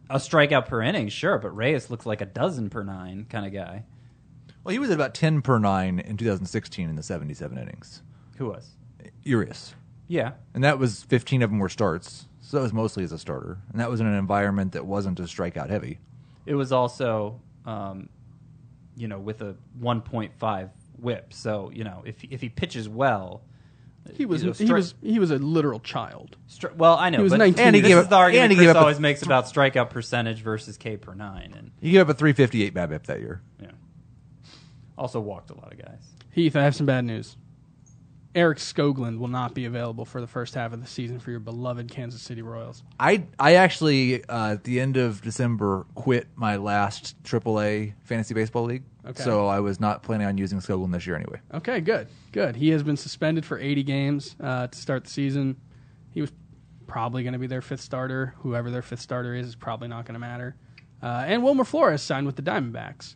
a 0.08 0.16
strikeout 0.16 0.66
per 0.66 0.82
inning, 0.82 1.08
sure, 1.08 1.38
but 1.38 1.50
Reyes 1.50 1.90
looks 1.90 2.06
like 2.06 2.20
a 2.20 2.26
dozen 2.26 2.70
per 2.70 2.82
nine 2.82 3.26
kind 3.28 3.46
of 3.46 3.52
guy. 3.52 3.84
Well, 4.66 4.72
he 4.72 4.80
was 4.80 4.90
at 4.90 4.94
about 4.96 5.14
10 5.14 5.42
per 5.42 5.60
9 5.60 6.00
in 6.00 6.16
2016 6.16 6.88
in 6.90 6.96
the 6.96 7.02
77 7.04 7.56
innings. 7.56 8.02
Who 8.38 8.46
was? 8.46 8.68
Urias. 9.22 9.76
Yeah, 10.08 10.32
And 10.54 10.64
that 10.64 10.80
was 10.80 11.04
15 11.04 11.42
of 11.42 11.50
them 11.50 11.60
were 11.60 11.68
starts. 11.68 12.26
So 12.40 12.56
that 12.56 12.64
was 12.64 12.72
mostly 12.72 13.04
as 13.04 13.12
a 13.12 13.18
starter. 13.18 13.58
And 13.70 13.80
that 13.80 13.88
was 13.88 14.00
in 14.00 14.06
an 14.08 14.14
environment 14.14 14.72
that 14.72 14.84
wasn't 14.84 15.20
as 15.20 15.32
strikeout 15.32 15.70
heavy. 15.70 16.00
it 16.46 16.54
was 16.54 16.72
also, 16.72 17.40
um, 17.64 18.08
you 18.96 19.06
know, 19.06 19.20
with 19.20 19.40
a 19.40 19.54
1.5 19.80 20.70
WHIP. 21.00 21.32
So 21.32 21.70
you 21.72 21.84
know, 21.84 22.02
if 22.04 22.24
if 22.24 22.40
he 22.40 22.48
pitches 22.48 22.88
well, 22.88 23.42
He 24.14 24.26
was 24.26 24.42
you 24.42 24.48
know, 24.48 24.52
he 24.54 24.72
was 24.72 24.94
he 25.02 25.18
was 25.20 25.30
a 25.30 25.38
literal 25.38 25.78
child. 25.78 26.36
Stri- 26.50 26.74
well, 26.74 26.96
I 26.96 27.10
know, 27.10 27.18
He 27.18 27.22
was 27.22 27.32
but 27.32 27.38
19 27.38 27.64
And 27.66 27.76
he 27.76 27.82
this 27.82 27.88
gave 27.90 27.98
is 27.98 28.04
up- 28.04 28.10
the 28.10 28.16
argument 28.16 28.50
and 28.50 28.58
Chris 28.58 28.66
gave 28.66 28.70
up 28.70 28.76
a 28.76 28.80
always 28.80 28.96
th- 28.96 29.02
makes 29.02 29.22
about 29.22 29.44
strikeout 29.46 29.90
percentage 29.90 30.40
versus 30.42 30.76
K 30.76 30.96
per 30.96 31.14
nine, 31.14 31.52
and 31.56 31.70
He 31.80 31.92
gave 31.92 32.00
up 32.02 32.08
a 32.08 32.14
358 32.14 32.74
BABIP 32.74 33.04
that 33.06 33.20
year. 33.20 33.42
yeah, 33.60 33.70
also 34.98 35.20
walked 35.20 35.50
a 35.50 35.54
lot 35.54 35.72
of 35.72 35.78
guys. 35.78 36.00
Heath, 36.32 36.56
I 36.56 36.62
have 36.64 36.74
some 36.74 36.86
bad 36.86 37.04
news. 37.04 37.36
Eric 38.34 38.58
Skoglund 38.58 39.18
will 39.18 39.28
not 39.28 39.54
be 39.54 39.64
available 39.64 40.04
for 40.04 40.20
the 40.20 40.26
first 40.26 40.54
half 40.54 40.74
of 40.74 40.82
the 40.82 40.86
season 40.86 41.18
for 41.18 41.30
your 41.30 41.40
beloved 41.40 41.90
Kansas 41.90 42.20
City 42.20 42.42
Royals. 42.42 42.82
I 43.00 43.24
I 43.38 43.54
actually 43.54 44.22
uh, 44.26 44.52
at 44.52 44.64
the 44.64 44.78
end 44.78 44.98
of 44.98 45.22
December 45.22 45.86
quit 45.94 46.28
my 46.36 46.56
last 46.56 47.20
AAA 47.22 47.94
fantasy 48.04 48.34
baseball 48.34 48.64
league, 48.64 48.82
Okay. 49.06 49.22
so 49.22 49.46
I 49.46 49.60
was 49.60 49.80
not 49.80 50.02
planning 50.02 50.26
on 50.26 50.36
using 50.36 50.58
Skoglund 50.60 50.92
this 50.92 51.06
year 51.06 51.16
anyway. 51.16 51.40
Okay, 51.54 51.80
good, 51.80 52.08
good. 52.32 52.56
He 52.56 52.68
has 52.70 52.82
been 52.82 52.98
suspended 52.98 53.46
for 53.46 53.58
80 53.58 53.82
games 53.84 54.36
uh, 54.38 54.66
to 54.66 54.78
start 54.78 55.04
the 55.04 55.10
season. 55.10 55.56
He 56.10 56.20
was 56.20 56.30
probably 56.86 57.22
going 57.22 57.32
to 57.32 57.38
be 57.38 57.46
their 57.46 57.62
fifth 57.62 57.80
starter. 57.80 58.34
Whoever 58.40 58.70
their 58.70 58.82
fifth 58.82 59.00
starter 59.00 59.34
is 59.34 59.46
is 59.46 59.54
probably 59.56 59.88
not 59.88 60.04
going 60.04 60.12
to 60.14 60.20
matter. 60.20 60.56
Uh, 61.02 61.24
and 61.26 61.42
Wilmer 61.42 61.64
Flores 61.64 62.02
signed 62.02 62.26
with 62.26 62.36
the 62.36 62.42
Diamondbacks. 62.42 63.14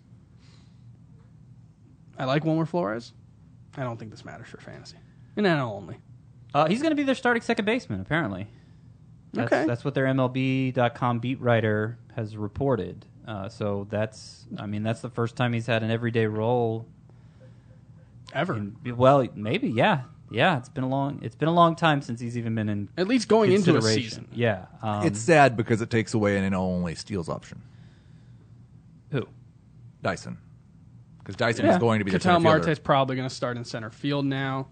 I 2.21 2.25
like 2.27 2.45
Wilmer 2.45 2.67
Flores. 2.67 3.15
I 3.77 3.83
don't 3.83 3.99
think 3.99 4.11
this 4.11 4.25
matters 4.27 4.49
for 4.49 4.59
fantasy. 4.59 4.99
In 5.37 5.45
NL 5.45 5.73
only. 5.73 5.97
Uh, 6.53 6.67
he's 6.69 6.83
going 6.83 6.91
to 6.91 6.97
be 6.97 7.03
their 7.03 7.15
starting 7.15 7.41
second 7.43 7.65
baseman, 7.65 8.01
apparently. 8.01 8.47
That's, 9.33 9.51
Okay. 9.53 9.67
that's 9.67 9.85
what 9.85 9.95
their 9.95 10.05
MLB.com 10.07 11.21
beat 11.21 11.41
writer 11.41 11.99
has 12.17 12.37
reported. 12.37 13.07
Uh, 13.27 13.49
so 13.49 13.87
that's, 13.89 14.47
I 14.59 14.67
mean, 14.67 14.83
that's 14.83 15.01
the 15.01 15.09
first 15.09 15.35
time 15.37 15.53
he's 15.55 15.67
had 15.67 15.83
an 15.83 15.91
everyday 15.91 16.27
role. 16.27 16.87
Ever. 18.35 18.55
In, 18.57 18.77
well, 18.97 19.27
maybe, 19.35 19.69
yeah, 19.69 20.03
yeah. 20.31 20.59
It's 20.59 20.69
been 20.69 20.85
a 20.85 20.89
long, 20.89 21.21
it's 21.23 21.37
been 21.37 21.49
a 21.49 21.55
long 21.55 21.75
time 21.75 22.03
since 22.03 22.21
he's 22.21 22.37
even 22.37 22.55
been 22.55 22.69
in 22.69 22.89
At 22.99 23.09
least 23.09 23.29
going 23.29 23.51
into 23.53 23.77
a 23.77 23.83
season. 23.83 24.29
Yeah, 24.35 24.67
um, 24.83 25.07
it's 25.07 25.21
sad 25.21 25.57
because 25.57 25.81
it 25.81 25.91
takes 25.91 26.13
away 26.13 26.37
an 26.37 26.53
NL 26.53 26.59
only 26.59 26.95
steals 26.97 27.29
option. 27.29 27.63
who? 29.11 29.27
Dyson, 30.03 30.39
because 31.31 31.55
Dyson 31.55 31.67
Yeah. 31.67 31.73
is 31.73 31.79
going 31.79 31.99
to 32.01 32.05
be 32.05 32.11
the 32.11 32.19
Catal 32.19 32.41
center 32.41 32.63
fielder. 32.63 32.81
Probably 32.81 33.17
going 33.17 33.29
to 33.29 33.35
start 33.35 33.57
in 33.57 33.65
center 33.65 33.91
field 33.91 34.25
now. 34.27 34.69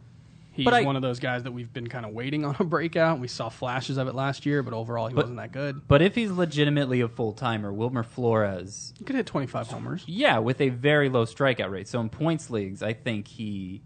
He's 0.53 0.65
But 0.65 0.75
I- 0.75 0.83
one 0.83 0.97
of 0.97 1.03
those 1.03 1.21
guys 1.21 1.45
that 1.45 1.53
we've 1.53 1.73
been 1.73 1.87
kind 1.89 2.05
of 2.05 2.13
waiting 2.13 2.45
on 2.45 2.57
a 2.59 2.65
breakout. 2.65 3.21
We 3.21 3.29
saw 3.29 3.49
flashes 3.49 3.97
of 3.97 4.09
it 4.09 4.15
last 4.17 4.45
year, 4.45 4.63
but 4.65 4.73
overall 4.75 5.07
he 5.07 5.15
But- 5.15 5.27
wasn't 5.27 5.39
that 5.39 5.53
good. 5.53 5.87
But 5.87 6.03
if 6.03 6.17
he's 6.17 6.33
legitimately 6.33 7.01
a 7.01 7.09
full 7.09 7.33
timer, 7.33 7.73
Wilmer 7.73 8.03
Flores, 8.03 8.93
He 8.99 9.05
could 9.05 9.15
hit 9.15 9.27
25 9.27 9.69
homers. 9.69 10.03
yeah, 10.09 10.39
with 10.39 10.61
a 10.61 10.71
very 10.71 11.09
low 11.09 11.25
strikeout 11.27 11.71
rate. 11.71 11.87
So 11.87 12.01
in 12.01 12.09
points 12.09 12.51
leagues, 12.51 12.83
I 12.83 12.93
think 12.93 13.29
he, 13.29 13.83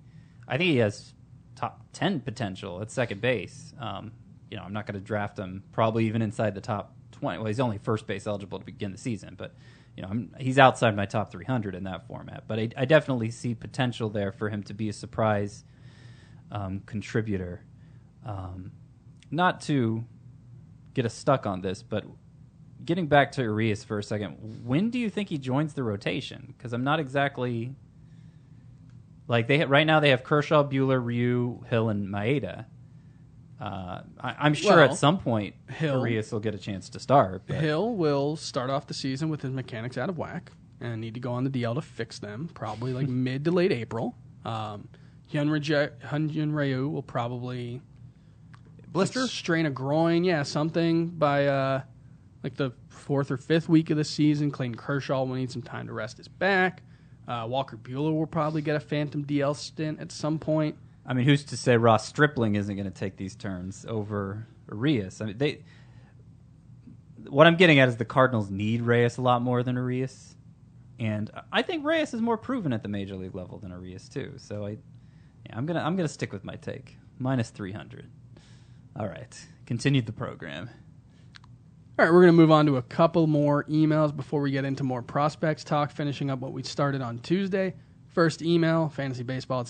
I 0.49 0.57
think 0.57 0.71
he 0.71 0.77
has 0.79 1.13
top 1.57 1.85
ten 1.93 2.21
potential 2.21 2.81
at 2.81 2.91
second 2.91 3.21
base. 3.21 3.75
Um, 3.79 4.13
you 4.51 4.57
know, 4.57 4.63
I'm 4.65 4.73
not 4.73 4.87
going 4.87 4.99
to 4.99 5.05
draft 5.07 5.39
him 5.39 5.63
probably 5.73 6.07
even 6.07 6.23
inside 6.23 6.55
the 6.55 6.61
top 6.63 6.95
twenty. 7.11 7.37
Well, 7.39 7.47
he's 7.49 7.61
only 7.61 7.77
first 7.79 8.07
base 8.07 8.27
eligible 8.27 8.59
to 8.59 8.65
begin 8.65 8.93
the 8.93 8.99
season, 8.99 9.35
but 9.37 9.55
you 9.97 10.03
know, 10.03 10.09
I'm, 10.09 10.35
he's 10.39 10.59
outside 10.59 10.97
my 10.97 11.07
top 11.07 11.31
300 11.31 11.75
in 11.75 11.85
that 11.85 12.07
format. 12.07 12.45
But 12.47 12.59
I, 12.59 12.69
I 12.77 12.85
definitely 12.85 13.31
see 13.31 13.55
potential 13.55 14.09
there 14.09 14.33
for 14.33 14.49
him 14.49 14.63
to 14.65 14.75
be 14.75 14.89
a 14.89 14.93
surprise 14.93 15.65
um, 16.51 16.83
contributor. 16.87 17.65
Um, 18.25 18.73
not 19.31 19.61
to 19.63 20.05
get 20.95 21.07
us 21.07 21.15
stuck 21.15 21.47
on 21.47 21.61
this, 21.61 21.83
but 21.83 22.05
getting 22.85 23.07
back 23.07 23.33
to 23.33 23.43
Urias 23.43 23.85
for 23.85 23.99
a 23.99 24.03
second, 24.03 24.65
when 24.65 24.91
do 24.91 24.99
you 24.99 25.11
think 25.11 25.29
he 25.29 25.39
joins 25.39 25.75
the 25.75 25.83
rotation? 25.83 26.55
Because 26.57 26.73
I'm 26.73 26.85
not 26.85 27.01
exactly 27.01 27.75
like 29.29 29.47
they 29.47 29.65
right 29.65 29.87
now. 29.87 30.01
They 30.01 30.11
have 30.11 30.25
Kershaw, 30.25 30.65
Buehler, 30.65 31.05
Ryu, 31.05 31.65
Hill, 31.69 31.89
and 31.89 32.09
Maeda. 32.09 32.67
Uh, 33.63 34.03
I, 34.21 34.35
I'm 34.41 34.55
sure 34.55 34.75
Well, 34.77 34.91
at 34.91 34.97
some 34.97 35.19
point 35.19 35.55
Hill- 35.69 35.99
Urias 36.01 36.33
will 36.33 36.41
get 36.41 36.53
a 36.53 36.59
chance 36.59 36.89
to 36.91 36.99
start. 36.99 37.43
But 37.47 37.59
Hill 37.59 37.95
will 37.95 38.35
start 38.35 38.71
off 38.71 38.89
the 38.89 38.95
season 38.95 39.29
with 39.29 39.41
his 39.43 39.53
mechanics 39.53 39.97
out 39.97 40.09
of 40.09 40.19
whack 40.19 40.51
and 40.81 41.01
need 41.01 41.15
to 41.15 41.21
go 41.21 41.33
on 41.33 41.45
the 41.45 41.51
DL 41.51 41.77
to 41.77 41.81
fix 41.81 42.19
them, 42.19 42.51
probably 42.55 42.93
like 42.93 43.09
mid 43.09 43.45
to 43.45 43.53
late 43.53 43.71
April. 43.71 44.17
Um, 44.45 44.89
Hyun 45.33 45.49
Hyun 46.03 46.53
Ryu 46.53 46.89
will 46.89 47.03
probably 47.05 47.81
Blister. 48.89 49.29
strain 49.29 49.67
a 49.67 49.71
groin, 49.71 50.25
yeah, 50.25 50.43
something 50.43 51.07
by 51.09 51.47
uh, 51.47 51.83
like 52.43 52.57
the 52.57 52.73
fourth 52.89 53.31
or 53.31 53.37
fifth 53.37 53.69
week 53.69 53.91
of 53.91 53.97
the 53.97 54.05
season. 54.05 54.51
Clayton 54.51 54.75
Kershaw 54.75 55.23
will 55.25 55.37
need 55.37 55.53
some 55.53 55.63
time 55.63 55.87
to 55.87 55.93
rest 55.93 56.19
his 56.19 56.27
back. 56.27 56.83
Uh, 57.29 57.47
Walker 57.49 57.77
Buehler 57.77 58.13
will 58.13 58.27
probably 58.27 58.61
get 58.61 58.75
a 58.75 58.81
phantom 58.81 59.25
DL 59.25 59.55
stint 59.55 60.01
at 60.01 60.11
some 60.11 60.39
point. 60.39 60.77
I 61.05 61.15
mean, 61.15 61.25
who's 61.25 61.45
to 61.45 61.57
say 61.57 61.77
Ross 61.77 62.07
Stripling 62.07 62.55
isn't 62.55 62.75
going 62.75 62.91
to 62.91 62.97
take 62.97 63.17
these 63.17 63.35
turns 63.35 63.85
over 63.89 64.47
Urias? 64.71 65.21
I 65.21 65.27
mean, 65.27 65.39
they. 65.39 65.65
What 67.29 67.47
I'm 67.47 67.57
getting 67.57 67.79
at 67.79 67.89
is 67.89 67.97
the 67.97 68.05
Cardinals 68.05 68.51
need 68.51 68.83
Reyes 68.83 69.17
a 69.17 69.23
lot 69.23 69.43
more 69.43 69.63
than 69.63 69.77
Urias, 69.77 70.35
and 70.99 71.31
I 71.53 71.63
think 71.63 71.85
Reyes 71.85 72.13
is 72.15 72.21
more 72.21 72.37
proven 72.37 72.73
at 72.73 72.83
the 72.83 72.89
major 72.89 73.15
league 73.15 73.35
level 73.35 73.59
than 73.59 73.71
Urias 73.71 74.09
too. 74.09 74.35
So 74.39 74.67
I, 74.67 74.71
yeah, 74.71 75.57
I'm 75.57 75.67
gonna 75.67 75.81
I'm 75.81 75.97
gonna 75.97 76.09
stick 76.09 76.33
with 76.33 76.45
my 76.45 76.57
take 76.57 76.97
minus 77.19 77.51
300. 77.51 78.11
All 78.99 79.09
right, 79.09 79.47
continue 79.67 80.03
the 80.03 80.13
program. 80.13 80.69
All 81.99 82.07
right, 82.07 82.13
we're 82.13 82.23
going 82.23 82.33
to 82.33 82.37
move 82.41 82.51
on 82.51 82.65
to 82.67 82.79
a 82.79 82.83
couple 82.83 83.27
more 83.27 83.65
emails 83.65 84.17
before 84.17 84.41
we 84.41 84.51
get 84.51 84.65
into 84.65 84.83
more 84.83 85.03
prospects 85.03 85.63
talk, 85.63 85.91
finishing 85.91 86.31
up 86.31 86.39
what 86.39 86.55
we 86.55 86.63
started 86.63 87.03
on 87.03 87.19
Tuesday. 87.19 87.75
First 88.13 88.43
email, 88.43 88.93
fantasybaseball 88.95 89.61
at 89.61 89.67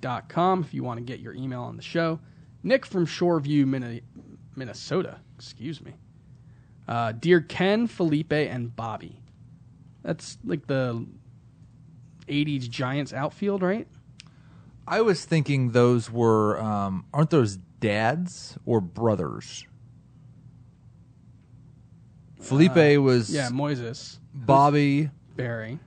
cbsi.com 0.00 0.62
if 0.62 0.72
you 0.72 0.82
want 0.82 0.98
to 0.98 1.04
get 1.04 1.20
your 1.20 1.34
email 1.34 1.62
on 1.62 1.76
the 1.76 1.82
show. 1.82 2.18
Nick 2.62 2.86
from 2.86 3.06
Shoreview, 3.06 4.02
Minnesota. 4.56 5.18
Excuse 5.36 5.82
me. 5.82 5.92
Uh, 6.88 7.12
dear 7.12 7.40
Ken, 7.40 7.86
Felipe, 7.86 8.32
and 8.32 8.74
Bobby. 8.74 9.20
That's 10.02 10.38
like 10.44 10.66
the 10.66 11.06
80s 12.28 12.68
Giants 12.70 13.12
outfield, 13.12 13.62
right? 13.62 13.86
I 14.88 15.02
was 15.02 15.24
thinking 15.24 15.72
those 15.72 16.10
were 16.10 16.58
um, 16.60 17.04
aren't 17.12 17.30
those 17.30 17.58
dads 17.80 18.56
or 18.64 18.80
brothers? 18.80 19.66
Felipe 22.40 23.00
was 23.00 23.34
Yeah, 23.34 23.48
Moises, 23.50 24.18
Bobby, 24.32 25.10
Barry. 25.34 25.78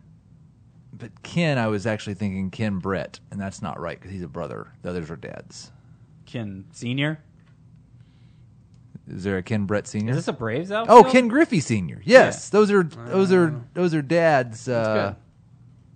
But 0.99 1.23
Ken. 1.23 1.57
I 1.57 1.67
was 1.67 1.87
actually 1.87 2.13
thinking 2.13 2.51
Ken 2.51 2.79
Brett, 2.79 3.19
and 3.31 3.39
that's 3.39 3.61
not 3.61 3.79
right 3.79 3.97
because 3.99 4.11
he's 4.11 4.23
a 4.23 4.27
brother. 4.27 4.71
The 4.81 4.89
others 4.89 5.09
are 5.09 5.15
dads. 5.15 5.71
Ken 6.25 6.65
Senior. 6.71 7.19
Is 9.07 9.23
there 9.23 9.37
a 9.37 9.43
Ken 9.43 9.65
Brett 9.65 9.87
Senior? 9.87 10.11
Is 10.11 10.17
this 10.17 10.27
a 10.27 10.33
Braves 10.33 10.71
oh. 10.71 11.03
Ken 11.03 11.27
Griffey 11.27 11.59
Senior. 11.59 12.01
Yes, 12.05 12.49
those 12.49 12.69
are 12.69 12.83
those 12.83 13.31
are 13.31 13.59
those 13.73 13.93
are 13.95 14.03
dads. 14.03 14.67
Uh. 14.67 15.15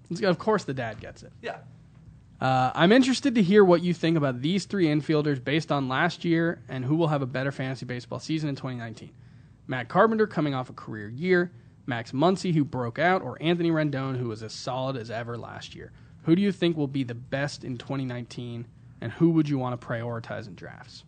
It's 0.09 0.19
good. 0.19 0.29
Of 0.29 0.39
course, 0.39 0.63
the 0.63 0.73
dad 0.73 0.99
gets 0.99 1.23
it. 1.23 1.31
Yeah. 1.41 1.57
Uh, 2.39 2.71
I'm 2.75 2.91
interested 2.91 3.35
to 3.35 3.41
hear 3.41 3.63
what 3.63 3.81
you 3.81 3.93
think 3.93 4.17
about 4.17 4.41
these 4.41 4.65
three 4.65 4.87
infielders 4.87 5.41
based 5.41 5.71
on 5.71 5.87
last 5.87 6.25
year 6.25 6.61
and 6.67 6.83
who 6.83 6.95
will 6.95 7.07
have 7.07 7.21
a 7.21 7.25
better 7.25 7.51
fantasy 7.51 7.85
baseball 7.85 8.19
season 8.19 8.49
in 8.49 8.55
2019. 8.55 9.11
Matt 9.65 9.87
Carpenter 9.87 10.27
coming 10.27 10.53
off 10.53 10.69
a 10.69 10.73
career 10.73 11.07
year, 11.07 11.51
Max 11.85 12.11
Muncy 12.11 12.53
who 12.53 12.63
broke 12.63 12.99
out, 12.99 13.21
or 13.21 13.37
Anthony 13.41 13.71
Rendon 13.71 14.17
who 14.17 14.29
was 14.29 14.43
as 14.43 14.53
solid 14.53 14.95
as 14.95 15.11
ever 15.11 15.37
last 15.37 15.75
year. 15.75 15.91
Who 16.23 16.35
do 16.35 16.41
you 16.41 16.51
think 16.51 16.77
will 16.77 16.87
be 16.87 17.03
the 17.03 17.15
best 17.15 17.63
in 17.63 17.77
2019, 17.77 18.65
and 19.01 19.11
who 19.11 19.31
would 19.31 19.49
you 19.49 19.57
want 19.57 19.79
to 19.79 19.85
prioritize 19.85 20.47
in 20.47 20.55
drafts? 20.55 21.03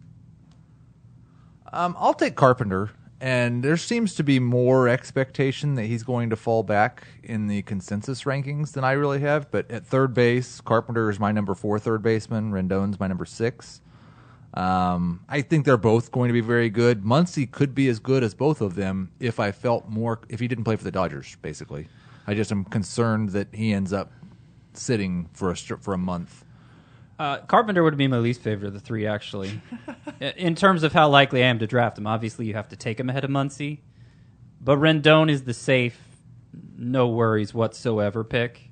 Um, 1.72 1.96
I'll 1.98 2.14
take 2.14 2.36
Carpenter, 2.36 2.92
and 3.22 3.64
there 3.64 3.78
seems 3.78 4.14
to 4.16 4.24
be 4.24 4.40
more 4.40 4.88
expectation 4.90 5.76
that 5.76 5.86
he's 5.86 6.04
going 6.04 6.30
to 6.30 6.36
fall 6.36 6.64
back 6.64 7.08
in 7.24 7.48
the 7.48 7.62
consensus 7.62 8.24
rankings 8.24 8.74
than 8.74 8.84
I 8.84 8.92
really 8.92 9.20
have. 9.22 9.50
But 9.52 9.72
at 9.72 9.86
third 9.86 10.14
base, 10.14 10.60
Carpenter 10.62 11.10
is 11.10 11.20
my 11.20 11.32
number 11.32 11.56
four 11.56 11.80
third 11.80 12.04
baseman. 12.04 12.52
Rendon's 12.52 13.00
my 13.00 13.08
number 13.08 13.26
six. 13.26 13.82
Um, 14.56 15.22
I 15.28 15.42
think 15.42 15.66
they're 15.66 15.76
both 15.76 16.12
going 16.12 16.30
to 16.30 16.34
be 16.34 16.42
very 16.42 16.70
good. 16.70 17.04
Muncy 17.04 17.50
could 17.50 17.76
be 17.76 17.90
as 17.90 18.00
good 18.00 18.24
as 18.24 18.34
both 18.34 18.62
of 18.62 18.76
them 18.76 19.12
if 19.20 19.40
I 19.40 19.52
felt 19.52 19.90
more 19.90 20.22
if 20.30 20.40
he 20.40 20.48
didn't 20.48 20.64
play 20.64 20.78
for 20.78 20.84
the 20.86 20.92
Dodgers. 20.92 21.36
Basically, 21.42 21.88
I 22.26 22.36
just 22.36 22.52
am 22.52 22.64
concerned 22.64 23.30
that 23.30 23.50
he 23.54 23.74
ends 23.74 23.92
up 23.92 24.12
sitting 24.74 25.30
for 25.34 25.52
a 25.52 25.56
for 25.56 25.94
a 25.94 25.98
month. 25.98 26.46
Uh, 27.18 27.38
Carpenter 27.40 27.84
would 27.84 27.96
be 27.98 28.08
my 28.08 28.18
least 28.18 28.42
favorite 28.42 28.68
of 28.68 28.74
the 28.74 28.80
three, 28.80 29.08
actually. 29.08 29.62
in 30.20 30.56
terms 30.56 30.84
of 30.84 30.92
how 30.94 31.08
likely 31.08 31.44
I 31.44 31.48
am 31.48 31.60
to 31.60 31.68
draft 31.68 31.98
him, 31.98 32.08
obviously 32.08 32.46
you 32.46 32.54
have 32.54 32.68
to 32.70 32.76
take 32.76 33.00
him 33.00 33.10
ahead 33.10 33.24
of 33.24 33.30
Muncy, 33.30 33.80
But 34.60 34.80
Rendon 34.80 35.30
is 35.30 35.44
the 35.44 35.54
safe, 35.54 35.98
no 36.78 37.08
worries 37.08 37.54
whatsoever 37.54 38.24
pick, 38.26 38.70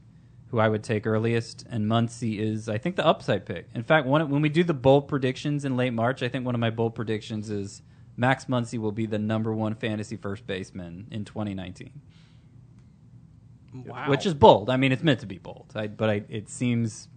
who 0.53 0.59
I 0.59 0.69
would 0.69 0.83
take 0.83 1.07
earliest, 1.07 1.65
and 1.67 1.87
Muncy 1.87 2.37
is, 2.37 2.69
I 2.69 2.77
think, 2.77 2.95
the 2.95 3.03
upside 3.03 3.43
pick. 3.43 3.69
In 3.73 3.81
fact, 3.81 4.05
one, 4.05 4.29
when 4.29 4.43
we 4.43 4.49
do 4.49 4.63
the 4.63 4.75
bold 4.75 5.07
predictions 5.07 5.65
in 5.65 5.75
late 5.75 5.93
March, 5.93 6.21
I 6.21 6.29
think 6.29 6.45
one 6.45 6.53
of 6.53 6.61
my 6.61 6.69
bold 6.69 6.93
predictions 6.93 7.49
is 7.49 7.81
Max 8.17 8.45
Muncy 8.45 8.77
will 8.77 8.91
be 8.91 9.07
the 9.07 9.17
number 9.17 9.51
one 9.51 9.73
fantasy 9.73 10.15
first 10.15 10.45
baseman 10.45 11.07
in 11.09 11.25
2019, 11.25 11.99
Wow. 13.73 14.07
which 14.11 14.27
is 14.27 14.35
bold. 14.35 14.69
I 14.69 14.77
mean, 14.77 14.91
it's 14.91 15.01
meant 15.01 15.21
to 15.21 15.25
be 15.25 15.39
bold, 15.39 15.71
I, 15.73 15.87
but 15.87 16.07
I, 16.11 16.21
it 16.29 16.49
seems 16.49 17.07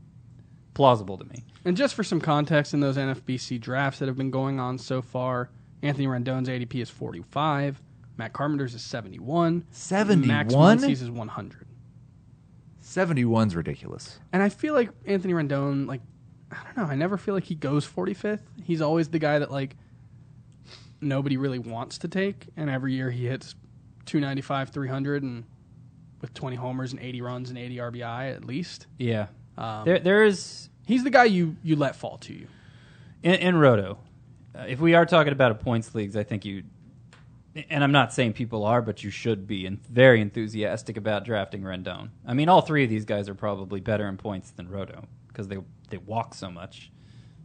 plausible 0.72 1.18
to 1.18 1.24
me. 1.26 1.44
And 1.66 1.76
just 1.76 1.94
for 1.94 2.04
some 2.04 2.22
context, 2.22 2.72
in 2.72 2.80
those 2.80 2.96
NFBC 2.96 3.60
drafts 3.60 3.98
that 3.98 4.06
have 4.08 4.16
been 4.16 4.30
going 4.30 4.58
on 4.58 4.78
so 4.78 5.02
far, 5.02 5.50
Anthony 5.82 6.06
Rendon's 6.06 6.48
ADP 6.48 6.76
is 6.76 6.88
45, 6.88 7.82
Matt 8.16 8.32
Carpenter's 8.32 8.74
is 8.74 8.80
71, 8.82 9.66
71? 9.72 10.26
Max 10.26 10.54
71? 10.54 10.78
Muncy's 10.78 11.02
is 11.02 11.10
100. 11.10 11.66
71's 12.96 13.54
ridiculous. 13.54 14.18
And 14.32 14.42
I 14.42 14.48
feel 14.48 14.74
like 14.74 14.90
Anthony 15.04 15.34
Rendon, 15.34 15.86
like, 15.86 16.00
I 16.50 16.56
don't 16.64 16.76
know, 16.76 16.84
I 16.84 16.94
never 16.94 17.16
feel 17.18 17.34
like 17.34 17.44
he 17.44 17.54
goes 17.54 17.86
45th. 17.86 18.40
He's 18.64 18.80
always 18.80 19.08
the 19.08 19.18
guy 19.18 19.38
that, 19.38 19.50
like, 19.50 19.76
nobody 21.00 21.36
really 21.36 21.58
wants 21.58 21.98
to 21.98 22.08
take, 22.08 22.46
and 22.56 22.70
every 22.70 22.94
year 22.94 23.10
he 23.10 23.26
hits 23.26 23.54
295, 24.06 24.70
300, 24.70 25.22
and 25.22 25.44
with 26.20 26.32
20 26.32 26.56
homers 26.56 26.92
and 26.92 27.00
80 27.00 27.20
runs 27.20 27.50
and 27.50 27.58
80 27.58 27.76
RBI 27.76 28.34
at 28.34 28.44
least. 28.44 28.86
Yeah. 28.98 29.26
Um, 29.58 29.84
There, 29.84 29.98
there 29.98 30.24
is 30.24 30.70
he's 30.86 31.04
the 31.04 31.10
guy 31.10 31.24
you, 31.24 31.56
you 31.62 31.76
let 31.76 31.96
fall 31.96 32.18
to 32.18 32.32
you. 32.32 32.46
in, 33.22 33.34
in 33.34 33.56
Roto, 33.56 33.98
uh, 34.54 34.64
if 34.68 34.80
we 34.80 34.94
are 34.94 35.04
talking 35.04 35.32
about 35.32 35.52
a 35.52 35.54
points 35.54 35.94
leagues, 35.94 36.16
I 36.16 36.22
think 36.22 36.44
you, 36.44 36.62
and 37.70 37.82
I'm 37.82 37.92
not 37.92 38.12
saying 38.12 38.34
people 38.34 38.64
are, 38.64 38.82
but 38.82 39.02
you 39.02 39.10
should 39.10 39.46
be 39.46 39.66
and 39.66 39.84
very 39.86 40.20
enthusiastic 40.20 40.96
about 40.96 41.24
drafting 41.24 41.62
Rendon. 41.62 42.10
I 42.26 42.34
mean, 42.34 42.48
all 42.48 42.60
three 42.60 42.84
of 42.84 42.90
these 42.90 43.04
guys 43.04 43.28
are 43.28 43.34
probably 43.34 43.80
better 43.80 44.06
in 44.08 44.16
points 44.16 44.50
than 44.50 44.68
Roto 44.68 45.04
because 45.28 45.48
they 45.48 45.58
they 45.90 45.98
walk 45.98 46.34
so 46.34 46.50
much. 46.50 46.90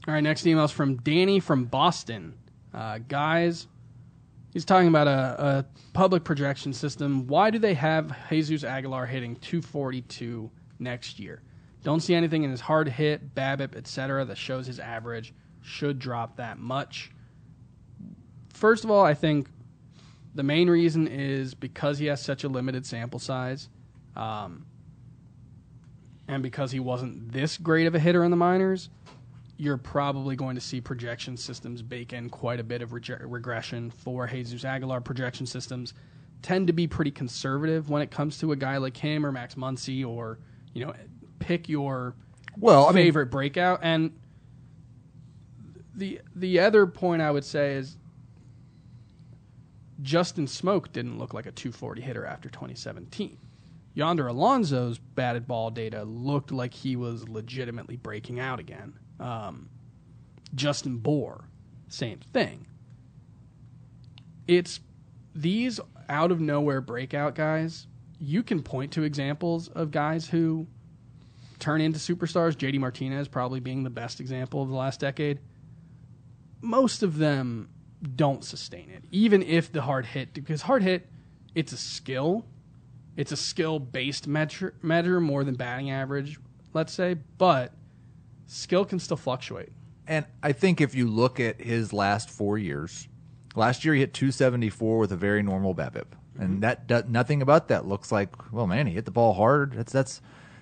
All 0.08 0.14
right, 0.14 0.22
next 0.22 0.46
email 0.48 0.66
is 0.66 0.72
from 0.72 0.98
Danny 0.98 1.40
from 1.40 1.66
Boston. 1.66 2.34
Uh, 2.74 3.00
guys, 3.08 3.68
he's 4.52 4.66
talking 4.66 4.88
about 4.88 5.08
a, 5.08 5.12
a 5.12 5.66
public 5.94 6.24
projection 6.24 6.74
system. 6.74 7.28
Why 7.28 7.52
do 7.52 7.60
they 7.60 7.76
have 7.76 8.16
Jesus 8.30 8.64
Aguilar 8.64 9.06
hitting 9.06 9.36
242 9.36 10.50
next 10.80 11.20
year? 11.20 11.42
Don't 11.84 12.00
see 12.00 12.16
anything 12.16 12.44
in 12.44 12.52
his 12.52 12.62
hard 12.62 12.88
hit, 12.88 13.36
BABIP, 13.36 13.76
etc. 13.76 14.26
that 14.26 14.38
shows 14.38 14.68
his 14.68 14.80
average 14.80 15.34
should 15.62 16.00
drop 16.00 16.38
that 16.38 16.58
much. 16.58 17.12
First 18.54 18.84
of 18.84 18.92
all, 18.92 19.04
I 19.04 19.14
think 19.14 19.48
the 20.34 20.44
main 20.44 20.70
reason 20.70 21.08
is 21.08 21.54
because 21.54 22.00
he 22.00 22.06
has 22.08 22.22
such 22.22 22.44
a 22.44 22.48
limited 22.48 22.86
sample 22.86 23.20
size. 23.20 23.70
Um, 24.16 24.66
and 26.28 26.42
because 26.42 26.72
he 26.72 26.80
wasn't 26.80 27.32
this 27.32 27.58
great 27.58 27.88
of 27.88 27.96
a 27.96 28.00
hitter 28.00 28.24
in 28.24 28.32
the 28.32 28.38
minors, 28.38 28.90
you're 29.58 29.78
probably 29.78 30.36
going 30.36 30.56
to 30.56 30.62
see 30.62 30.82
projection 30.82 31.38
systems 31.38 31.82
bake 31.82 32.14
in 32.14 32.30
quite 32.30 32.60
a 32.60 32.64
bit 32.64 32.82
of 32.82 32.94
regression 32.94 33.92
for 33.92 34.26
Jesus 34.28 34.66
Aguilar. 34.66 35.02
Projection 35.02 35.46
systems 35.46 35.94
tend 36.42 36.68
to 36.68 36.74
be 36.74 36.88
pretty 36.88 37.12
conservative 37.12 37.90
when 37.90 38.02
it 38.02 38.10
comes 38.10 38.40
to 38.40 38.54
a 38.54 38.56
guy 38.56 38.78
like 38.78 38.98
him 38.98 39.26
or 39.26 39.32
Max 39.32 39.56
Muncy 39.56 40.08
or, 40.08 40.40
you 40.74 40.86
know, 40.86 40.94
pick 41.40 41.70
your 41.70 42.16
Well, 42.58 42.86
I 42.86 42.92
mean, 42.92 43.06
favorite 43.06 43.28
breakout. 43.28 43.82
And 43.84 44.14
the 45.94 46.22
the 46.36 46.60
other 46.60 46.88
point 46.88 47.22
I 47.22 47.30
would 47.30 47.46
say 47.46 47.76
is 47.76 47.98
Justin 50.02 50.46
Smoak 50.46 50.92
didn't 50.92 51.20
look 51.20 51.34
like 51.34 51.46
a 51.46 51.52
240 51.52 52.02
hitter 52.02 52.26
after 52.26 52.50
2017. 52.50 53.38
Yonder 53.94 54.28
Alonso's 54.28 54.98
batted 54.98 55.48
ball 55.48 55.70
data 55.70 56.04
looked 56.04 56.52
like 56.52 56.74
he 56.74 56.96
was 56.96 57.28
legitimately 57.28 57.98
breaking 57.98 58.40
out 58.40 58.60
again. 58.60 58.98
Um, 59.20 59.70
Justin 60.56 60.98
Bour, 60.98 61.46
same 61.90 62.20
thing. 62.34 62.68
It's 64.48 64.80
these 65.36 65.80
out 66.10 66.32
of 66.32 66.40
nowhere 66.40 66.82
breakout 66.82 67.36
guys. 67.36 67.88
You 68.20 68.44
can 68.44 68.64
point 68.64 68.92
to 68.94 69.04
examples 69.04 69.68
of 69.70 69.92
guys 69.92 70.28
who 70.28 70.68
turn 71.60 71.82
into 71.82 72.00
superstars. 72.00 72.56
JD 72.56 72.80
Martinez 72.80 73.28
probably 73.28 73.60
being 73.60 73.84
the 73.84 73.90
best 73.90 74.20
example 74.20 74.62
of 74.62 74.70
the 74.70 74.76
last 74.76 75.00
decade. 75.00 75.40
Most 76.62 77.04
of 77.04 77.18
them 77.18 77.70
don't 78.16 78.44
sustain 78.44 78.90
it, 78.90 79.04
even 79.12 79.44
if 79.44 79.72
the 79.72 79.82
hard 79.82 80.06
hit, 80.06 80.34
because 80.34 80.64
hard 80.64 80.84
hit, 80.84 81.08
it's 81.56 81.72
a 81.72 81.78
skill. 81.78 82.46
It's 83.18 83.32
a 83.32 83.38
skill 83.38 83.80
based 83.80 84.28
measure, 84.28 84.74
measure 84.82 85.20
more 85.20 85.44
than 85.44 85.56
batting 85.56 85.92
average, 85.92 86.40
let's 86.74 86.94
say, 86.94 87.16
but 87.38 87.74
skill 88.48 88.86
can 88.86 89.00
still 89.00 89.18
fluctuate. 89.18 89.70
And 90.08 90.26
I 90.42 90.52
think 90.52 90.82
if 90.82 90.96
you 90.96 91.08
look 91.08 91.40
at 91.40 91.62
his 91.62 91.94
last 91.94 92.30
four 92.30 92.58
years, 92.58 93.08
last 93.56 93.86
year 93.86 93.94
he 93.94 94.00
hit 94.00 94.14
274 94.14 94.98
with 94.98 95.12
a 95.12 95.16
very 95.16 95.44
normal 95.44 95.76
BABIP, 95.76 96.06
and 96.40 96.50
mm-hmm. 96.50 96.60
that 96.62 96.88
does, 96.88 97.06
nothing 97.08 97.42
about 97.42 97.68
that 97.68 97.86
looks 97.86 98.12
like. 98.12 98.52
Well, 98.52 98.68
man, 98.68 98.88
he 98.88 98.94
hit 98.94 99.06
the 99.06 99.12
ball 99.12 99.34
hard. 99.34 99.74
That's 99.74 99.92
that's. 99.92 100.22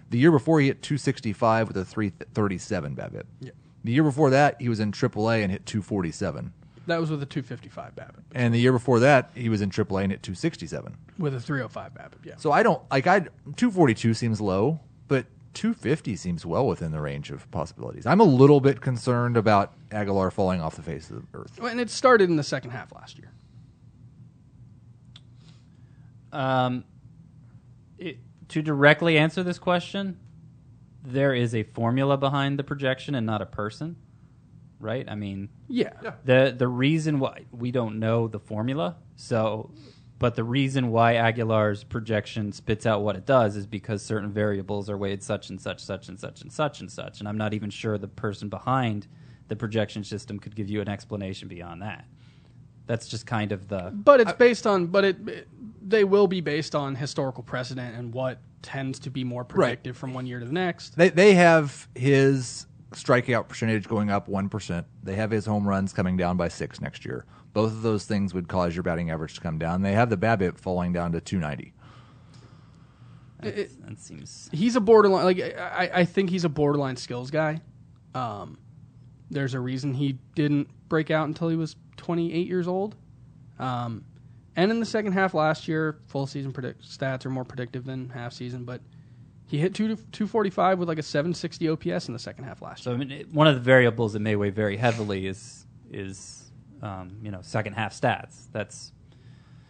The 0.10 0.18
year 0.18 0.32
before 0.32 0.60
he 0.60 0.68
hit 0.68 0.82
265 0.82 1.68
with 1.68 1.78
a 1.78 1.86
337 1.86 2.96
BABIP. 2.96 3.24
Yeah. 3.42 3.52
The 3.84 3.92
year 3.92 4.04
before 4.04 4.32
that 4.32 4.60
he 4.60 4.68
was 4.68 4.80
in 4.80 4.92
AAA 4.92 5.44
and 5.44 5.52
hit 5.52 5.68
247. 5.68 6.52
That 6.90 7.00
was 7.00 7.12
with 7.12 7.22
a 7.22 7.26
255 7.26 7.96
BABIP. 7.96 8.24
And 8.34 8.54
the 8.54 8.60
year 8.60 8.72
before 8.72 9.00
that 9.00 9.30
he 9.36 9.48
was 9.48 9.62
in 9.62 9.70
AAA 9.70 10.04
and 10.04 10.12
hit 10.12 10.24
267. 10.24 10.98
With 11.18 11.36
a 11.36 11.40
305 11.40 11.94
BABIP, 11.94 12.26
yeah. 12.26 12.34
So 12.38 12.52
I 12.52 12.64
don't 12.64 12.82
like 12.92 13.08
I 13.08 13.20
242 13.20 14.14
seems 14.16 14.42
low, 14.42 14.80
but 15.08 15.28
250 15.54 16.16
seems 16.16 16.46
well 16.46 16.66
within 16.68 16.92
the 16.92 17.00
range 17.00 17.32
of 17.32 17.50
possibilities. 17.52 18.06
I'm 18.06 18.20
a 18.20 18.26
little 18.26 18.60
bit 18.60 18.82
concerned 18.82 19.38
about 19.38 19.74
Aguilar 19.92 20.32
falling 20.32 20.62
off 20.62 20.76
the 20.76 20.82
face 20.82 21.10
of 21.10 21.18
the 21.18 21.38
earth. 21.38 21.60
And 21.62 21.80
it 21.80 21.90
started 21.90 22.30
in 22.30 22.36
the 22.36 22.44
second 22.44 22.72
half 22.72 22.92
last 22.94 23.18
year. 23.18 23.32
Um, 26.32 26.86
it, 27.98 28.18
to 28.50 28.62
directly 28.62 29.18
answer 29.18 29.44
this 29.44 29.60
question, 29.60 30.20
there 31.04 31.34
is 31.34 31.54
a 31.54 31.64
formula 31.64 32.18
behind 32.18 32.58
the 32.58 32.64
projection 32.64 33.16
and 33.16 33.26
not 33.26 33.42
a 33.42 33.46
person, 33.46 33.96
right? 34.80 35.08
I 35.10 35.16
mean, 35.16 35.50
Yeah. 35.68 35.92
the 36.26 36.54
the 36.58 36.68
reason 36.68 37.20
why 37.20 37.46
we 37.52 37.72
don't 37.72 38.00
know 38.00 38.28
the 38.28 38.40
formula, 38.40 38.96
so 39.16 39.72
but 40.20 40.36
the 40.36 40.44
reason 40.44 40.90
why 40.92 41.16
Aguilar's 41.16 41.84
projection 41.86 42.52
spits 42.52 42.86
out 42.86 43.02
what 43.02 43.16
it 43.16 43.26
does 43.26 43.56
is 43.56 43.66
because 43.66 44.04
certain 44.04 44.32
variables 44.32 44.90
are 44.90 44.98
weighed 44.98 45.24
such 45.24 45.50
and 45.50 45.62
such, 45.62 45.80
such 45.82 46.10
and 46.10 46.20
such 46.20 46.42
and 46.42 46.52
such 46.52 46.82
and 46.82 46.92
such, 46.92 47.20
and 47.20 47.28
I'm 47.30 47.38
not 47.38 47.54
even 47.54 47.70
sure 47.70 47.98
the 47.98 48.10
person 48.10 48.50
behind 48.50 49.08
the 49.48 49.56
projection 49.56 50.04
system 50.04 50.38
could 50.38 50.56
give 50.56 50.70
you 50.70 50.82
an 50.82 50.90
explanation 50.90 51.48
beyond 51.48 51.82
that. 51.84 52.06
That's 52.86 53.08
just 53.08 53.26
kind 53.26 53.52
of 53.52 53.68
the 53.70 53.92
But 53.94 54.20
it's 54.20 54.34
based 54.34 54.68
on, 54.68 54.88
but 54.88 55.06
it, 55.06 55.28
it- 55.30 55.48
they 55.82 56.04
will 56.04 56.28
be 56.28 56.42
based 56.42 56.76
on 56.76 56.94
historical 56.96 57.42
precedent 57.42 57.96
and 57.96 58.14
what 58.14 58.40
tends 58.62 59.00
to 59.00 59.10
be 59.10 59.24
more 59.24 59.44
predictive 59.46 59.96
from 59.98 60.14
one 60.14 60.28
year 60.28 60.40
to 60.40 60.46
the 60.46 60.52
next. 60.52 60.96
They 60.98 61.10
they 61.10 61.34
have 61.36 61.88
his 61.96 62.68
strikeout 62.92 63.48
percentage 63.48 63.88
going 63.88 64.10
up 64.10 64.28
one 64.28 64.50
percent. 64.50 64.88
They 65.04 65.16
have 65.16 65.32
his 65.32 65.46
home 65.46 65.68
runs 65.68 65.94
coming 65.94 66.18
down 66.18 66.38
by 66.38 66.48
six 66.48 66.82
next 66.82 67.06
year. 67.06 67.26
Both 67.54 67.72
of 67.72 67.82
those 67.82 68.06
things 68.06 68.34
would 68.34 68.48
cause 68.48 68.76
your 68.76 68.84
batting 68.84 69.10
average 69.12 69.36
to 69.36 69.42
come 69.42 69.58
down. 69.58 69.82
They 69.82 69.94
have 69.94 70.10
the 70.10 70.18
BABIP 70.18 70.58
falling 70.60 70.94
down 70.94 71.12
to 71.14 71.22
290. 71.22 71.74
that's- 73.42 73.76
that 73.88 74.00
seems 74.00 74.50
He's 74.52 74.76
a 74.76 74.82
borderline, 74.82 75.24
like 75.26 75.40
I, 75.40 75.90
I 75.94 76.06
think 76.06 76.30
he's 76.30 76.44
a 76.46 76.50
borderline 76.50 76.96
skills 76.98 77.32
guy. 77.32 77.62
Um, 78.14 78.58
there's 79.32 79.54
a 79.54 79.60
reason 79.60 79.94
he 79.94 80.18
didn't 80.36 80.68
break 80.90 81.12
out 81.12 81.28
until 81.28 81.50
he 81.50 81.56
was 81.56 81.76
28 81.98 82.48
years 82.48 82.68
old. 82.68 82.96
Um, 83.60 84.04
and 84.56 84.72
in 84.72 84.80
the 84.80 84.86
second 84.86 85.14
half 85.14 85.34
last 85.34 85.68
year, 85.68 86.00
full 86.08 86.28
season 86.28 86.52
predict- 86.52 86.82
stats 86.84 87.26
are 87.26 87.30
more 87.30 87.46
predictive 87.46 87.86
than 87.86 88.10
half 88.10 88.34
season, 88.34 88.66
but 88.66 88.82
he 89.50 89.58
hit 89.58 89.74
two 89.74 89.88
245 89.96 90.80
with 90.80 90.88
like 90.88 91.00
a 91.00 91.04
760 91.04 91.70
OPS 91.70 92.08
in 92.08 92.14
the 92.14 92.20
second 92.20 92.44
half 92.46 92.62
last 92.62 92.86
year. 92.86 92.94
So 92.94 92.96
I 92.96 92.98
mean, 92.98 93.12
it- 93.12 93.34
one 93.34 93.48
of 93.48 93.56
the 93.56 93.62
variables 93.62 94.14
that 94.14 94.20
may 94.20 94.36
weigh 94.36 94.52
very 94.52 94.78
heavily 94.78 95.28
is 95.28 95.66
is 95.92 96.52
um, 96.82 97.18
you 97.24 97.32
know 97.32 97.40
second 97.42 97.74
half 97.74 97.94
stats. 98.00 98.44
That's 98.52 98.92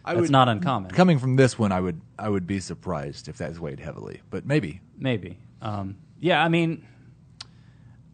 I 0.04 0.12
that's 0.14 0.22
would- 0.22 0.30
not 0.30 0.48
uncommon. 0.48 0.90
Coming 0.90 1.18
from 1.18 1.36
this 1.36 1.58
one, 1.58 1.72
I 1.72 1.80
would 1.80 2.00
I 2.18 2.28
would 2.28 2.46
be 2.46 2.60
surprised 2.60 3.28
if 3.28 3.36
that's 3.38 3.58
weighed 3.58 3.80
heavily, 3.80 4.20
but 4.30 4.44
maybe. 4.46 4.80
Maybe. 4.98 5.38
Um, 5.62 5.96
yeah, 6.18 6.42
I 6.44 6.48
mean, 6.48 6.86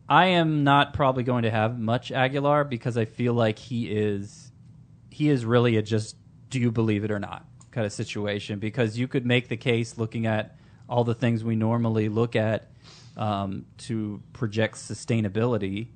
I 0.09 0.27
am 0.27 0.63
not 0.65 0.95
probably 0.95 1.25
going 1.25 1.43
to 1.43 1.51
have 1.51 1.79
much 1.79 2.13
Aguilar 2.13 2.65
because 2.65 2.97
I 2.97 3.05
feel 3.05 3.35
like 3.35 3.59
he 3.59 3.91
is 3.91 4.53
he 5.11 5.29
is 5.29 5.45
really 5.45 5.77
a 5.77 5.83
just 5.83 6.17
do 6.51 6.61
you 6.61 6.71
believe 6.71 7.03
it 7.05 7.11
or 7.11 7.19
not 7.19 7.45
kind 7.73 7.85
of 7.87 7.93
situation 7.93 8.59
because 8.59 8.97
you 8.99 9.09
could 9.09 9.27
make 9.27 9.49
the 9.49 9.57
case 9.57 9.99
looking 9.99 10.27
at 10.27 10.56
all 10.89 11.05
the 11.05 11.15
things 11.15 11.43
we 11.43 11.57
normally 11.57 12.09
look 12.09 12.37
at 12.37 12.71
um, 13.17 13.67
to 13.79 14.23
project 14.33 14.77
sustainability 14.77 15.89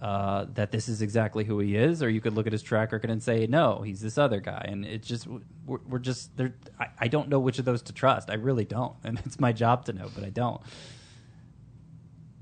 uh, 0.00 0.46
that 0.52 0.70
this 0.70 0.88
is 0.88 1.00
exactly 1.00 1.44
who 1.44 1.58
he 1.60 1.76
is, 1.76 2.02
or 2.02 2.10
you 2.10 2.20
could 2.20 2.34
look 2.34 2.46
at 2.46 2.52
his 2.52 2.62
track 2.62 2.92
record 2.92 3.08
and 3.10 3.22
say, 3.22 3.46
no, 3.46 3.80
he's 3.80 4.02
this 4.02 4.18
other 4.18 4.38
guy. 4.38 4.62
And 4.68 4.84
it 4.84 5.02
just, 5.02 5.26
we're, 5.64 5.78
we're 5.88 5.98
just, 5.98 6.36
there. 6.36 6.54
I, 6.78 6.88
I 6.98 7.08
don't 7.08 7.30
know 7.30 7.38
which 7.38 7.58
of 7.58 7.64
those 7.64 7.80
to 7.82 7.92
trust. 7.94 8.28
I 8.28 8.34
really 8.34 8.66
don't. 8.66 8.94
And 9.02 9.18
it's 9.24 9.40
my 9.40 9.52
job 9.52 9.86
to 9.86 9.94
know, 9.94 10.10
but 10.14 10.24
I 10.24 10.28
don't. 10.28 10.60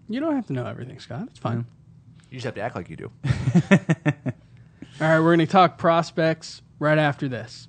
You 0.08 0.18
don't 0.18 0.34
have 0.34 0.46
to 0.48 0.52
know 0.52 0.66
everything, 0.66 0.98
Scott. 0.98 1.28
It's 1.30 1.38
fine. 1.38 1.64
You 2.30 2.38
just 2.38 2.46
have 2.46 2.54
to 2.54 2.62
act 2.62 2.74
like 2.74 2.90
you 2.90 2.96
do. 2.96 3.12
All 3.24 5.08
right, 5.08 5.20
we're 5.20 5.36
going 5.36 5.38
to 5.38 5.46
talk 5.46 5.78
prospects 5.78 6.62
right 6.78 6.98
after 6.98 7.28
this. 7.28 7.68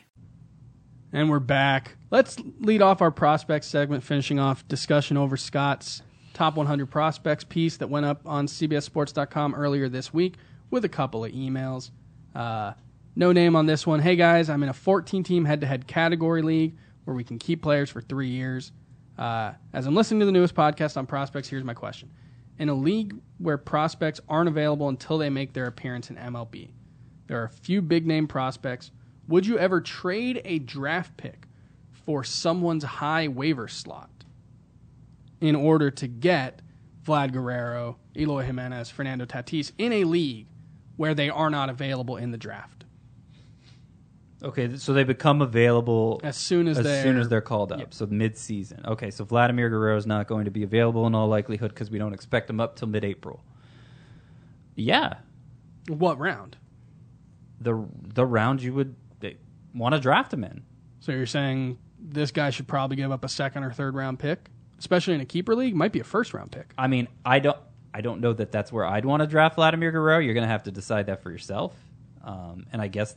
And 1.13 1.29
we're 1.29 1.39
back. 1.39 1.97
Let's 2.09 2.37
lead 2.59 2.81
off 2.81 3.01
our 3.01 3.11
prospects 3.11 3.67
segment, 3.67 4.01
finishing 4.01 4.39
off 4.39 4.65
discussion 4.69 5.17
over 5.17 5.35
Scott's 5.35 6.01
top 6.33 6.55
100 6.55 6.89
prospects 6.89 7.43
piece 7.43 7.75
that 7.77 7.89
went 7.89 8.05
up 8.05 8.21
on 8.25 8.47
CBSSports.com 8.47 9.53
earlier 9.53 9.89
this 9.89 10.13
week 10.13 10.35
with 10.69 10.85
a 10.85 10.89
couple 10.89 11.25
of 11.25 11.33
emails. 11.33 11.91
Uh, 12.33 12.71
no 13.13 13.33
name 13.33 13.57
on 13.57 13.65
this 13.65 13.85
one. 13.85 13.99
Hey 13.99 14.15
guys, 14.15 14.49
I'm 14.49 14.63
in 14.63 14.69
a 14.69 14.73
14 14.73 15.21
team 15.23 15.43
head 15.43 15.59
to 15.61 15.67
head 15.67 15.85
category 15.85 16.41
league 16.41 16.77
where 17.03 17.13
we 17.13 17.25
can 17.25 17.37
keep 17.37 17.61
players 17.61 17.89
for 17.89 17.99
three 17.99 18.29
years. 18.29 18.71
Uh, 19.17 19.51
as 19.73 19.87
I'm 19.87 19.95
listening 19.95 20.21
to 20.21 20.25
the 20.25 20.31
newest 20.31 20.55
podcast 20.55 20.95
on 20.95 21.05
prospects, 21.07 21.49
here's 21.49 21.65
my 21.65 21.73
question. 21.73 22.09
In 22.57 22.69
a 22.69 22.73
league 22.73 23.17
where 23.37 23.57
prospects 23.57 24.21
aren't 24.29 24.47
available 24.47 24.87
until 24.87 25.17
they 25.17 25.29
make 25.29 25.51
their 25.51 25.67
appearance 25.67 26.09
in 26.09 26.15
MLB, 26.15 26.69
there 27.27 27.41
are 27.41 27.45
a 27.45 27.49
few 27.49 27.81
big 27.81 28.07
name 28.07 28.27
prospects. 28.27 28.91
Would 29.27 29.45
you 29.45 29.57
ever 29.57 29.81
trade 29.81 30.41
a 30.45 30.59
draft 30.59 31.15
pick 31.17 31.47
for 32.05 32.23
someone's 32.23 32.83
high 32.83 33.27
waiver 33.27 33.67
slot 33.67 34.09
in 35.39 35.55
order 35.55 35.89
to 35.91 36.07
get 36.07 36.61
Vlad 37.05 37.31
Guerrero, 37.31 37.97
Eloy 38.17 38.43
Jimenez, 38.43 38.89
Fernando 38.89 39.25
Tatis 39.25 39.71
in 39.77 39.93
a 39.93 40.03
league 40.03 40.47
where 40.97 41.13
they 41.15 41.29
are 41.29 41.49
not 41.49 41.69
available 41.69 42.17
in 42.17 42.31
the 42.31 42.37
draft? 42.37 42.85
Okay, 44.43 44.75
so 44.77 44.91
they 44.93 45.03
become 45.03 45.39
available 45.41 46.19
As 46.23 46.35
soon 46.35 46.67
as 46.67 46.79
as 46.79 46.83
they're- 46.83 47.03
soon 47.03 47.17
as 47.17 47.29
they're 47.29 47.41
called 47.41 47.71
up. 47.71 47.77
Yep. 47.79 47.93
So 47.93 48.07
mid-season. 48.07 48.81
Okay, 48.85 49.11
so 49.11 49.23
Vladimir 49.23 49.69
Guerrero 49.69 49.95
is 49.97 50.07
not 50.07 50.27
going 50.27 50.45
to 50.45 50.51
be 50.51 50.63
available 50.63 51.05
in 51.05 51.13
all 51.13 51.27
likelihood 51.27 51.69
because 51.69 51.91
we 51.91 51.99
don't 51.99 52.13
expect 52.13 52.49
him 52.49 52.59
up 52.59 52.75
till 52.75 52.87
mid-April. 52.87 53.43
Yeah, 54.75 55.15
What 55.87 56.17
round? 56.19 56.57
the 57.59 57.85
the 58.15 58.25
round 58.25 58.63
you 58.63 58.73
would 58.73 58.95
want 59.73 59.95
to 59.95 60.01
draft 60.01 60.33
him 60.33 60.43
in. 60.43 60.63
So 60.99 61.11
you're 61.11 61.25
saying 61.25 61.77
this 61.99 62.31
guy 62.31 62.49
should 62.49 62.67
probably 62.67 62.95
give 62.95 63.11
up 63.11 63.23
a 63.23 63.29
second 63.29 63.63
or 63.63 63.71
third 63.71 63.95
round 63.95 64.19
pick, 64.19 64.49
especially 64.79 65.15
in 65.15 65.21
a 65.21 65.25
keeper 65.25 65.55
league, 65.55 65.75
might 65.75 65.91
be 65.91 65.99
a 65.99 66.03
first 66.03 66.33
round 66.33 66.51
pick. 66.51 66.73
I 66.77 66.87
mean, 66.87 67.07
I 67.25 67.39
don't 67.39 67.57
I 67.93 68.01
don't 68.01 68.21
know 68.21 68.33
that 68.33 68.51
that's 68.51 68.71
where 68.71 68.85
I'd 68.85 69.05
want 69.05 69.21
to 69.21 69.27
draft 69.27 69.55
Vladimir 69.55 69.91
Guerrero. 69.91 70.19
You're 70.19 70.33
going 70.33 70.45
to 70.45 70.51
have 70.51 70.63
to 70.63 70.71
decide 70.71 71.07
that 71.07 71.21
for 71.21 71.31
yourself. 71.31 71.75
Um, 72.23 72.67
and 72.71 72.81
I 72.81 72.87
guess, 72.87 73.15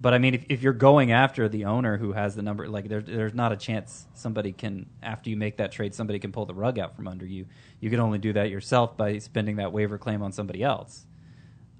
but 0.00 0.14
I 0.14 0.18
mean, 0.18 0.34
if, 0.34 0.44
if 0.48 0.62
you're 0.62 0.72
going 0.72 1.12
after 1.12 1.48
the 1.48 1.66
owner 1.66 1.96
who 1.96 2.12
has 2.12 2.34
the 2.34 2.42
number, 2.42 2.68
like 2.68 2.88
there's 2.88 3.04
there's 3.04 3.34
not 3.34 3.52
a 3.52 3.56
chance 3.56 4.06
somebody 4.14 4.52
can 4.52 4.86
after 5.02 5.30
you 5.30 5.36
make 5.36 5.58
that 5.58 5.70
trade, 5.70 5.94
somebody 5.94 6.18
can 6.18 6.32
pull 6.32 6.46
the 6.46 6.54
rug 6.54 6.78
out 6.78 6.96
from 6.96 7.06
under 7.06 7.26
you. 7.26 7.46
You 7.78 7.90
can 7.90 8.00
only 8.00 8.18
do 8.18 8.32
that 8.32 8.50
yourself 8.50 8.96
by 8.96 9.18
spending 9.18 9.56
that 9.56 9.72
waiver 9.72 9.98
claim 9.98 10.22
on 10.22 10.32
somebody 10.32 10.62
else. 10.62 11.06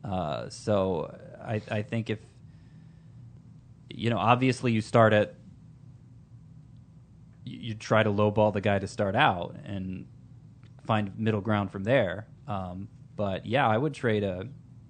Uh, 0.05 0.48
so 0.50 1.18
I 1.42 1.61
I 1.70 1.82
think 1.82 2.11
if 2.11 2.18
you 3.95 4.11
know, 4.11 4.18
obviously 4.18 4.72
you 4.72 4.80
start 4.80 5.12
at 5.12 5.34
you, 7.45 7.59
you 7.59 7.74
try 7.74 8.03
to 8.03 8.11
lowball 8.11 8.53
the 8.53 8.61
guy 8.61 8.78
to 8.78 8.88
start 8.88 9.14
out 9.16 9.57
and 9.64 10.07
find 10.86 11.18
middle 11.18 11.40
ground 11.40 11.70
from 11.70 11.84
there. 11.84 12.26
Um, 12.47 12.88
but 13.16 13.47
yeah, 13.47 13.66
I 13.68 13.76
would 13.78 13.95
trade 13.95 14.24
a 14.24 14.49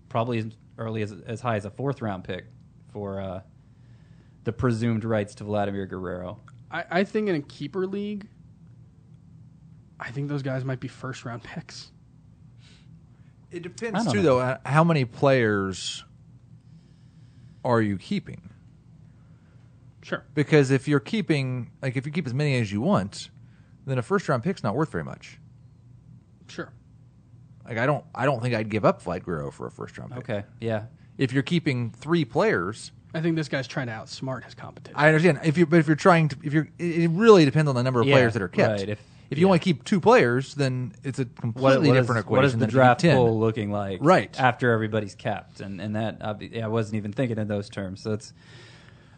probably 0.09 0.38
as 0.38 0.46
early 0.78 1.03
as 1.03 1.12
as 1.26 1.40
high 1.40 1.57
as 1.57 1.64
a 1.64 1.70
fourth 1.70 2.00
round 2.03 2.24
pick 2.24 2.46
for 2.92 3.20
uh, 3.20 3.40
the 4.44 4.53
presumed 4.53 5.05
rights 5.05 5.34
to 5.36 5.44
Vladimir 5.44 5.86
Guerrero. 5.86 6.40
I, 6.70 6.84
I 6.90 7.05
think 7.05 7.28
in 7.28 7.34
a 7.34 7.42
keeper 7.42 7.86
league, 7.86 8.26
I 9.98 10.11
think 10.11 10.28
those 10.28 10.42
guys 10.42 10.64
might 10.64 10.80
be 10.80 10.88
first 10.88 11.24
round 11.24 11.42
picks. 11.42 11.90
It 13.50 13.62
depends 13.62 14.11
too, 14.11 14.22
know. 14.22 14.38
though. 14.38 14.57
How 14.64 14.82
many 14.82 15.05
players 15.05 16.05
are 17.64 17.82
you 17.82 17.98
keeping? 17.98 18.51
Sure. 20.03 20.24
Because 20.34 20.70
if 20.70 20.88
you're 20.88 21.00
keeping, 21.00 21.70
like, 21.80 21.96
if 21.96 22.05
you 22.07 22.12
keep 22.12 22.26
as 22.26 22.34
many 22.34 22.59
as 22.59 22.70
you 22.72 22.80
want, 22.80 23.30
then 23.86 23.98
a 23.98 24.03
first 24.03 24.28
round 24.28 24.42
pick's 24.42 24.62
not 24.62 24.74
worth 24.74 24.90
very 24.90 25.05
much. 25.05 25.38
Sure. 26.48 26.72
Like, 27.64 27.78
I 27.78 27.86
don't, 27.86 28.05
I 28.14 28.24
don't 28.24 28.42
think 28.42 28.55
I'd 28.55 28.68
give 28.68 28.84
up 28.84 29.03
Vlad 29.03 29.22
Guerrero 29.24 29.50
for 29.50 29.66
a 29.66 29.70
first 29.70 29.96
round 29.98 30.11
pick. 30.12 30.28
Okay, 30.28 30.44
yeah, 30.61 30.84
If 31.18 31.32
you're 31.32 31.42
keeping 31.44 31.90
three 31.90 32.24
players, 32.24 32.90
I 33.14 33.20
think 33.20 33.36
this 33.36 33.48
guy's 33.48 33.68
trying 33.68 33.86
to 33.86 33.92
outsmart 33.92 34.44
his 34.44 34.55
competition. 34.55 34.96
I 34.98 35.07
understand. 35.09 35.40
If 35.44 35.57
you, 35.59 35.66
but 35.66 35.78
if 35.78 35.86
you're 35.86 35.96
trying 35.96 36.28
to, 36.28 36.36
if 36.42 36.53
you're, 36.53 36.68
it, 36.78 36.84
it 37.03 37.09
really 37.11 37.44
depends 37.44 37.68
on 37.68 37.74
the 37.74 37.82
number 37.82 38.00
of 38.00 38.07
Yeah, 38.07 38.14
players 38.14 38.32
that 38.32 38.42
are 38.42 38.48
kept. 38.48 38.80
right, 38.80 38.88
if- 38.88 39.00
If 39.30 39.38
you 39.38 39.42
yeah. 39.46 39.48
only 39.48 39.59
keep 39.61 39.84
two 39.84 40.00
players, 40.00 40.55
then 40.57 40.92
it's 41.05 41.18
a 41.18 41.24
completely 41.24 41.62
what, 41.62 41.78
what 41.88 41.96
is- 41.96 42.03
different 42.03 42.20
equation. 42.20 42.36
What 42.36 42.44
is 42.44 42.53
the 42.53 42.59
than 42.59 42.68
if 42.68 42.72
you 42.74 42.78
draft 42.78 43.03
pool 43.03 43.38
looking 43.38 43.70
like? 43.70 44.00
Right. 44.03 44.38
after 44.40 44.72
everybody's 44.72 45.14
capped, 45.14 45.61
and 45.61 45.80
and 45.80 45.94
that 45.96 46.18
obvi- 46.20 46.53
yeah, 46.55 46.64
I 46.64 46.68
wasn't 46.68 46.96
even 46.96 47.12
thinking 47.12 47.38
in 47.38 47.48
those 47.48 47.70
terms. 47.70 48.03
So 48.03 48.12
it's 48.12 48.32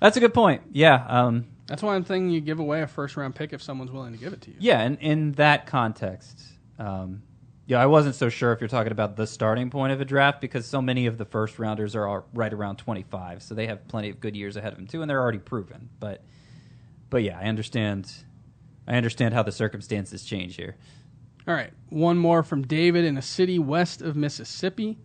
that's 0.05 0.19
a 0.19 0.21
good 0.21 0.35
point. 0.35 0.61
Yeah, 0.71 1.03
um, 1.09 1.47
That's 1.67 1.83
why 1.83 1.95
I'm 1.95 2.05
thinking 2.05 2.29
you 2.29 2.43
give 2.43 2.59
away 2.61 2.83
a 2.83 2.87
first 2.87 3.17
round 3.17 3.35
pick 3.35 3.55
if 3.55 3.63
someone's 3.63 3.91
willing 3.91 4.13
to 4.13 4.19
give 4.19 4.35
it 4.35 4.43
to 4.43 4.51
you. 4.51 4.57
Yeah, 4.59 4.81
and 4.83 4.99
in 5.01 5.33
that 5.33 5.65
context, 5.65 6.43
um, 6.79 7.23
yeah, 7.65 7.81
I 7.81 7.87
wasn't 7.87 8.15
so 8.15 8.29
sure 8.29 8.53
if 8.53 8.61
you're 8.61 8.69
talking 8.69 8.93
about 8.93 9.17
the 9.17 9.27
starting 9.27 9.71
point 9.71 9.95
of 9.95 10.03
a 10.03 10.05
draft 10.05 10.43
because 10.43 10.67
so 10.67 10.83
many 10.83 11.07
of 11.07 11.17
the 11.17 11.25
first 11.25 11.59
rounders 11.59 11.97
are 11.97 12.07
all 12.07 12.27
right 12.35 12.53
around 12.53 12.77
25, 12.77 13.43
so 13.43 13.55
they 13.55 13.67
have 13.67 13.89
plenty 13.89 14.11
of 14.11 14.21
good 14.21 14.37
years 14.37 14.57
ahead 14.57 14.73
of 14.73 14.79
them 14.79 14.87
too, 14.87 15.01
and 15.01 15.09
they're 15.09 15.23
already 15.23 15.39
proven. 15.39 15.89
But, 15.99 16.23
but 17.09 17.23
yeah, 17.23 17.39
I 17.39 17.45
understand. 17.45 18.13
I 18.87 18.97
understand 18.97 19.33
how 19.33 19.43
the 19.43 19.53
circumstances 19.53 20.23
change 20.23 20.57
here. 20.57 20.77
All 21.49 21.55
right, 21.55 21.73
one 21.89 22.19
more 22.19 22.43
from 22.43 22.67
David 22.67 23.07
in 23.07 23.17
a 23.17 23.23
city 23.23 23.59
west 23.59 24.03
of 24.03 24.17
Mississippi. 24.17 24.99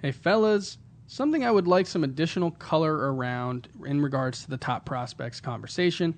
Hey, 0.00 0.12
fellas, 0.12 0.78
something 1.08 1.44
I 1.44 1.50
would 1.50 1.66
like 1.66 1.86
some 1.86 2.04
additional 2.04 2.52
color 2.52 3.12
around 3.12 3.68
in 3.84 4.00
regards 4.00 4.44
to 4.44 4.50
the 4.50 4.56
top 4.58 4.84
prospects 4.84 5.40
conversation. 5.40 6.14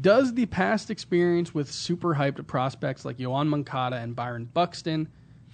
Does 0.00 0.34
the 0.34 0.46
past 0.46 0.90
experience 0.90 1.54
with 1.54 1.72
super 1.72 2.14
hyped 2.14 2.46
prospects 2.46 3.04
like 3.04 3.16
Yoan 3.16 3.48
Moncada 3.48 3.96
and 3.96 4.14
Byron 4.14 4.44
Buxton 4.52 5.08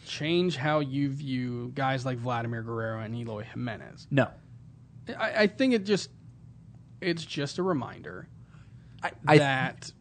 change 0.04 0.56
how 0.56 0.80
you 0.80 1.08
view 1.08 1.70
guys 1.74 2.04
like 2.04 2.18
Vladimir 2.18 2.62
Guerrero 2.62 3.00
and 3.00 3.14
Eloy 3.14 3.44
Jimenez? 3.44 4.08
No, 4.10 4.28
I, 5.16 5.42
I 5.42 5.46
think 5.46 5.72
it 5.72 5.84
just 5.86 6.10
it's 7.00 7.24
just 7.24 7.58
a 7.58 7.62
reminder 7.62 8.28
I- 9.02 9.12
that 9.36 9.92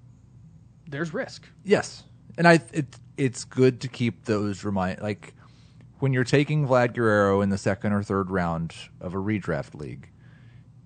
there's 0.88 1.14
risk. 1.14 1.48
Yes, 1.64 2.04
and 2.38 2.48
I 2.48 2.60
it 2.74 2.88
it's 3.16 3.44
good 3.44 3.82
to 3.82 3.88
keep 3.88 4.26
those 4.26 4.64
remind 4.64 5.02
like 5.02 5.36
when 6.04 6.12
you're 6.12 6.26
taking 6.26 6.68
Vlad 6.68 6.93
Guerrero 6.93 7.39
in 7.39 7.47
the 7.47 7.58
second 7.58 7.93
or 7.93 8.04
third 8.04 8.30
round 8.30 8.76
of 8.99 9.14
a 9.14 9.18
redraft 9.18 9.74
league. 9.74 10.10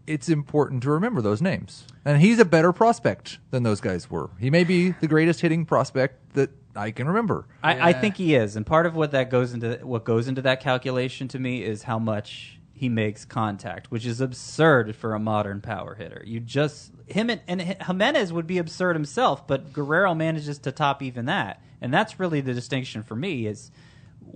it's 0.05 0.29
important 0.29 0.83
to 0.83 0.91
remember 0.91 1.23
those 1.23 1.41
names. 1.41 1.87
And 2.05 2.21
he's 2.21 2.37
a 2.37 2.45
better 2.45 2.71
prospect 2.71 3.39
than 3.49 3.63
those 3.63 3.81
guys 3.81 4.11
were. 4.11 4.29
He 4.39 4.51
may 4.51 4.63
be 4.63 4.91
the 4.91 5.07
greatest 5.07 5.41
hitting 5.41 5.65
prospect 5.65 6.35
that 6.35 6.51
I 6.75 6.91
can 6.91 7.07
remember. 7.07 7.47
I, 7.63 7.89
I 7.89 7.93
think 7.93 8.17
he 8.17 8.35
is, 8.35 8.55
and 8.55 8.63
part 8.63 8.85
of 8.85 8.93
what 8.95 9.09
that 9.09 9.31
goes 9.31 9.53
into 9.53 9.79
what 9.81 10.03
goes 10.03 10.27
into 10.27 10.43
that 10.43 10.61
calculation 10.61 11.27
to 11.29 11.39
me 11.39 11.63
is 11.63 11.81
how 11.81 11.97
much 11.97 12.59
he 12.73 12.87
makes 12.87 13.25
contact, 13.25 13.89
which 13.89 14.05
is 14.05 14.21
absurd 14.21 14.95
for 14.95 15.15
a 15.15 15.19
modern 15.19 15.61
power 15.61 15.95
hitter. 15.95 16.21
You 16.27 16.39
just 16.39 16.91
him 17.07 17.31
and, 17.31 17.41
and 17.47 17.59
Jimenez 17.59 18.31
would 18.31 18.45
be 18.45 18.59
absurd 18.59 18.95
himself, 18.95 19.47
but 19.47 19.73
Guerrero 19.73 20.13
manages 20.13 20.59
to 20.59 20.71
top 20.71 21.01
even 21.01 21.25
that, 21.25 21.59
and 21.81 21.91
that's 21.91 22.19
really 22.19 22.39
the 22.39 22.53
distinction 22.53 23.01
for 23.01 23.15
me. 23.15 23.47
Is 23.47 23.71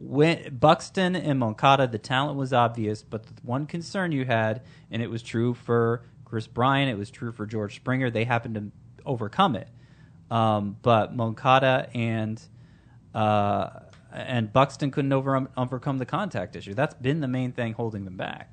when 0.04 0.58
Buxton 0.60 1.16
and 1.16 1.40
Moncada, 1.40 1.88
the 1.88 2.00
talent 2.00 2.38
was 2.38 2.54
obvious, 2.54 3.04
but 3.04 3.26
the 3.26 3.34
one 3.44 3.66
concern 3.68 4.12
you 4.12 4.26
had, 4.26 4.62
and 4.90 5.02
it 5.02 5.10
was 5.10 5.22
true 5.22 5.54
for 5.54 6.04
Kris 6.26 6.48
Bryant, 6.48 6.90
it 6.90 6.98
was 6.98 7.12
true 7.12 7.32
for 7.32 7.46
George 7.46 7.76
Springer, 7.76 8.10
they 8.10 8.24
happened 8.24 8.56
to 8.56 8.72
overcome 9.06 9.56
it. 9.56 9.68
Um, 10.32 10.78
but 10.82 11.16
Moncada 11.16 11.90
and 11.94 12.42
uh, 13.14 13.70
and 14.14 14.52
Buxton 14.52 14.90
couldn't 14.92 15.12
over, 15.14 15.48
overcome 15.58 15.98
the 15.98 16.06
contact 16.06 16.56
issue. 16.56 16.74
That's 16.74 16.96
been 16.96 17.20
the 17.22 17.28
main 17.28 17.52
thing 17.52 17.74
holding 17.74 18.06
them 18.06 18.16
back, 18.18 18.50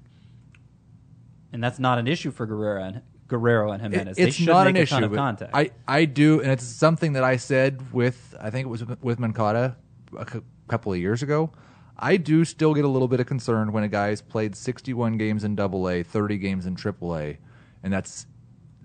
and 1.52 1.62
that's 1.62 1.78
not 1.78 1.98
an 1.98 2.06
issue 2.08 2.30
for 2.30 2.46
Guerrero 2.46 2.82
and 2.82 3.02
Guerrero 3.28 3.70
and 3.72 3.80
Jimenez. 3.82 4.18
It- 4.18 4.22
they 4.22 4.28
it's 4.28 4.40
not 4.40 4.66
an 4.66 4.76
issue. 4.76 5.04
of 5.04 5.14
contact. 5.14 5.54
I, 5.54 5.70
I 5.86 6.04
do, 6.04 6.40
and 6.40 6.50
it's 6.50 6.64
something 6.64 7.12
that 7.14 7.24
I 7.24 7.36
said 7.36 7.92
with 7.92 8.34
I 8.40 8.50
think 8.50 8.66
it 8.66 8.68
was 8.68 8.84
with 9.00 9.18
Moncada 9.18 9.76
a 10.16 10.24
cou- 10.24 10.44
couple 10.68 10.92
of 10.92 10.98
years 10.98 11.22
ago. 11.22 11.50
I 11.98 12.16
do 12.16 12.44
still 12.44 12.74
get 12.74 12.84
a 12.84 12.88
little 12.88 13.08
bit 13.08 13.18
of 13.18 13.26
concern 13.26 13.72
when 13.72 13.82
a 13.82 13.88
guy's 13.88 14.22
played 14.22 14.54
61 14.54 15.18
games 15.18 15.42
in 15.42 15.56
Double 15.56 15.88
A, 15.88 16.02
30 16.04 16.38
games 16.38 16.64
in 16.64 16.76
Triple 16.76 17.16
A, 17.16 17.38
and 17.82 17.92
that's 17.92 18.26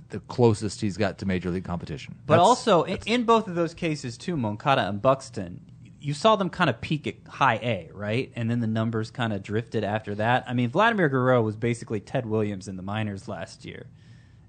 the 0.09 0.19
closest 0.21 0.81
he's 0.81 0.97
got 0.97 1.17
to 1.19 1.25
major 1.25 1.49
league 1.49 1.63
competition. 1.63 2.15
But 2.25 2.35
That's- 2.35 2.47
also 2.47 2.83
in, 2.83 2.97
in 3.05 3.23
both 3.23 3.47
of 3.47 3.55
those 3.55 3.73
cases 3.73 4.17
too, 4.17 4.35
Moncada 4.37 4.87
and 4.87 5.01
Buxton, 5.01 5.61
you 5.99 6.13
saw 6.13 6.35
them 6.35 6.49
kind 6.49 6.69
of 6.69 6.81
peak 6.81 7.07
at 7.07 7.15
high 7.27 7.55
A, 7.55 7.89
right? 7.93 8.31
And 8.35 8.49
then 8.49 8.59
the 8.59 8.67
numbers 8.67 9.09
kind 9.09 9.31
of 9.31 9.41
drifted 9.41 9.83
after 9.83 10.13
that. 10.15 10.43
I 10.47 10.53
mean, 10.53 10.69
Vladimir 10.69 11.07
Guerrero 11.07 11.41
was 11.41 11.55
basically 11.55 11.99
Ted 11.99 12.25
Williams 12.25 12.67
in 12.67 12.75
the 12.77 12.83
minors 12.83 13.27
last 13.27 13.63
year. 13.63 13.85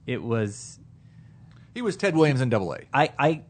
It 0.07 0.23
was 0.23 0.79
he 1.75 1.81
was 1.83 1.97
Ted 1.97 2.17
Williams 2.17 2.41
in 2.41 2.49
Double 2.51 2.73
A. 2.75 2.81
I 2.93 3.11
I 3.19 3.43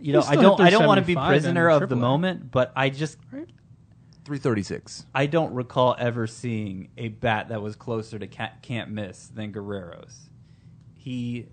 you 0.00 0.12
know, 0.12 0.22
I 0.22 0.36
don't 0.36 0.60
I 0.60 0.70
don't 0.70 0.86
want 0.86 1.00
to 1.00 1.06
be 1.06 1.14
prisoner 1.14 1.68
of 1.70 1.88
the 1.88 1.96
moment, 1.96 2.50
but 2.50 2.72
I 2.76 2.90
just 2.90 3.18
336. 4.24 5.06
I 5.14 5.26
don't 5.26 5.52
recall 5.54 5.96
ever 5.98 6.26
seeing 6.26 6.88
a 6.96 7.08
bat 7.08 7.48
that 7.48 7.62
was 7.62 7.76
closer 7.76 8.18
to 8.18 8.26
ca- 8.26 8.52
can't 8.62 8.90
miss 8.90 9.26
than 9.28 9.52
Guerrero's. 9.52 10.28
He, 10.94 11.46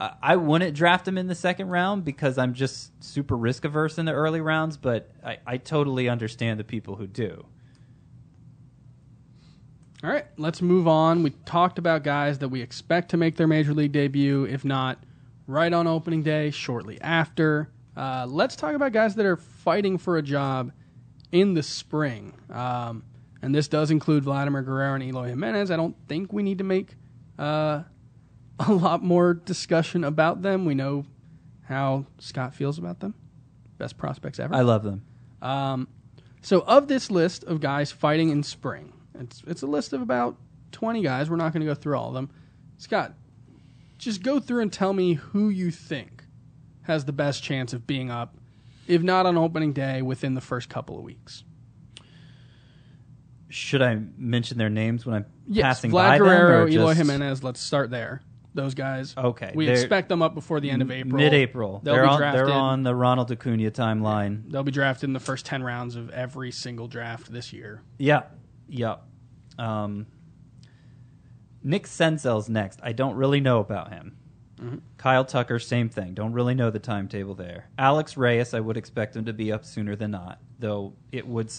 I 0.00 0.12
I 0.22 0.36
wouldn't 0.36 0.74
draft 0.74 1.06
him 1.06 1.18
in 1.18 1.26
the 1.26 1.34
second 1.34 1.68
round 1.68 2.04
because 2.04 2.38
I'm 2.38 2.54
just 2.54 2.92
super 3.02 3.36
risk 3.36 3.64
averse 3.64 3.98
in 3.98 4.06
the 4.06 4.12
early 4.12 4.40
rounds, 4.40 4.76
but 4.76 5.10
I, 5.24 5.38
I 5.46 5.56
totally 5.58 6.08
understand 6.08 6.58
the 6.60 6.64
people 6.64 6.96
who 6.96 7.06
do. 7.06 7.44
All 10.02 10.10
right, 10.10 10.26
let's 10.36 10.60
move 10.60 10.86
on. 10.86 11.22
We 11.22 11.30
talked 11.46 11.78
about 11.78 12.02
guys 12.04 12.38
that 12.40 12.48
we 12.48 12.60
expect 12.60 13.10
to 13.10 13.16
make 13.16 13.36
their 13.36 13.46
major 13.46 13.72
league 13.72 13.92
debut, 13.92 14.44
if 14.44 14.64
not 14.64 15.02
right 15.46 15.72
on 15.72 15.86
opening 15.86 16.22
day, 16.22 16.50
shortly 16.50 17.00
after. 17.00 17.70
Uh, 17.96 18.26
let's 18.28 18.56
talk 18.56 18.74
about 18.74 18.92
guys 18.92 19.14
that 19.14 19.26
are 19.26 19.36
fighting 19.36 19.98
for 19.98 20.16
a 20.16 20.22
job 20.22 20.72
in 21.32 21.54
the 21.54 21.62
spring. 21.62 22.34
Um, 22.50 23.04
and 23.42 23.54
this 23.54 23.68
does 23.68 23.90
include 23.90 24.24
Vladimir 24.24 24.62
Guerrero 24.62 24.94
and 24.94 25.02
Eloy 25.02 25.28
Jimenez. 25.28 25.70
I 25.70 25.76
don't 25.76 25.96
think 26.08 26.32
we 26.32 26.42
need 26.42 26.58
to 26.58 26.64
make 26.64 26.96
uh, 27.38 27.82
a 28.58 28.72
lot 28.72 29.02
more 29.02 29.34
discussion 29.34 30.04
about 30.04 30.42
them. 30.42 30.64
We 30.64 30.74
know 30.74 31.04
how 31.62 32.06
Scott 32.18 32.54
feels 32.54 32.78
about 32.78 33.00
them. 33.00 33.14
Best 33.78 33.98
prospects 33.98 34.38
ever. 34.38 34.54
I 34.54 34.62
love 34.62 34.82
them. 34.82 35.04
Um, 35.42 35.88
so, 36.40 36.60
of 36.60 36.88
this 36.88 37.10
list 37.10 37.44
of 37.44 37.60
guys 37.60 37.90
fighting 37.90 38.30
in 38.30 38.42
spring, 38.42 38.92
it's 39.18 39.42
it's 39.46 39.62
a 39.62 39.66
list 39.66 39.92
of 39.92 40.00
about 40.00 40.36
twenty 40.72 41.02
guys. 41.02 41.28
We're 41.28 41.36
not 41.36 41.52
going 41.52 41.60
to 41.60 41.66
go 41.66 41.74
through 41.74 41.96
all 41.96 42.08
of 42.08 42.14
them. 42.14 42.30
Scott, 42.76 43.14
just 43.98 44.22
go 44.22 44.40
through 44.40 44.62
and 44.62 44.72
tell 44.72 44.92
me 44.92 45.14
who 45.14 45.48
you 45.48 45.70
think 45.70 46.24
has 46.82 47.04
the 47.04 47.12
best 47.12 47.42
chance 47.42 47.72
of 47.72 47.86
being 47.86 48.10
up, 48.10 48.36
if 48.86 49.02
not 49.02 49.26
on 49.26 49.36
opening 49.36 49.72
day, 49.72 50.02
within 50.02 50.34
the 50.34 50.40
first 50.40 50.68
couple 50.68 50.98
of 50.98 51.04
weeks. 51.04 51.44
Should 53.48 53.82
I 53.82 53.98
mention 54.18 54.58
their 54.58 54.70
names 54.70 55.06
when 55.06 55.14
I'm 55.14 55.26
Yes, 55.46 55.62
passing 55.62 55.90
Vlad 55.90 55.94
by 55.94 56.18
them? 56.18 56.26
Guerrero, 56.26 56.64
or 56.64 56.68
Eloy 56.68 56.94
just- 56.94 56.98
Jimenez. 56.98 57.44
Let's 57.44 57.60
start 57.60 57.90
there. 57.90 58.22
Those 58.52 58.74
guys. 58.74 59.14
Okay, 59.16 59.50
we 59.54 59.68
expect 59.68 60.08
them 60.08 60.22
up 60.22 60.32
before 60.34 60.60
the 60.60 60.70
end 60.70 60.80
of 60.80 60.88
April. 60.90 61.16
Mid-April. 61.20 61.80
They'll 61.82 61.94
They're 61.94 62.04
be 62.04 62.08
on, 62.08 62.18
drafted. 62.18 62.46
they're 62.46 62.54
on 62.54 62.82
the 62.84 62.94
Ronald 62.94 63.32
Acuna 63.32 63.68
timeline. 63.72 64.48
They'll 64.50 64.62
be 64.62 64.70
drafted 64.70 65.08
in 65.08 65.12
the 65.12 65.18
first 65.20 65.44
ten 65.44 65.62
rounds 65.64 65.96
of 65.96 66.08
every 66.10 66.52
single 66.52 66.86
draft 66.86 67.32
this 67.32 67.52
year. 67.52 67.82
Yeah, 67.98 68.22
yeah. 68.68 68.96
Um, 69.58 70.06
Nick 71.64 71.84
Senzel's 71.86 72.48
next. 72.48 72.78
I 72.82 72.92
don't 72.92 73.16
really 73.16 73.40
know 73.40 73.58
about 73.58 73.90
him. 73.92 74.16
Mm-hmm. 74.60 74.76
Kyle 74.98 75.24
Tucker, 75.24 75.58
same 75.58 75.88
thing. 75.88 76.14
Don't 76.14 76.32
really 76.32 76.54
know 76.54 76.70
the 76.70 76.78
timetable 76.78 77.34
there. 77.34 77.68
Alex 77.76 78.16
Reyes, 78.16 78.54
I 78.54 78.60
would 78.60 78.76
expect 78.76 79.16
him 79.16 79.24
to 79.24 79.32
be 79.32 79.50
up 79.50 79.64
sooner 79.64 79.96
than 79.96 80.12
not. 80.12 80.38
Though 80.60 80.92
it 81.10 81.26
would, 81.26 81.50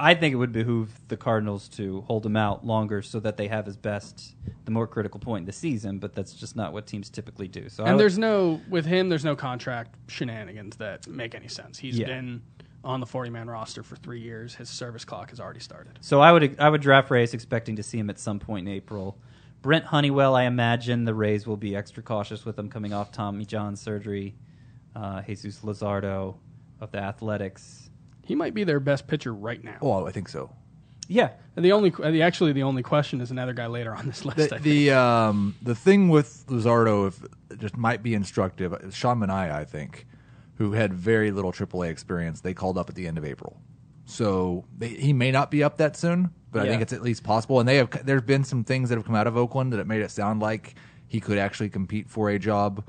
I 0.00 0.14
think 0.14 0.32
it 0.32 0.36
would 0.36 0.50
behoove 0.52 0.90
the 1.08 1.16
Cardinals 1.16 1.68
to 1.70 2.00
hold 2.02 2.26
him 2.26 2.36
out 2.36 2.66
longer 2.66 3.02
so 3.02 3.20
that 3.20 3.36
they 3.36 3.46
have 3.46 3.66
his 3.66 3.76
best, 3.76 4.34
the 4.64 4.72
more 4.72 4.88
critical 4.88 5.20
point 5.20 5.42
in 5.42 5.46
the 5.46 5.52
season. 5.52 5.98
But 5.98 6.14
that's 6.14 6.32
just 6.34 6.56
not 6.56 6.72
what 6.72 6.86
teams 6.88 7.08
typically 7.08 7.46
do. 7.46 7.68
So 7.68 7.84
And 7.84 7.94
would- 7.94 8.00
there's 8.00 8.18
no 8.18 8.60
with 8.68 8.84
him. 8.86 9.08
There's 9.08 9.24
no 9.24 9.36
contract 9.36 9.94
shenanigans 10.10 10.76
that 10.78 11.06
make 11.06 11.34
any 11.36 11.48
sense. 11.48 11.78
He's 11.78 11.98
Yeah. 11.98 12.06
been 12.08 12.42
on 12.82 12.98
the 12.98 13.06
40 13.06 13.30
man 13.30 13.48
roster 13.48 13.82
for 13.84 13.94
three 13.96 14.20
years. 14.20 14.56
His 14.56 14.68
service 14.68 15.04
clock 15.04 15.30
has 15.30 15.38
already 15.38 15.60
started. 15.60 15.98
So 16.00 16.20
I 16.20 16.32
would 16.32 16.58
I 16.58 16.68
would 16.68 16.80
draft 16.80 17.10
Reyes 17.10 17.32
expecting 17.32 17.76
to 17.76 17.82
see 17.82 17.98
him 17.98 18.10
at 18.10 18.18
some 18.18 18.40
point 18.40 18.66
in 18.66 18.74
April. 18.74 19.16
Brent 19.62 19.84
Honeywell, 19.84 20.34
I 20.34 20.44
imagine 20.44 21.04
the 21.04 21.14
Rays 21.14 21.46
will 21.46 21.56
be 21.56 21.76
extra 21.76 22.02
cautious 22.02 22.44
with 22.44 22.58
him 22.58 22.70
coming 22.70 22.92
off 22.92 23.12
Tommy 23.12 23.44
John 23.44 23.76
surgery. 23.76 24.34
Uh, 24.96 25.22
Jesus 25.22 25.60
Luzardo 25.60 26.36
of 26.80 26.90
the 26.90 26.98
Athletics. 26.98 27.90
He 28.24 28.34
might 28.34 28.54
be 28.54 28.64
their 28.64 28.80
best 28.80 29.06
pitcher 29.06 29.32
right 29.34 29.62
now. 29.62 29.76
Oh, 29.82 30.06
I 30.06 30.10
think 30.12 30.28
so. 30.28 30.50
Yeah, 31.08 31.30
And 31.56 31.64
the 31.64 31.72
only, 31.72 31.90
the, 31.90 32.22
actually, 32.22 32.52
the 32.52 32.62
only 32.62 32.82
question 32.84 33.20
is 33.20 33.32
another 33.32 33.52
guy 33.52 33.66
later 33.66 33.92
on 33.94 34.06
this 34.06 34.24
list. 34.24 34.38
I 34.38 34.42
The 34.42 34.48
think. 34.48 34.62
the, 34.62 34.90
um, 34.92 35.56
the 35.60 35.74
thing 35.74 36.08
with 36.08 36.44
Luzardo, 36.46 37.08
if 37.08 37.58
just 37.58 37.76
might 37.76 38.02
be 38.02 38.14
instructive, 38.14 38.72
is 38.82 38.94
Sean 38.94 39.18
Manaea, 39.18 39.50
I 39.52 39.64
think, 39.64 40.06
who 40.54 40.72
had 40.72 40.94
very 40.94 41.32
little 41.32 41.50
AAA 41.52 41.90
experience. 41.90 42.40
They 42.42 42.54
called 42.54 42.78
up 42.78 42.88
at 42.88 42.94
the 42.94 43.08
end 43.08 43.18
of 43.18 43.24
April, 43.24 43.60
so 44.04 44.64
they, 44.78 44.88
he 44.88 45.12
may 45.12 45.32
not 45.32 45.50
be 45.50 45.64
up 45.64 45.78
that 45.78 45.96
soon, 45.96 46.30
but 46.52 46.62
I 46.62 46.68
think 46.68 46.82
it's 46.82 46.92
at 46.92 47.02
least 47.02 47.22
possible. 47.22 47.60
And 47.60 47.68
they 47.68 47.76
have 47.76 47.90
there's 48.06 48.22
been 48.22 48.44
some 48.44 48.64
things 48.64 48.88
that 48.88 48.96
have 48.96 49.04
come 49.04 49.14
out 49.14 49.26
of 49.26 49.36
Oakland 49.36 49.72
that 49.72 49.78
have 49.78 49.86
made 49.86 50.02
it 50.02 50.10
sound 50.10 50.40
like 50.40 50.74
he 51.08 51.20
could 51.20 51.38
actually 51.38 51.68
compete 51.70 52.08
for 52.10 52.30
a 52.30 52.38
job 52.38 52.84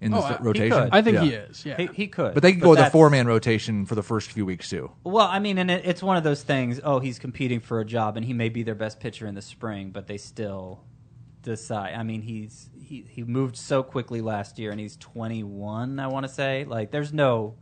in 0.00 0.10
the 0.12 0.18
Oh, 0.18 0.20
s- 0.24 0.32
I- 0.32 0.36
he 0.38 0.42
rotation. 0.44 0.88
I 0.92 1.02
think 1.02 1.14
Yeah. 1.14 1.22
he 1.24 1.30
is. 1.30 1.64
Yeah. 1.64 1.76
he, 1.78 1.86
he 1.94 2.06
could. 2.06 2.34
But 2.34 2.42
they 2.42 2.52
could 2.52 2.60
go 2.62 2.70
with 2.70 2.78
a 2.80 2.90
four 2.90 3.08
man 3.10 3.26
rotation 3.26 3.86
for 3.86 3.94
the 3.94 4.02
first 4.02 4.30
few 4.30 4.44
weeks 4.44 4.68
too. 4.68 4.90
Well, 5.04 5.26
I 5.26 5.38
mean, 5.38 5.56
and 5.58 5.70
it, 5.70 5.84
it's 5.86 6.02
one 6.02 6.16
of 6.16 6.24
those 6.24 6.42
things. 6.42 6.80
Oh, 6.84 6.98
he's 7.00 7.18
competing 7.18 7.60
for 7.60 7.80
a 7.80 7.84
job, 7.84 8.16
and 8.16 8.24
he 8.26 8.32
may 8.32 8.48
be 8.48 8.62
their 8.62 8.74
best 8.74 9.00
pitcher 9.00 9.26
in 9.26 9.34
the 9.34 9.42
spring, 9.42 9.90
but 9.90 10.06
they 10.06 10.18
still 10.18 10.80
decide. 11.42 11.94
I 11.94 12.02
mean, 12.02 12.22
he's 12.22 12.68
he 12.78 13.04
he 13.08 13.24
moved 13.24 13.56
so 13.56 13.82
quickly 13.82 14.20
last 14.20 14.58
year, 14.58 14.70
and 14.70 14.78
he's 14.80 14.96
21. 14.96 15.98
I 15.98 16.06
want 16.08 16.26
to 16.26 16.32
say, 16.32 16.64
like, 16.64 16.90
there's 16.90 17.12
no. 17.12 17.54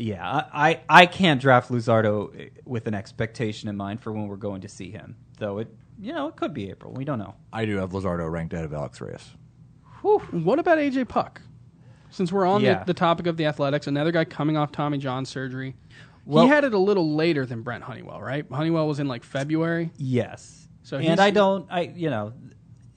Yeah, 0.00 0.26
I, 0.26 0.44
I 0.52 0.80
I 0.88 1.06
can't 1.06 1.40
draft 1.40 1.70
Luzardo 1.70 2.38
eh, 2.38 2.48
with 2.64 2.86
an 2.86 2.94
expectation 2.94 3.68
in 3.68 3.76
mind 3.76 4.00
for 4.00 4.12
when 4.12 4.28
we're 4.28 4.36
going 4.36 4.62
to 4.62 4.68
see 4.68 4.90
him. 4.90 5.16
Though 5.38 5.58
it, 5.58 5.68
you 6.00 6.12
know, 6.12 6.28
it 6.28 6.36
could 6.36 6.54
be 6.54 6.70
April. 6.70 6.92
We 6.92 7.04
don't 7.04 7.18
know. 7.18 7.34
I 7.52 7.64
do 7.66 7.76
have 7.76 7.90
Luzardo 7.90 8.30
ranked 8.30 8.52
ahead 8.54 8.64
of 8.64 8.72
Alex 8.72 9.00
Reyes. 9.00 9.28
What 10.02 10.58
about 10.58 10.78
AJ 10.78 11.08
Puk? 11.08 11.42
Since 12.10 12.32
we're 12.32 12.46
on 12.46 12.62
Yeah. 12.62 12.78
the, 12.80 12.86
the 12.86 12.94
topic 12.94 13.26
of 13.26 13.36
the 13.36 13.44
athletics, 13.46 13.86
another 13.86 14.10
guy 14.10 14.24
coming 14.24 14.56
off 14.56 14.72
Tommy 14.72 14.98
John 14.98 15.24
surgery. 15.24 15.76
Well- 16.24 16.44
he 16.44 16.48
had 16.50 16.64
it 16.64 16.74
a 16.74 16.78
little 16.78 17.14
later 17.14 17.44
than 17.46 17.62
Brent 17.62 17.84
Honeywell, 17.84 18.20
right? 18.20 18.44
Honeywell 18.50 18.88
was 18.88 18.98
in 19.00 19.08
like 19.08 19.22
February. 19.24 19.90
Yes. 19.96 20.68
So 20.82 20.96
and 20.96 21.20
I 21.20 21.30
don't, 21.30 21.66
I 21.70 21.82
you 21.82 22.10
know, 22.10 22.32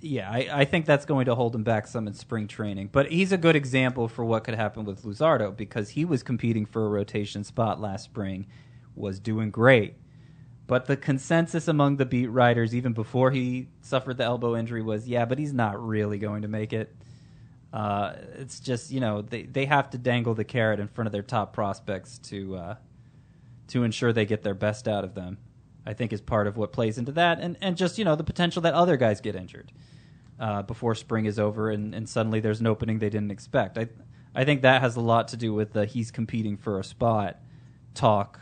yeah, 0.03 0.29
I, 0.29 0.49
I 0.51 0.65
think 0.65 0.85
that's 0.85 1.05
going 1.05 1.25
to 1.25 1.35
hold 1.35 1.55
him 1.55 1.63
back 1.63 1.87
some 1.87 2.07
in 2.07 2.13
spring 2.13 2.49
training. 2.49 2.89
But 2.91 3.09
he's 3.09 3.31
a 3.31 3.37
good 3.37 3.55
example 3.55 4.09
for 4.09 4.25
what 4.25 4.43
could 4.43 4.55
happen 4.55 4.83
with 4.83 5.03
Luzardo 5.03 5.55
because 5.55 5.89
he 5.91 6.03
was 6.03 6.23
competing 6.23 6.65
for 6.65 6.85
a 6.85 6.89
rotation 6.89 7.45
spot 7.45 7.79
last 7.79 8.03
spring, 8.03 8.47
was 8.95 9.17
doing 9.17 9.49
great. 9.49 9.95
But 10.67 10.87
the 10.87 10.97
consensus 10.97 11.69
among 11.69 11.97
the 11.97 12.05
beat 12.05 12.27
writers, 12.27 12.75
even 12.75 12.91
before 12.91 13.31
he 13.31 13.69
suffered 13.81 14.17
the 14.17 14.25
elbow 14.25 14.57
injury, 14.57 14.81
was 14.81 15.07
yeah, 15.07 15.23
but 15.23 15.39
he's 15.39 15.53
not 15.53 15.81
really 15.81 16.17
going 16.19 16.41
to 16.41 16.49
make 16.49 16.73
it. 16.73 16.93
Uh, 17.71 18.13
it's 18.35 18.59
just 18.59 18.91
you 18.91 18.99
know 18.99 19.21
they 19.21 19.43
they 19.43 19.65
have 19.65 19.89
to 19.91 19.97
dangle 19.97 20.33
the 20.33 20.43
carrot 20.43 20.79
in 20.81 20.87
front 20.89 21.05
of 21.05 21.11
their 21.13 21.23
top 21.23 21.53
prospects 21.53 22.17
to 22.19 22.55
uh, 22.55 22.75
to 23.67 23.83
ensure 23.83 24.11
they 24.11 24.25
get 24.25 24.43
their 24.43 24.53
best 24.53 24.87
out 24.87 25.05
of 25.05 25.15
them. 25.15 25.37
I 25.85 25.93
think 25.93 26.13
is 26.13 26.21
part 26.21 26.47
of 26.47 26.55
what 26.55 26.71
plays 26.71 26.97
into 26.97 27.13
that, 27.13 27.39
and 27.39 27.57
and 27.61 27.75
just 27.77 27.97
you 27.97 28.05
know 28.05 28.15
the 28.15 28.23
potential 28.23 28.61
that 28.61 28.73
other 28.73 28.95
guys 28.95 29.21
get 29.21 29.35
injured 29.35 29.71
uh, 30.39 30.61
before 30.63 30.95
spring 30.95 31.25
is 31.25 31.37
over, 31.39 31.69
and, 31.69 31.93
and 31.95 32.07
suddenly 32.09 32.39
there's 32.39 32.59
an 32.59 32.67
opening 32.67 32.99
they 32.99 33.09
didn't 33.09 33.31
expect. 33.31 33.77
I 33.77 33.87
I 34.35 34.45
think 34.45 34.63
that 34.63 34.81
has 34.81 34.95
a 34.95 35.01
lot 35.01 35.27
to 35.29 35.37
do 35.37 35.53
with 35.53 35.73
the 35.73 35.85
he's 35.85 36.09
competing 36.11 36.57
for 36.57 36.79
a 36.79 36.83
spot 36.83 37.39
talk 37.93 38.39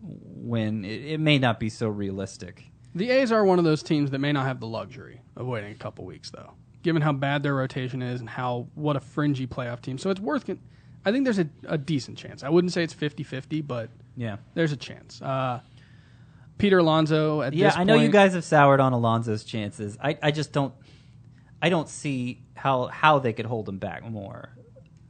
when 0.00 0.84
it, 0.84 1.04
it 1.04 1.20
may 1.20 1.38
not 1.38 1.60
be 1.60 1.68
so 1.68 1.88
realistic. 1.88 2.64
The 2.94 3.10
A's 3.10 3.32
are 3.32 3.44
one 3.44 3.58
of 3.58 3.64
those 3.64 3.82
teams 3.82 4.10
that 4.10 4.18
may 4.18 4.32
not 4.32 4.44
have 4.46 4.60
the 4.60 4.66
luxury 4.66 5.22
of 5.36 5.46
waiting 5.46 5.72
a 5.72 5.76
couple 5.76 6.04
weeks, 6.04 6.30
though, 6.30 6.52
given 6.82 7.00
how 7.00 7.12
bad 7.12 7.42
their 7.42 7.54
rotation 7.54 8.02
is 8.02 8.20
and 8.20 8.28
how 8.28 8.68
what 8.74 8.96
a 8.96 9.00
fringy 9.00 9.46
playoff 9.46 9.80
team. 9.80 9.96
So 9.98 10.10
it's 10.10 10.20
worth. 10.20 10.46
Con- 10.46 10.60
I 11.04 11.10
think 11.10 11.24
there's 11.24 11.38
a, 11.38 11.48
a 11.66 11.78
decent 11.78 12.18
chance. 12.18 12.42
I 12.44 12.48
wouldn't 12.48 12.72
say 12.72 12.82
it's 12.84 12.94
50-50, 12.94 13.66
but 13.66 13.90
Yeah. 14.16 14.36
there's 14.54 14.72
a 14.72 14.76
chance. 14.76 15.20
Uh, 15.22 15.60
Peter 16.62 16.78
Alonso 16.78 17.42
at 17.42 17.52
Yeah, 17.54 17.68
this 17.68 17.76
I 17.76 17.84
know 17.84 17.94
you 17.94 18.02
point- 18.02 18.12
guys 18.12 18.34
have 18.34 18.44
soured 18.44 18.78
on 18.80 18.92
Alonso's 18.92 19.42
chances. 19.44 19.98
I, 20.02 20.16
I 20.22 20.30
just 20.30 20.52
don't 20.52 20.72
I 21.60 21.68
don't 21.68 21.88
see 21.88 22.40
how 22.54 22.86
how 22.86 23.18
they 23.18 23.32
could 23.32 23.46
hold 23.46 23.68
him 23.68 23.78
back 23.78 24.08
more. 24.08 24.50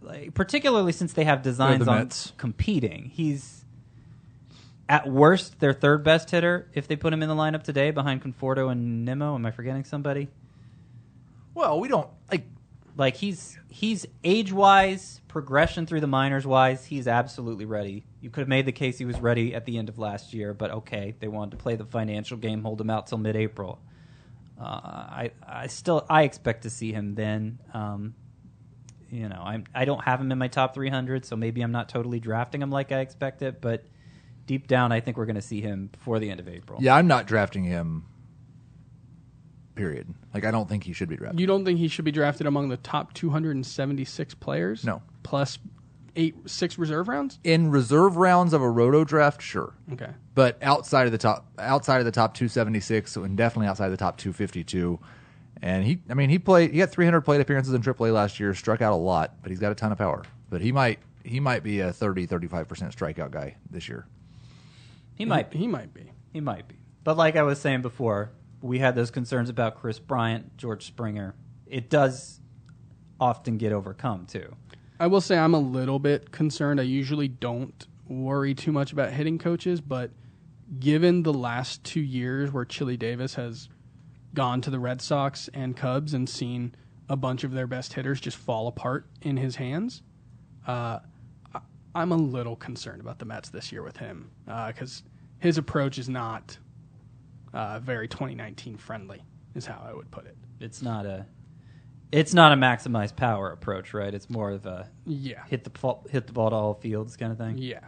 Like 0.01 0.33
particularly 0.35 0.93
since 0.93 1.13
they 1.13 1.25
have 1.25 1.43
designs 1.43 1.85
the 1.85 1.91
on 1.91 1.99
Mets. 1.99 2.33
competing. 2.39 3.11
He's 3.15 3.65
at 4.89 5.07
worst 5.07 5.61
their 5.61 5.73
third 5.75 6.03
best 6.03 6.31
hitter 6.31 6.69
if 6.73 6.89
they 6.89 6.97
put 6.97 7.13
him 7.13 7.23
in 7.23 7.29
the 7.29 7.35
lineup 7.37 7.63
today 7.63 7.91
behind 7.91 8.23
Conforto 8.23 8.73
and 8.73 9.05
Nimmo. 9.05 9.35
Am 9.35 9.45
I 9.47 9.51
forgetting 9.51 9.85
somebody? 9.85 10.29
Well, 11.55 11.79
we 11.81 11.89
don't 11.89 12.09
like. 12.31 12.47
Like 12.97 13.17
he's 13.17 13.59
he's 13.69 14.07
age 14.23 14.53
wise, 14.53 15.21
progression 15.29 15.87
through 15.87 16.01
the 16.01 16.07
minors 16.07 16.47
wise, 16.47 16.85
he's 16.85 17.09
absolutely 17.09 17.65
ready. 17.65 18.05
You 18.21 18.31
could 18.31 18.43
have 18.43 18.49
made 18.49 18.67
the 18.67 18.73
case 18.73 18.99
he 18.99 19.05
was 19.05 19.19
ready 19.21 19.55
at 19.55 19.65
the 19.65 19.79
end 19.79 19.89
of 19.89 19.99
last 19.99 20.35
year, 20.35 20.53
but 20.53 20.71
okay, 20.71 21.15
they 21.19 21.29
wanted 21.29 21.53
to 21.53 21.57
play 21.57 21.77
the 21.77 21.87
financial 21.87 22.37
game, 22.37 22.63
hold 22.63 22.81
him 22.81 22.91
out 22.91 23.07
till 23.07 23.19
mid 23.19 23.37
April. 23.37 23.81
Uh, 24.61 24.65
I 24.65 25.31
I 25.47 25.67
still 25.69 26.05
I 26.09 26.23
expect 26.25 26.65
to 26.65 26.71
see 26.71 26.93
him 26.93 27.15
then. 27.15 27.59
Um, 27.73 28.15
you 29.11 29.29
know, 29.29 29.43
I'm 29.43 29.65
I 29.75 29.85
don't 29.85 30.03
have 30.05 30.21
him 30.21 30.31
in 30.31 30.39
my 30.39 30.49
top 30.49 30.75
300, 30.75 31.25
so 31.25 31.37
maybe 31.37 31.63
I'm 31.63 31.73
not 31.73 31.89
totally 31.89 32.21
drafting 32.21 32.63
him 32.63 32.71
like 32.71 32.93
I 32.93 33.01
expected, 33.01 33.61
but 33.61 33.85
deep 34.47 34.67
down, 34.67 34.93
I 34.93 35.01
think 35.01 35.17
we're 35.17 35.27
going 35.27 35.37
to 35.37 35.43
see 35.43 35.61
him 35.61 35.89
before 35.89 36.19
the 36.19 36.31
end 36.31 36.41
of 36.41 36.49
April. 36.49 36.79
Yeah, 36.83 36.95
I'm 36.95 37.07
not 37.07 37.27
drafting 37.27 37.65
him. 37.65 38.05
Period. 39.75 40.13
Like 40.35 40.45
I 40.45 40.51
don't 40.51 40.69
think 40.69 40.85
he 40.85 40.93
should 40.93 41.09
be 41.09 41.17
drafted. 41.17 41.41
You 41.41 41.47
don't 41.47 41.65
think 41.65 41.79
he 41.79 41.89
should 41.89 42.05
be 42.05 42.13
drafted 42.13 42.47
among 42.47 42.69
the 42.69 42.77
top 42.77 43.15
276 43.15 44.35
players? 44.35 44.85
No. 44.85 45.03
Plus 45.23 45.59
eight, 46.15 46.35
six 46.45 46.77
reserve 46.79 47.09
rounds? 47.09 47.39
In 47.43 47.71
reserve 47.71 48.17
rounds 48.17 48.53
of 48.53 48.61
a 48.61 48.69
roto 48.69 49.03
draft, 49.05 49.41
sure. 49.41 49.73
Okay. 49.95 50.11
but 50.35 50.63
outside 50.63 51.07
of 51.07 51.13
the 51.13 51.19
top 51.19 51.47
outside 51.59 51.99
of 52.01 52.05
the 52.05 52.11
top 52.13 52.35
276 52.35 53.17
and 53.17 53.37
definitely 53.37 53.67
outside 53.67 53.87
of 53.87 53.93
the 53.93 53.97
top 53.97 54.19
252 54.19 54.99
and 55.63 55.85
he 55.85 56.01
i 56.11 56.15
mean 56.15 56.29
he 56.29 56.39
played 56.39 56.71
he 56.73 56.79
got 56.79 56.91
300 56.91 57.21
plate 57.23 57.41
appearances 57.41 57.73
in 57.73 57.81
aaa 57.83 58.13
last 58.13 58.41
year 58.41 58.53
struck 58.55 58.83
out 58.83 58.93
a 58.93 58.97
lot 58.97 59.35
but 59.43 59.51
he's 59.51 59.61
got 59.61 59.71
a 59.73 59.75
ton 59.75 59.93
of 59.93 59.99
power 59.99 60.23
but 60.51 60.61
he 60.61 60.73
might 60.73 60.99
he 61.25 61.39
might 61.41 61.63
be 61.63 61.81
a 61.81 61.93
30 61.93 62.27
35% 62.27 62.67
strikeout 62.95 63.31
guy 63.31 63.57
this 63.71 63.89
year 63.89 64.07
He 65.15 65.25
might 65.25 65.51
be. 65.51 65.59
He 65.59 65.67
might 65.69 65.95
be. 65.95 66.11
He 66.33 66.41
might 66.41 66.67
be. 66.69 66.77
But 67.05 67.17
like 67.17 67.37
I 67.37 67.43
was 67.43 67.61
saying 67.61 67.83
before, 67.83 68.31
we 68.63 68.79
had 68.79 68.95
those 68.95 69.11
concerns 69.11 69.51
about 69.51 69.75
Kris 69.75 69.99
Bryant, 69.99 70.57
George 70.57 70.87
Springer. 70.87 71.35
It 71.67 71.91
does 71.91 72.41
often 73.21 73.59
get 73.59 73.73
overcome 73.73 74.27
too. 74.27 74.55
I 74.99 75.09
will 75.09 75.21
say 75.21 75.37
I'm 75.37 75.55
a 75.55 75.61
little 75.61 75.99
bit 75.99 76.31
concerned. 76.31 76.81
I 76.81 76.85
usually 76.85 77.29
don't 77.29 77.87
worry 78.07 78.55
too 78.55 78.73
much 78.73 78.93
about 78.93 79.13
hitting 79.13 79.39
coaches, 79.39 79.81
but 79.81 80.11
given 80.79 81.23
the 81.23 81.33
last 81.33 81.83
two 81.85 82.01
years 82.01 82.53
where 82.53 82.65
Chili 82.65 82.97
Davis 82.97 83.35
has 83.35 83.69
gone 84.35 84.61
to 84.63 84.71
the 84.71 84.79
Red 84.79 85.03
Sox 85.03 85.49
and 85.53 85.77
Cubs 85.77 86.15
and 86.15 86.29
seen 86.29 86.75
a 87.09 87.17
bunch 87.17 87.45
of 87.45 87.53
their 87.53 87.67
best 87.67 87.93
hitters 87.95 88.21
just 88.21 88.37
fall 88.37 88.69
apart 88.69 89.07
in 89.21 89.37
his 89.37 89.57
hands, 89.57 90.03
uh, 90.67 91.01
I'm 91.95 92.13
a 92.13 92.17
little 92.17 92.57
concerned 92.57 93.01
about 93.01 93.19
the 93.19 93.25
Mets 93.25 93.51
this 93.51 93.71
year 93.71 93.83
with 93.83 93.99
him 93.99 94.31
because 94.47 95.03
his 95.39 95.59
approach 95.59 95.99
is 95.99 96.09
not 96.09 96.57
uh, 97.53 97.79
very 97.81 98.09
2019 98.09 98.77
friendly, 98.77 99.23
is 99.55 99.67
how 99.67 99.83
I 99.87 99.93
would 99.95 100.11
put 100.11 100.27
it. 100.27 100.37
It's 100.61 100.83
not 100.83 101.07
a 101.07 101.27
it's 102.11 102.35
not 102.35 102.53
a 102.53 102.57
maximized 102.57 103.17
power 103.17 103.51
approach, 103.53 103.95
right? 103.95 104.13
It's 104.13 104.29
more 104.29 104.51
of 104.51 104.67
a 104.67 104.91
Yeah. 105.07 105.45
hit 105.47 105.65
the 105.65 105.71
ball, 105.71 106.07
hit 106.11 106.27
the 106.27 106.33
ball 106.35 106.51
to 106.51 106.57
all 106.57 106.75
fields 106.75 107.17
kind 107.17 107.33
of 107.33 107.39
thing. 107.39 107.57
Yeah. 107.57 107.81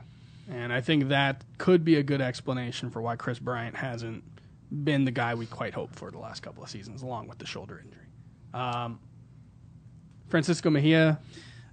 And 0.51 0.73
I 0.73 0.81
think 0.81 1.09
that 1.09 1.45
could 1.59 1.85
be 1.85 1.97
a 1.97 2.03
good 2.03 2.21
explanation 2.23 2.89
for 2.91 3.03
why 3.03 3.17
Kris 3.17 3.39
Bryant 3.39 3.77
hasn't 3.77 4.25
been 4.71 5.05
the 5.05 5.11
guy 5.11 5.35
we 5.35 5.45
quite 5.47 5.75
hoped 5.75 5.95
for 5.95 6.11
the 6.11 6.19
last 6.19 6.43
couple 6.43 6.63
of 6.63 6.71
seasons, 6.71 7.03
along 7.03 7.29
with 7.29 7.39
the 7.39 7.47
shoulder 7.47 7.83
injury. 7.85 8.07
Um, 8.55 8.99
Francisco 10.29 10.71
Mejia. 10.71 11.19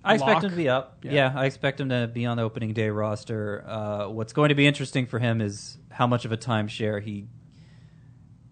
I 0.03 0.15
expect 0.15 0.33
lock. 0.35 0.43
him 0.43 0.49
to 0.49 0.55
be 0.55 0.67
up. 0.67 0.99
Yeah. 1.03 1.11
Yeah. 1.11 1.33
I 1.35 1.45
expect 1.45 1.79
him 1.79 1.89
to 1.89 2.09
be 2.13 2.25
on 2.25 2.37
the 2.37 2.43
opening 2.43 2.73
day 2.73 2.89
roster. 2.89 3.63
Uh, 3.67 4.07
what's 4.09 4.33
going 4.33 4.49
to 4.49 4.55
be 4.55 4.65
interesting 4.67 5.05
for 5.05 5.19
him 5.19 5.41
is 5.41 5.77
how 5.89 6.07
much 6.07 6.25
of 6.25 6.31
a 6.31 6.37
timeshare 6.37 7.01
he 7.01 7.27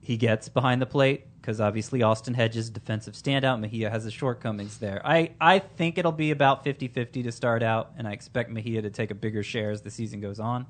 he 0.09 0.17
gets 0.17 0.49
behind 0.49 0.81
the 0.81 0.87
plate 0.87 1.27
because 1.39 1.61
obviously 1.61 2.01
Austin 2.01 2.33
Hedges 2.33 2.71
defensive 2.71 3.13
standout. 3.13 3.59
Mejia 3.59 3.91
has 3.91 4.05
his 4.05 4.11
shortcomings 4.11 4.79
there. 4.79 4.99
I, 5.05 5.33
I 5.39 5.59
think 5.59 5.99
it'll 5.99 6.11
be 6.11 6.31
about 6.31 6.65
50-50 6.65 7.25
to 7.25 7.31
start 7.31 7.61
out, 7.61 7.91
and 7.95 8.07
I 8.07 8.13
expect 8.13 8.49
Mejia 8.49 8.81
to 8.81 8.89
take 8.89 9.11
a 9.11 9.13
bigger 9.13 9.43
share 9.43 9.69
as 9.69 9.83
the 9.83 9.91
season 9.91 10.19
goes 10.19 10.39
on. 10.39 10.65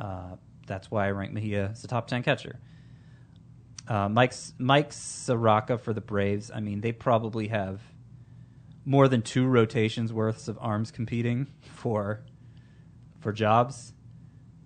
Uh, 0.00 0.34
that's 0.66 0.90
why 0.90 1.06
I 1.06 1.12
rank 1.12 1.32
Mejia 1.32 1.68
as 1.70 1.84
a 1.84 1.86
top 1.86 2.08
10 2.08 2.24
catcher. 2.24 2.58
Uh, 3.86 4.08
Mike's 4.08 4.52
Mike 4.58 4.92
Soroka 4.92 5.78
for 5.78 5.92
the 5.92 6.00
Braves. 6.00 6.50
I 6.52 6.58
mean, 6.58 6.80
they 6.80 6.90
probably 6.90 7.46
have 7.46 7.82
more 8.84 9.06
than 9.06 9.22
two 9.22 9.46
rotations 9.46 10.12
worths 10.12 10.48
of 10.48 10.58
arms 10.60 10.90
competing 10.90 11.46
for 11.60 12.24
for 13.20 13.32
jobs. 13.32 13.93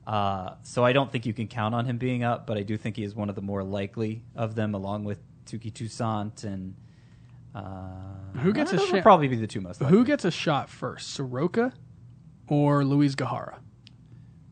Uh, 0.09 0.55
so 0.63 0.87
I 0.87 0.95
don't 0.95 1.13
think 1.13 1.27
you 1.27 1.35
can 1.35 1.49
count 1.49 1.75
on 1.75 1.85
him 1.85 1.99
being 1.99 2.25
up, 2.25 2.47
but 2.47 2.57
I 2.57 2.63
do 2.63 2.79
think 2.79 2.97
he 2.97 3.05
is 3.05 3.15
one 3.15 3.29
of 3.29 3.35
the 3.35 3.43
more 3.43 3.63
likely 3.63 4.23
of 4.35 4.55
them, 4.55 4.75
along 4.75 5.05
with 5.05 5.19
Touki 5.45 5.71
Toussaint 5.71 6.45
and 6.45 6.75
uh, 7.55 8.39
Who 8.39 8.55
gets 8.55 8.73
a 8.73 8.79
sha- 8.79 9.03
probably 9.03 9.29
be 9.29 9.37
the 9.37 9.47
two 9.47 9.61
most. 9.61 9.83
Likely. 9.83 9.99
Who 9.99 10.05
gets 10.07 10.25
a 10.25 10.31
shot 10.31 10.71
first, 10.71 11.11
Soroka 11.11 11.75
or 12.47 12.87
Luis 12.87 13.15
Gohara? 13.15 13.59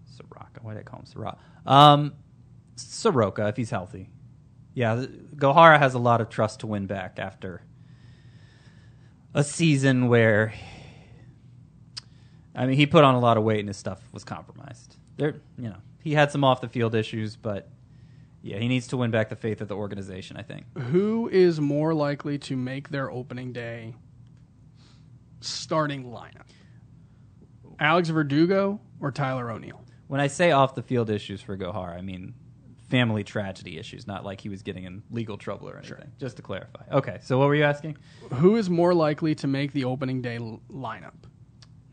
Soroka? 0.04 0.61
Why 0.61 0.74
did 0.74 0.80
I 0.80 0.82
call 0.82 1.00
him 1.00 1.07
Soroka? 1.07 1.38
Um, 1.64 2.12
Soroka, 2.76 3.48
if 3.48 3.57
he's 3.57 3.70
healthy. 3.70 4.11
Yeah, 4.74 5.07
Gohara 5.36 5.78
has 5.78 5.94
a 5.94 5.98
lot 5.98 6.20
of 6.20 6.28
trust 6.28 6.61
to 6.61 6.66
win 6.66 6.86
back 6.86 7.18
after 7.18 7.62
a 9.32 9.42
season 9.42 10.09
where, 10.09 10.52
I 12.54 12.66
mean, 12.66 12.76
he 12.76 12.84
put 12.84 13.04
on 13.04 13.14
a 13.14 13.20
lot 13.20 13.38
of 13.38 13.42
weight 13.44 13.61
and 13.61 13.68
his 13.68 13.78
stuff 13.78 14.02
was 14.12 14.22
compromised. 14.22 14.95
There, 15.16 15.36
you 15.58 15.68
know, 15.68 15.76
he 16.02 16.12
had 16.14 16.30
some 16.30 16.44
off 16.44 16.60
the 16.60 16.68
field 16.68 16.94
issues, 16.94 17.36
but 17.36 17.68
yeah, 18.42 18.58
he 18.58 18.68
needs 18.68 18.86
to 18.88 18.96
win 18.96 19.10
back 19.10 19.28
the 19.28 19.36
faith 19.36 19.60
of 19.60 19.68
the 19.68 19.74
organization. 19.76 20.36
I 20.36 20.42
think. 20.42 20.66
Who 20.78 21.28
is 21.28 21.60
more 21.60 21.94
likely 21.94 22.38
to 22.38 22.56
make 22.56 22.90
their 22.90 23.10
opening 23.10 23.52
day 23.52 23.94
starting 25.40 26.04
lineup? 26.04 26.46
Alex 27.78 28.08
Verdugo 28.08 28.80
or 29.00 29.10
Tyler 29.10 29.50
O'Neill? 29.50 29.82
When 30.08 30.20
I 30.20 30.28
say 30.28 30.52
off 30.52 30.74
the 30.74 30.82
field 30.82 31.10
issues 31.10 31.40
for 31.40 31.56
Gohar, 31.56 31.96
I 31.96 32.00
mean 32.00 32.34
family 32.88 33.24
tragedy 33.24 33.78
issues, 33.78 34.06
not 34.06 34.24
like 34.24 34.40
he 34.40 34.48
was 34.48 34.62
getting 34.62 34.84
in 34.84 35.02
legal 35.10 35.36
trouble 35.36 35.68
or 35.68 35.76
anything. 35.78 36.12
Just 36.20 36.36
to 36.36 36.42
clarify. 36.42 36.84
Okay, 36.92 37.18
so 37.20 37.36
what 37.38 37.48
were 37.48 37.56
you 37.56 37.64
asking? 37.64 37.96
Who 38.34 38.54
is 38.56 38.70
more 38.70 38.94
likely 38.94 39.34
to 39.36 39.48
make 39.48 39.72
the 39.72 39.84
opening 39.84 40.22
day 40.22 40.36
l- 40.36 40.60
lineup? 40.72 41.14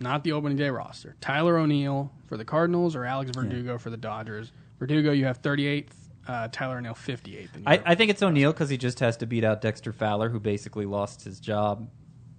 Not 0.04 0.24
the 0.26 0.34
opening 0.34 0.58
day 0.58 0.70
roster. 0.70 1.16
Tyler 1.22 1.58
O'Neill 1.58 2.12
for 2.28 2.36
the 2.36 2.44
Cardinals 2.44 2.96
or 2.96 3.06
Alex 3.06 3.32
Verdugo 3.34 3.78
for 3.78 3.90
the 3.90 3.98
Dodgers. 3.98 4.52
Verdugo, 4.78 5.12
you 5.12 5.26
have 5.26 5.42
38th. 5.42 5.88
Uh, 6.28 6.48
Tyler 6.52 6.78
O'Neill, 6.78 6.94
58th. 6.94 7.56
in 7.56 7.64
I, 7.66 7.82
I 7.86 7.96
think 7.96 8.10
it's 8.12 8.22
O'Neill 8.22 8.52
because 8.54 8.70
he 8.70 8.78
just 8.78 9.00
has 9.00 9.18
to 9.18 9.26
beat 9.26 9.44
out 9.44 9.62
Dexter 9.62 9.92
Fowler, 9.92 10.30
who 10.30 10.40
basically 10.40 10.86
lost 10.86 11.24
his 11.24 11.40
job 11.40 11.90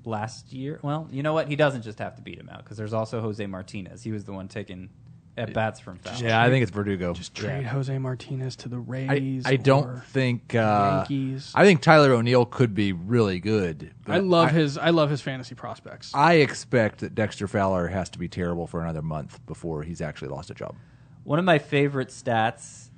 last 0.05 0.53
year. 0.53 0.79
Well, 0.83 1.09
you 1.11 1.23
know 1.23 1.33
what? 1.33 1.49
He 1.49 1.57
doesn't 1.57 1.83
just 1.83 1.99
have 1.99 2.17
to 2.17 2.23
beat 2.23 2.39
him 2.39 2.49
out 2.51 2.65
because 2.65 2.77
there's 2.77 2.93
also 2.93 3.21
Jose 3.21 3.45
Martinez. 3.47 4.03
He 4.03 4.13
was 4.13 4.25
the 4.25 4.33
one 4.33 4.49
taking 4.49 4.91
at 5.37 5.53
bats 5.53 5.81
from 5.81 5.99
Fowler. 5.99 6.25
yeah 6.25 6.41
i 6.41 6.49
think 6.49 6.63
it's 6.63 6.71
verdugo 6.71 7.13
Just 7.13 7.35
trade 7.35 7.67
Jose 7.67 7.97
Martinez 7.99 8.55
to 8.57 8.69
the 8.69 8.77
I, 8.77 8.81
Rays. 8.81 9.43
I 9.47 9.57
don't 9.57 10.05
think 10.05 10.55
uh, 10.55 11.05
Yankees. 11.09 11.51
I 11.55 11.65
think 11.65 11.81
Tyler 11.81 12.13
O'Neill 12.13 12.45
could 12.47 12.75
be 12.75 12.93
really 12.93 13.41
good. 13.41 13.93
but 14.05 14.15
I 14.15 14.19
love 14.19 14.51
his. 14.51 14.79
I 14.79 14.91
love 14.91 15.11
his 15.11 15.21
fantasy 15.21 15.55
prospects. 15.55 16.13
I 16.15 16.35
expect 16.35 17.01
that 17.01 17.15
Dexter 17.15 17.49
Fowler 17.49 17.89
has 17.89 18.09
to 18.11 18.19
be 18.19 18.29
terrible 18.29 18.67
for 18.67 18.81
another 18.83 19.03
month 19.03 19.45
before 19.47 19.83
he's 19.83 20.01
actually 20.01 20.29
lost 20.29 20.51
a 20.51 20.55
job. 20.55 20.77
One 21.25 21.39
of 21.39 21.45
my 21.45 21.59
favorite 21.59 22.09
stats. 22.09 22.91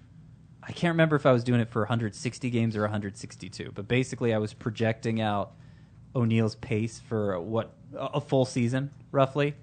I 0.63 0.73
can't 0.73 0.93
remember 0.93 1.15
if 1.17 1.25
I 1.27 1.33
was 1.33 1.45
doing 1.45 1.61
it 1.61 1.69
for 1.71 1.83
160 1.83 2.51
games 2.51 2.77
or 2.77 2.83
162, 2.83 3.71
but 3.73 3.87
basically 3.87 4.35
I 4.35 4.39
was 4.39 4.53
projecting 4.53 5.21
out 5.21 5.53
O'Neill's 6.15 6.57
pace 6.57 7.01
for 7.09 7.39
what 7.41 7.73
a 7.97 8.21
full 8.21 8.45
season 8.45 8.91
roughly, 9.13 9.55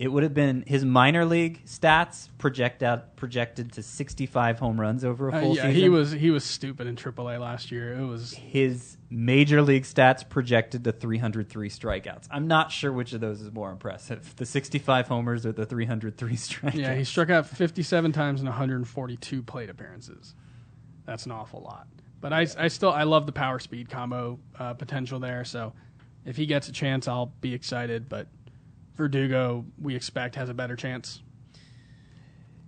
it 0.00 0.08
would 0.08 0.22
have 0.22 0.32
been 0.32 0.64
his 0.66 0.82
minor 0.82 1.26
league 1.26 1.62
stats 1.66 2.30
project 2.38 2.82
out 2.82 3.16
projected 3.16 3.70
to 3.72 3.82
65 3.82 4.58
home 4.58 4.80
runs 4.80 5.04
over 5.04 5.28
a 5.28 5.32
Uh, 5.34 5.40
full 5.40 5.54
yeah, 5.56 5.62
season. 5.64 5.74
he 5.82 5.88
was 5.90 6.10
he 6.12 6.30
was 6.30 6.42
stupid 6.42 6.86
in 6.86 6.96
AAA 6.96 7.38
last 7.38 7.70
year. 7.70 7.92
It 7.92 8.06
was 8.06 8.32
his 8.32 8.96
major 9.10 9.60
league 9.60 9.82
stats 9.84 10.26
projected 10.26 10.84
to 10.84 10.92
303 10.92 11.68
strikeouts. 11.68 12.28
I'm 12.30 12.48
not 12.48 12.72
sure 12.72 12.90
which 12.92 13.12
of 13.12 13.20
those 13.20 13.42
is 13.42 13.52
more 13.52 13.70
impressive, 13.70 14.34
the 14.36 14.46
65 14.46 15.06
homers 15.06 15.44
or 15.44 15.52
the 15.52 15.66
303 15.66 16.32
strikeouts. 16.36 16.74
yeah. 16.74 16.94
He 16.94 17.04
struck 17.04 17.28
out 17.28 17.46
57 17.46 18.10
times 18.12 18.40
in 18.40 18.46
142 18.46 19.42
plate 19.42 19.68
appearances. 19.68 20.34
That's 21.04 21.26
an 21.26 21.32
awful 21.32 21.60
lot. 21.60 21.86
But 22.22 22.32
I, 22.32 22.46
I 22.58 22.68
still 22.68 22.90
I 22.90 23.02
love 23.02 23.26
the 23.26 23.32
power 23.32 23.58
speed 23.58 23.90
combo 23.90 24.38
uh, 24.58 24.72
potential 24.74 25.20
there. 25.20 25.44
So 25.44 25.74
if 26.24 26.36
he 26.36 26.46
gets 26.46 26.68
a 26.68 26.72
chance, 26.72 27.06
I'll 27.06 27.32
be 27.42 27.52
excited. 27.52 28.08
But 28.08 28.28
Verdugo, 29.00 29.64
we 29.80 29.96
expect 29.96 30.36
has 30.36 30.48
a 30.48 30.54
better 30.54 30.76
chance. 30.76 31.22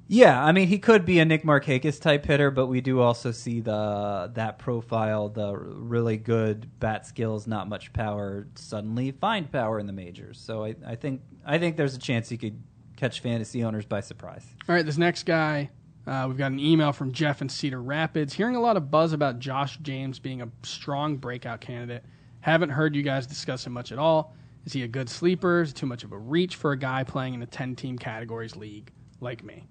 Yeah, 0.09 0.43
I 0.45 0.53
mean 0.53 0.69
he 0.69 0.79
could 0.79 1.07
be 1.07 1.21
a 1.21 1.25
Nick 1.25 1.45
Markakis 1.45 2.01
type 2.01 2.27
hitter, 2.27 2.51
but 2.51 2.67
we 2.67 2.81
do 2.81 3.01
also 3.01 3.31
see 3.31 3.61
the 3.61 4.31
that 4.35 4.59
profile, 4.59 5.29
the 5.29 5.57
really 5.57 6.17
good 6.17 6.69
bat 6.81 7.07
skills, 7.07 7.47
not 7.47 7.69
much 7.69 7.93
power, 7.93 8.47
suddenly 8.55 9.13
find 9.13 9.51
power 9.51 9.79
in 9.79 9.87
the 9.87 9.93
majors. 9.93 10.39
So 10.39 10.65
I, 10.65 10.75
I 10.87 10.97
think 10.97 11.23
I 11.47 11.59
think 11.59 11.77
there's 11.77 11.95
a 11.95 11.99
chance 11.99 12.29
he 12.29 12.37
could 12.37 12.63
catch 12.97 13.21
fantasy 13.21 13.65
owners 13.65 13.87
by 13.87 14.01
surprise. 14.01 14.45
All 14.69 14.75
right, 14.75 14.85
this 14.85 14.99
next 14.99 15.25
guy, 15.25 15.71
uh, 16.07 16.27
we've 16.29 16.37
got 16.37 16.53
an 16.53 16.61
email 16.61 16.93
from 16.93 17.13
Jeff 17.13 17.41
in 17.41 17.49
Cedar 17.49 17.81
Rapids. 17.81 18.35
Hearing 18.35 18.57
a 18.57 18.61
lot 18.61 18.77
of 18.77 18.91
buzz 18.91 19.13
about 19.13 19.39
Josh 19.39 19.79
James 19.79 20.19
being 20.19 20.43
a 20.43 20.49
strong 20.63 21.17
breakout 21.17 21.61
candidate. 21.61 22.05
Haven't 22.41 22.71
heard 22.71 22.95
you 22.95 23.03
guys 23.03 23.27
discuss 23.27 23.67
him 23.67 23.73
much 23.73 23.93
at 23.93 23.99
all. 23.99 24.35
Is 24.65 24.73
he 24.73 24.83
a 24.83 24.89
good 24.89 25.09
sleeper? 25.09 25.63
Is 25.63 25.71
it 25.71 25.77
too 25.77 25.87
much 25.87 26.05
of 26.05 26.13
a 26.13 26.19
reach 26.19 26.57
for 26.57 26.73
a 26.73 26.79
guy 26.79 27.05
playing 27.05 27.35
in 27.35 27.43
a 27.43 27.47
10 27.47 27.75
team 27.75 27.99
categories 27.99 28.57
league 28.57 28.93
like 29.21 29.43
me? 29.43 29.67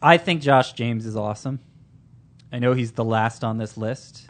I 0.00 0.16
think 0.16 0.42
Josh 0.42 0.72
James 0.72 1.06
is 1.06 1.16
awesome. 1.16 1.60
I 2.52 2.58
know 2.60 2.72
he's 2.72 2.92
the 2.92 3.04
last 3.04 3.44
on 3.44 3.58
this 3.58 3.76
list, 3.76 4.28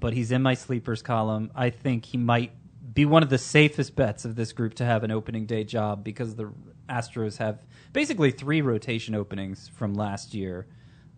but 0.00 0.12
he's 0.12 0.32
in 0.32 0.42
my 0.42 0.54
sleepers 0.54 1.02
column. 1.02 1.52
I 1.54 1.70
think 1.70 2.06
he 2.06 2.18
might 2.18 2.52
be 2.94 3.04
one 3.04 3.22
of 3.22 3.28
the 3.28 3.38
safest 3.38 3.94
bets 3.94 4.24
of 4.24 4.34
this 4.34 4.52
group 4.52 4.74
to 4.74 4.84
have 4.84 5.04
an 5.04 5.10
opening 5.10 5.46
day 5.46 5.64
job 5.64 6.02
because 6.02 6.34
the 6.34 6.52
Astros 6.88 7.38
have 7.38 7.60
basically 7.92 8.30
three 8.30 8.60
rotation 8.60 9.14
openings 9.14 9.68
from 9.68 9.94
last 9.94 10.34
year, 10.34 10.66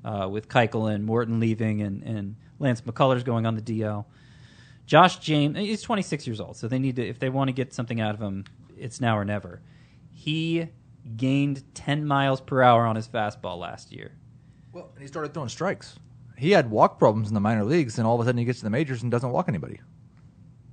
uh, 0.05 0.29
with 0.31 0.49
Keuchel 0.49 0.93
and 0.93 1.05
Morton 1.05 1.41
leaving 1.41 1.83
and, 1.83 2.03
and 2.03 2.37
Lance 2.59 2.81
McCullers 2.83 3.25
going 3.25 3.47
on 3.47 3.57
the 3.57 3.63
DL. 3.63 4.05
Josh 4.87 5.19
James, 5.19 5.59
he's 5.59 5.83
26 5.83 6.27
years 6.27 6.41
old, 6.41 6.57
so 6.57 6.69
they 6.69 6.79
need 6.79 6.97
to 6.97 7.07
if 7.07 7.19
they 7.19 7.29
want 7.29 7.49
to 7.49 7.53
get 7.53 7.75
something 7.75 8.01
out 8.01 8.15
of 8.15 8.21
him, 8.23 8.45
it's 8.79 9.01
now 9.01 9.19
or 9.19 9.25
never. 9.25 9.61
He 10.11 10.69
gained 11.17 11.63
10 11.75 12.07
miles 12.07 12.41
per 12.41 12.63
hour 12.63 12.87
on 12.87 12.97
his 12.97 13.07
fastball 13.09 13.59
last 13.59 13.93
year. 13.93 14.13
Well, 14.73 14.91
and 14.95 15.03
he 15.03 15.09
started 15.09 15.35
throwing 15.35 15.49
strikes. 15.49 15.99
He 16.39 16.51
had 16.51 16.71
walk 16.71 16.99
problems 16.99 17.29
in 17.29 17.35
the 17.35 17.41
minor 17.41 17.65
leagues, 17.65 17.99
and 17.99 18.07
all 18.07 18.15
of 18.15 18.21
a 18.21 18.25
sudden 18.25 18.39
he 18.39 18.45
gets 18.45 18.59
to 18.61 18.65
the 18.65 18.71
majors 18.71 19.03
and 19.03 19.11
doesn't 19.11 19.31
walk 19.31 19.49
anybody. 19.49 19.81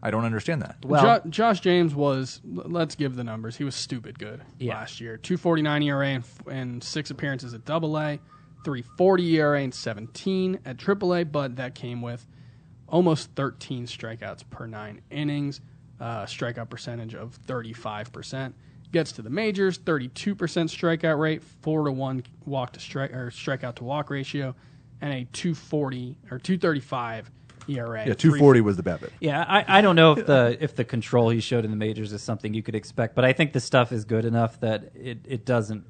I 0.01 0.11
don't 0.11 0.25
understand 0.25 0.61
that. 0.63 0.77
Well, 0.83 1.21
jo- 1.21 1.29
Josh 1.29 1.61
James 1.61 1.95
was, 1.95 2.41
let's 2.43 2.95
give 2.95 3.15
the 3.15 3.23
numbers. 3.23 3.55
He 3.55 3.63
was 3.63 3.73
stupid 3.73 4.19
good 4.19 4.41
Yeah. 4.59 4.73
last 4.75 4.99
year. 4.99 5.15
249 5.17 5.81
ERA 5.83 6.07
and, 6.09 6.23
f- 6.23 6.47
and 6.51 6.83
six 6.83 7.09
appearances 7.09 7.53
at 7.53 7.63
double 7.63 7.97
A, 7.97 8.19
340 8.65 9.35
ERA 9.37 9.61
and 9.63 9.73
17 9.73 10.59
at 10.65 10.77
triple 10.77 11.13
A, 11.15 11.23
but 11.23 11.55
that 11.55 11.73
came 11.75 12.01
with 12.01 12.27
almost 12.93 13.31
13 13.35 13.87
strikeouts 13.87 14.47
per 14.51 14.67
nine 14.67 15.01
innings, 15.09 15.59
uh, 15.99 16.25
strikeout 16.25 16.69
percentage 16.69 17.15
of 17.15 17.37
35%. 17.47 18.53
Gets 18.91 19.13
to 19.13 19.23
the 19.23 19.31
majors, 19.31 19.79
32% 19.79 20.35
strikeout 20.35 21.17
rate, 21.17 21.41
4 21.41 21.85
to 21.85 21.91
1 21.91 22.23
walk 22.45 22.73
to 22.73 22.79
strike 22.79 23.11
or 23.11 23.31
strikeout 23.31 23.75
to 23.75 23.83
walk 23.83 24.11
ratio, 24.11 24.53
and 25.01 25.11
a 25.11 25.25
240 25.33 26.19
or 26.29 26.37
235 26.37 27.31
ERA. 27.67 28.05
Yeah, 28.05 28.13
240 28.13 28.61
was 28.61 28.77
the 28.77 28.83
BABIP. 28.83 29.09
yeah, 29.19 29.43
I, 29.47 29.79
I 29.79 29.81
don't 29.81 29.95
know 29.95 30.11
if 30.11 30.27
the 30.27 30.57
if 30.59 30.75
the 30.75 30.83
control 30.83 31.29
he 31.29 31.39
showed 31.39 31.65
in 31.65 31.71
the 31.71 31.77
majors 31.77 32.13
is 32.13 32.21
something 32.21 32.53
you 32.53 32.61
could 32.61 32.75
expect, 32.75 33.15
but 33.15 33.25
I 33.25 33.33
think 33.33 33.53
the 33.53 33.59
stuff 33.59 33.91
is 33.91 34.05
good 34.05 34.25
enough 34.25 34.59
that 34.59 34.91
it, 34.93 35.19
it 35.25 35.45
doesn't, 35.45 35.85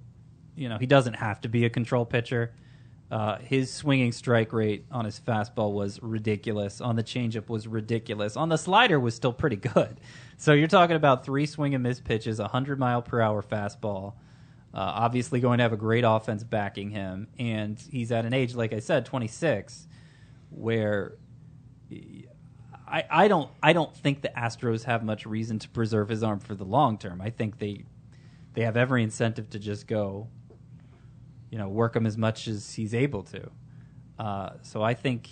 you 0.56 0.70
know, 0.70 0.78
he 0.78 0.86
doesn't 0.86 1.16
have 1.16 1.42
to 1.42 1.50
be 1.50 1.66
a 1.66 1.70
control 1.70 2.06
pitcher. 2.06 2.54
Uh, 3.14 3.38
his 3.38 3.72
swinging 3.72 4.12
strike 4.12 4.52
rate 4.52 4.88
on 4.92 5.06
his 5.06 5.20
fastball 5.20 5.72
was 5.72 6.02
ridiculous. 6.02 6.82
On 6.82 6.96
the 6.96 7.04
changeup 7.04 7.48
was 7.48 7.68
ridiculous. 7.68 8.36
On 8.36 8.50
the 8.50 8.58
slider 8.58 9.00
was 9.00 9.14
still 9.14 9.32
pretty 9.32 9.56
good. 9.56 10.00
So 10.38 10.52
you're 10.54 10.68
talking 10.68 10.96
about 10.96 11.24
three 11.24 11.46
swing 11.46 11.76
and 11.76 11.84
miss 11.84 12.00
pitches, 12.00 12.40
a 12.40 12.48
hundred 12.48 12.80
mile 12.80 13.04
per 13.04 13.22
hour 13.22 13.44
fastball. 13.44 14.14
Uh, 14.74 14.80
obviously, 14.80 15.40
going 15.40 15.60
to 15.60 15.62
have 15.62 15.74
a 15.74 15.78
great 15.78 16.04
offense 16.04 16.44
backing 16.44 16.90
him, 16.90 17.28
and 17.38 17.80
he's 17.92 18.12
at 18.12 18.26
an 18.26 18.34
age, 18.34 18.56
like 18.56 18.74
I 18.74 18.80
said, 18.80 19.06
26, 19.06 19.88
where 20.50 21.14
I, 22.88 23.04
I 23.12 23.28
don't 23.28 23.52
I 23.62 23.74
don't 23.74 23.96
think 23.96 24.24
the 24.24 24.32
Astros 24.36 24.86
have 24.86 25.04
much 25.04 25.28
reason 25.28 25.60
to 25.60 25.70
preserve 25.70 26.10
his 26.10 26.24
arm 26.24 26.40
for 26.40 26.56
the 26.56 26.66
long 26.66 26.98
term. 26.98 27.22
I 27.22 27.30
think 27.30 27.60
they 27.60 27.86
they 28.56 28.64
have 28.64 28.76
every 28.76 29.04
incentive 29.04 29.52
to 29.52 29.60
just 29.60 29.86
go, 29.86 30.30
you 31.54 31.60
know, 31.60 31.70
work 31.70 31.96
him 31.96 32.08
as 32.08 32.18
much 32.18 32.48
as 32.48 32.74
he's 32.74 32.96
able 32.96 33.22
to. 33.22 33.52
Uh, 34.18 34.50
so 34.64 34.82
I 34.82 34.96
think, 34.96 35.30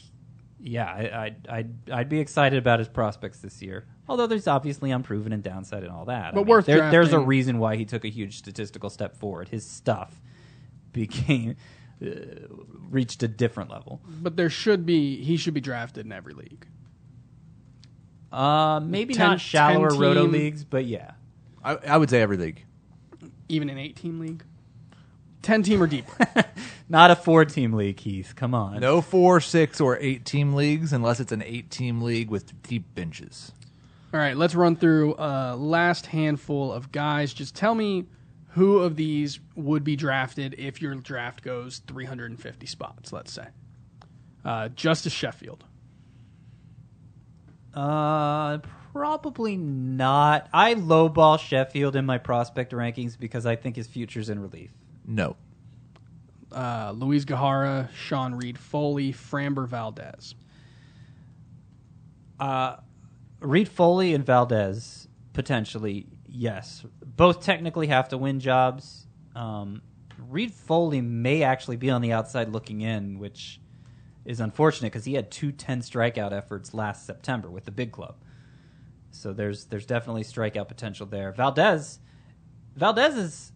yeah, 0.59 0.86
I, 0.86 1.24
I'd, 1.26 1.47
I'd 1.49 1.91
I'd 1.91 2.09
be 2.09 2.19
excited 2.19 2.59
about 2.59 2.78
his 2.78 2.88
prospects 2.88 3.39
this 3.39 3.59
year. 3.59 3.88
Although 4.07 4.28
there's 4.28 4.47
obviously 4.47 4.91
unproven 4.91 5.34
and 5.34 5.41
downside 5.41 5.82
and 5.82 5.91
all 5.91 6.05
that. 6.05 6.36
But 6.36 6.45
worth 6.45 6.67
there, 6.67 6.91
there's 6.91 7.11
a 7.11 7.19
reason 7.19 7.57
why 7.57 7.76
he 7.76 7.86
took 7.86 8.05
a 8.05 8.07
huge 8.07 8.38
statistical 8.38 8.91
step 8.91 9.17
forward. 9.17 9.49
His 9.49 9.65
stuff 9.65 10.22
became 10.91 11.55
uh, 12.05 12.09
reached 12.91 13.24
a 13.24 13.28
different 13.28 13.72
level. 13.72 13.99
But 14.07 14.38
there 14.38 14.51
should 14.51 14.86
be, 14.86 15.24
he 15.24 15.38
should 15.38 15.55
be 15.55 15.61
drafted 15.61 16.05
in 16.05 16.11
every 16.11 16.36
league. 16.36 16.67
Uh, 18.32 18.80
maybe 18.80 19.15
10 19.15 19.28
not 19.28 19.41
shallower 19.41 19.89
roto 19.89 20.26
leagues, 20.26 20.63
but 20.65 20.86
yeah. 20.86 21.13
I, 21.63 21.78
I 21.78 21.97
would 21.97 22.11
say 22.11 22.22
every 22.22 22.38
league. 22.38 22.63
even 23.49 23.72
an 23.72 23.80
eight 23.80 23.95
team 23.95 24.19
league? 24.19 24.43
10 25.42 25.64
team 25.64 25.82
or 25.82 25.88
deeper. 25.88 26.28
Not 26.89 27.12
a 27.12 27.16
four 27.16 27.46
team 27.46 27.74
league, 27.74 28.00
Heath. 28.00 28.34
Come 28.36 28.54
on. 28.54 28.80
No 28.80 29.02
four, 29.02 29.39
six, 29.39 29.80
or 29.82 29.98
eight 30.00 30.26
team 30.26 30.54
leagues 30.54 30.94
unless 30.94 31.20
it's 31.20 31.32
an 31.32 31.42
eight 31.44 31.70
team 31.70 32.02
league 32.02 32.30
with 32.30 32.62
deep 32.64 32.94
benches. 32.96 33.52
All 34.14 34.20
right, 34.20 34.36
let's 34.36 34.56
run 34.56 34.76
through 34.76 35.16
uh, 35.16 35.56
last 35.58 36.08
handful 36.08 36.74
of 36.74 36.92
guys. 36.92 37.34
Just 37.34 37.56
tell 37.56 37.74
me 37.74 38.06
who 38.50 38.80
of 38.80 38.98
these 38.98 39.39
would 39.56 39.86
be 39.86 39.96
drafted 39.96 40.56
if 40.58 40.82
your 40.82 40.94
draft 40.96 41.44
goes 41.44 41.80
350 41.88 42.66
spots, 42.66 43.14
let's 43.14 43.32
say. 43.32 43.48
Uh, 44.44 44.68
Justus 44.70 45.14
Sheffield. 45.14 45.64
Uh, 47.74 48.58
probably 48.92 49.56
not. 49.56 50.50
I 50.52 50.76
lowball 50.76 51.39
Sheffield 51.39 51.96
in 51.96 52.06
my 52.06 52.18
prospect 52.18 52.74
rankings 52.74 53.18
because 53.18 53.46
I 53.46 53.56
think 53.56 53.78
his 53.78 53.88
future's 53.88 54.30
in 54.30 54.39
relief. 54.39 54.72
No. 55.12 55.36
Uh, 56.51 56.93
Luis 56.95 57.26
Gohara, 57.26 57.89
Sean 57.93 58.36
Reid-Foley, 58.36 59.12
Framber 59.12 59.68
Valdez. 59.68 60.36
Uh, 62.39 62.78
Reid-Foley 63.41 64.14
and 64.14 64.26
Valdez 64.26 65.07
potentially 65.34 66.07
yes. 66.28 66.86
Both 67.05 67.43
technically 67.43 67.88
have 67.88 68.09
to 68.09 68.18
win 68.18 68.39
jobs. 68.39 69.05
Um, 69.36 69.82
Reid-Foley 70.18 71.01
may 71.01 71.43
actually 71.43 71.78
be 71.78 71.89
on 71.89 72.01
the 72.01 72.14
outside 72.14 72.49
looking 72.49 72.82
in, 72.82 73.20
which 73.20 73.59
is 74.24 74.39
unfortunate 74.39 74.91
because 74.91 75.05
he 75.05 75.16
had 75.16 75.30
two 75.30 75.51
10 75.51 75.82
strikeout 75.82 76.32
efforts 76.32 76.74
last 76.74 77.05
September 77.05 77.49
with 77.49 77.66
the 77.66 77.72
big 77.72 77.91
club. 77.91 78.16
So 79.12 79.34
there's 79.34 79.66
there's 79.66 79.86
definitely 79.86 80.24
strikeout 80.24 80.70
potential 80.70 81.05
there. 81.05 81.34
Valdez, 81.34 81.99
Valdez 82.76 83.16
is 83.16 83.51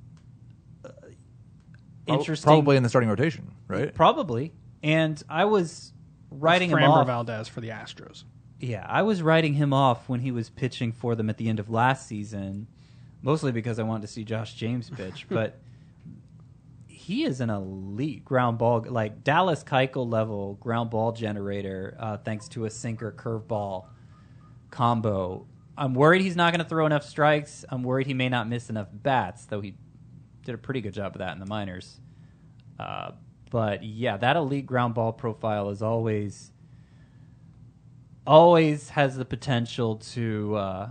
interesting. 2.08 2.48
Probably 2.48 2.78
in 2.78 2.84
the 2.84 2.90
starting 2.90 3.10
rotation, 3.10 3.52
right? 3.68 3.94
Probably. 3.94 4.54
And 4.84 5.22
I 5.30 5.46
was 5.46 5.94
writing 6.30 6.70
him 6.70 6.78
Framber 6.78 6.90
off. 6.90 7.08
Valdez 7.08 7.48
for 7.48 7.62
the 7.62 7.70
Astros. 7.70 8.24
Yeah, 8.60 8.86
I 8.88 9.02
was 9.02 9.22
writing 9.22 9.54
him 9.54 9.74
off 9.74 10.08
when 10.08 10.22
he 10.22 10.32
was 10.32 10.50
pitching 10.50 10.92
for 10.92 11.16
them 11.16 11.30
at 11.30 11.38
the 11.38 11.50
end 11.50 11.60
of 11.60 11.70
last 11.70 12.08
season, 12.08 12.68
mostly 13.22 13.52
because 13.52 13.80
I 13.80 13.84
wanted 13.84 14.02
to 14.04 14.08
see 14.08 14.24
Josh 14.24 14.54
James 14.54 14.90
pitch. 14.90 15.28
but 15.30 15.60
he 16.88 17.24
is 17.24 17.42
an 17.42 17.50
elite 17.50 18.26
ground 18.26 18.58
ball, 18.58 18.84
like 18.88 19.24
Dallas 19.24 19.64
Keuchel 19.64 20.10
level 20.10 20.56
ground 20.56 20.90
ball 20.90 21.12
generator, 21.12 21.96
uh, 22.00 22.18
thanks 22.18 22.48
to 22.50 22.66
a 22.66 22.70
sinker 22.70 23.12
curveball 23.12 23.86
combo. 24.72 25.46
I'm 25.78 25.94
worried 25.94 26.22
he's 26.22 26.36
not 26.36 26.54
going 26.54 26.64
to 26.64 26.70
throw 26.70 26.86
enough 26.86 27.04
strikes. 27.04 27.66
I'm 27.70 27.84
worried 27.84 28.08
he 28.08 28.14
may 28.14 28.30
not 28.30 28.48
miss 28.48 28.70
enough 28.70 28.88
bats, 28.92 29.46
though 29.46 29.62
he 29.62 29.76
did 30.46 30.56
a 30.56 30.58
pretty 30.58 30.80
good 30.80 30.94
job 30.94 31.16
of 31.16 31.20
that 31.20 31.34
in 31.34 31.40
the 31.40 31.46
minors. 31.46 32.00
Uh, 32.80 33.12
but 33.52 33.84
yeah, 33.84 34.18
that 34.18 34.36
elite 34.36 34.66
ground 34.66 34.94
ball 34.94 35.12
profile 35.12 35.70
is 35.70 35.82
always 35.82 36.52
always 38.26 38.90
has 38.90 39.18
the 39.18 39.26
potential 39.26 39.98
to 39.98 40.56
uh, 40.56 40.90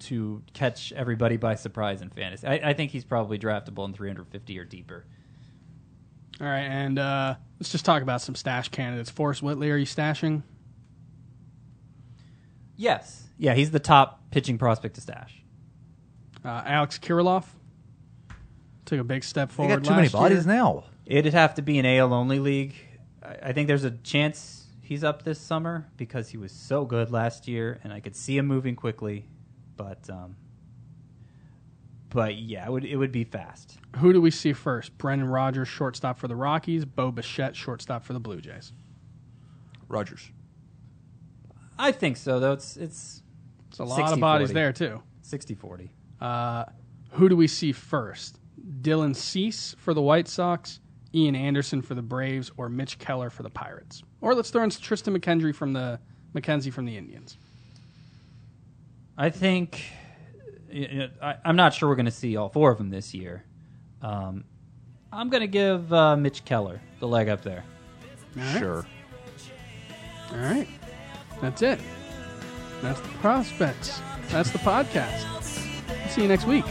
to 0.00 0.42
catch 0.52 0.92
everybody 0.92 1.36
by 1.36 1.54
surprise 1.54 2.02
in 2.02 2.10
fantasy. 2.10 2.46
I, 2.46 2.70
I 2.70 2.72
think 2.74 2.90
he's 2.90 3.04
probably 3.04 3.38
draftable 3.38 3.84
in 3.86 3.94
350 3.94 4.58
or 4.58 4.64
deeper. 4.64 5.04
All 6.40 6.46
right, 6.46 6.60
and 6.60 6.98
uh, 6.98 7.34
let's 7.58 7.72
just 7.72 7.84
talk 7.84 8.02
about 8.02 8.20
some 8.20 8.36
stash 8.36 8.68
candidates. 8.68 9.10
Forrest 9.10 9.42
Whitley, 9.42 9.70
are 9.70 9.76
you 9.76 9.86
stashing? 9.86 10.42
Yes. 12.76 13.24
Yeah, 13.38 13.54
he's 13.54 13.72
the 13.72 13.80
top 13.80 14.30
pitching 14.30 14.56
prospect 14.56 14.94
to 14.94 15.00
stash. 15.00 15.42
Uh, 16.44 16.62
Alex 16.64 16.98
Kirilloff 16.98 17.44
took 18.88 19.00
a 19.00 19.04
big 19.04 19.22
step 19.24 19.48
They 19.50 19.54
forward. 19.54 19.82
got 19.82 19.84
too 19.84 19.90
many 19.94 20.02
last 20.04 20.12
bodies 20.12 20.46
year. 20.46 20.54
now. 20.54 20.84
It'd 21.06 21.34
have 21.34 21.54
to 21.54 21.62
be 21.62 21.78
an 21.78 21.86
AL 21.86 22.12
only 22.12 22.38
league. 22.38 22.74
I, 23.22 23.36
I 23.48 23.52
think 23.52 23.68
there's 23.68 23.84
a 23.84 23.90
chance 23.92 24.66
he's 24.82 25.04
up 25.04 25.22
this 25.22 25.38
summer 25.40 25.86
because 25.96 26.28
he 26.30 26.36
was 26.36 26.52
so 26.52 26.84
good 26.84 27.10
last 27.10 27.46
year, 27.48 27.78
and 27.84 27.92
I 27.92 28.00
could 28.00 28.16
see 28.16 28.36
him 28.36 28.46
moving 28.46 28.74
quickly. 28.76 29.26
But, 29.76 30.08
um, 30.10 30.36
but 32.10 32.36
yeah, 32.36 32.66
it 32.66 32.72
would 32.72 32.84
it 32.84 32.96
would 32.96 33.12
be 33.12 33.24
fast. 33.24 33.78
Who 33.98 34.12
do 34.12 34.20
we 34.20 34.30
see 34.30 34.52
first? 34.52 34.96
Brendan 34.98 35.28
Rodgers, 35.28 35.68
shortstop 35.68 36.18
for 36.18 36.26
the 36.28 36.36
Rockies. 36.36 36.84
Bo 36.84 37.10
Bichette, 37.12 37.54
shortstop 37.54 38.04
for 38.04 38.12
the 38.14 38.20
Blue 38.20 38.40
Jays. 38.40 38.72
Rodgers. 39.88 40.30
I 41.78 41.92
think 41.92 42.16
so, 42.16 42.40
though. 42.40 42.52
It's 42.52 42.76
it's 42.76 43.22
It's 43.68 43.78
a 43.78 43.84
lot 43.84 44.12
of 44.12 44.18
bodies 44.20 44.50
60-40. 44.50 44.52
there 44.54 44.72
too. 44.72 45.02
60-40. 45.22 45.88
Uh, 46.20 46.64
who 47.12 47.28
do 47.28 47.36
we 47.36 47.46
see 47.46 47.70
first? 47.72 48.38
Dylan 48.82 49.14
Cease 49.14 49.74
for 49.78 49.94
the 49.94 50.02
White 50.02 50.28
Sox, 50.28 50.80
Ian 51.14 51.34
Anderson 51.34 51.82
for 51.82 51.94
the 51.94 52.02
Braves, 52.02 52.50
or 52.56 52.68
Mitch 52.68 52.98
Keller 52.98 53.30
for 53.30 53.42
the 53.42 53.50
Pirates? 53.50 54.02
Or 54.20 54.34
let's 54.34 54.50
throw 54.50 54.62
in 54.62 54.70
Triston 54.70 55.16
McKendry 55.16 55.54
from 55.54 55.72
the 55.72 55.98
McKenzie 56.34 56.72
from 56.72 56.84
the 56.84 56.96
Indians. 56.96 57.38
I 59.16 59.30
think 59.30 59.82
I'm 61.20 61.56
not 61.56 61.74
sure 61.74 61.88
we're 61.88 61.96
going 61.96 62.06
to 62.06 62.10
see 62.10 62.36
all 62.36 62.48
four 62.48 62.70
of 62.70 62.78
them 62.78 62.90
this 62.90 63.14
year. 63.14 63.44
Um, 64.02 64.44
I'm 65.12 65.30
going 65.30 65.40
to 65.40 65.48
give 65.48 65.92
uh, 65.92 66.16
Mitch 66.16 66.44
Keller 66.44 66.80
the 67.00 67.08
leg 67.08 67.28
up 67.28 67.42
there. 67.42 67.64
All 68.36 68.42
right. 68.42 68.58
Sure. 68.58 68.86
All 70.32 70.38
right. 70.38 70.68
That's 71.40 71.62
it. 71.62 71.80
That's 72.82 73.00
the 73.00 73.08
prospects. 73.08 74.00
That's 74.28 74.50
the 74.50 74.58
podcast. 74.58 75.24
See 76.10 76.22
you 76.22 76.28
next 76.28 76.46
week. 76.46 76.64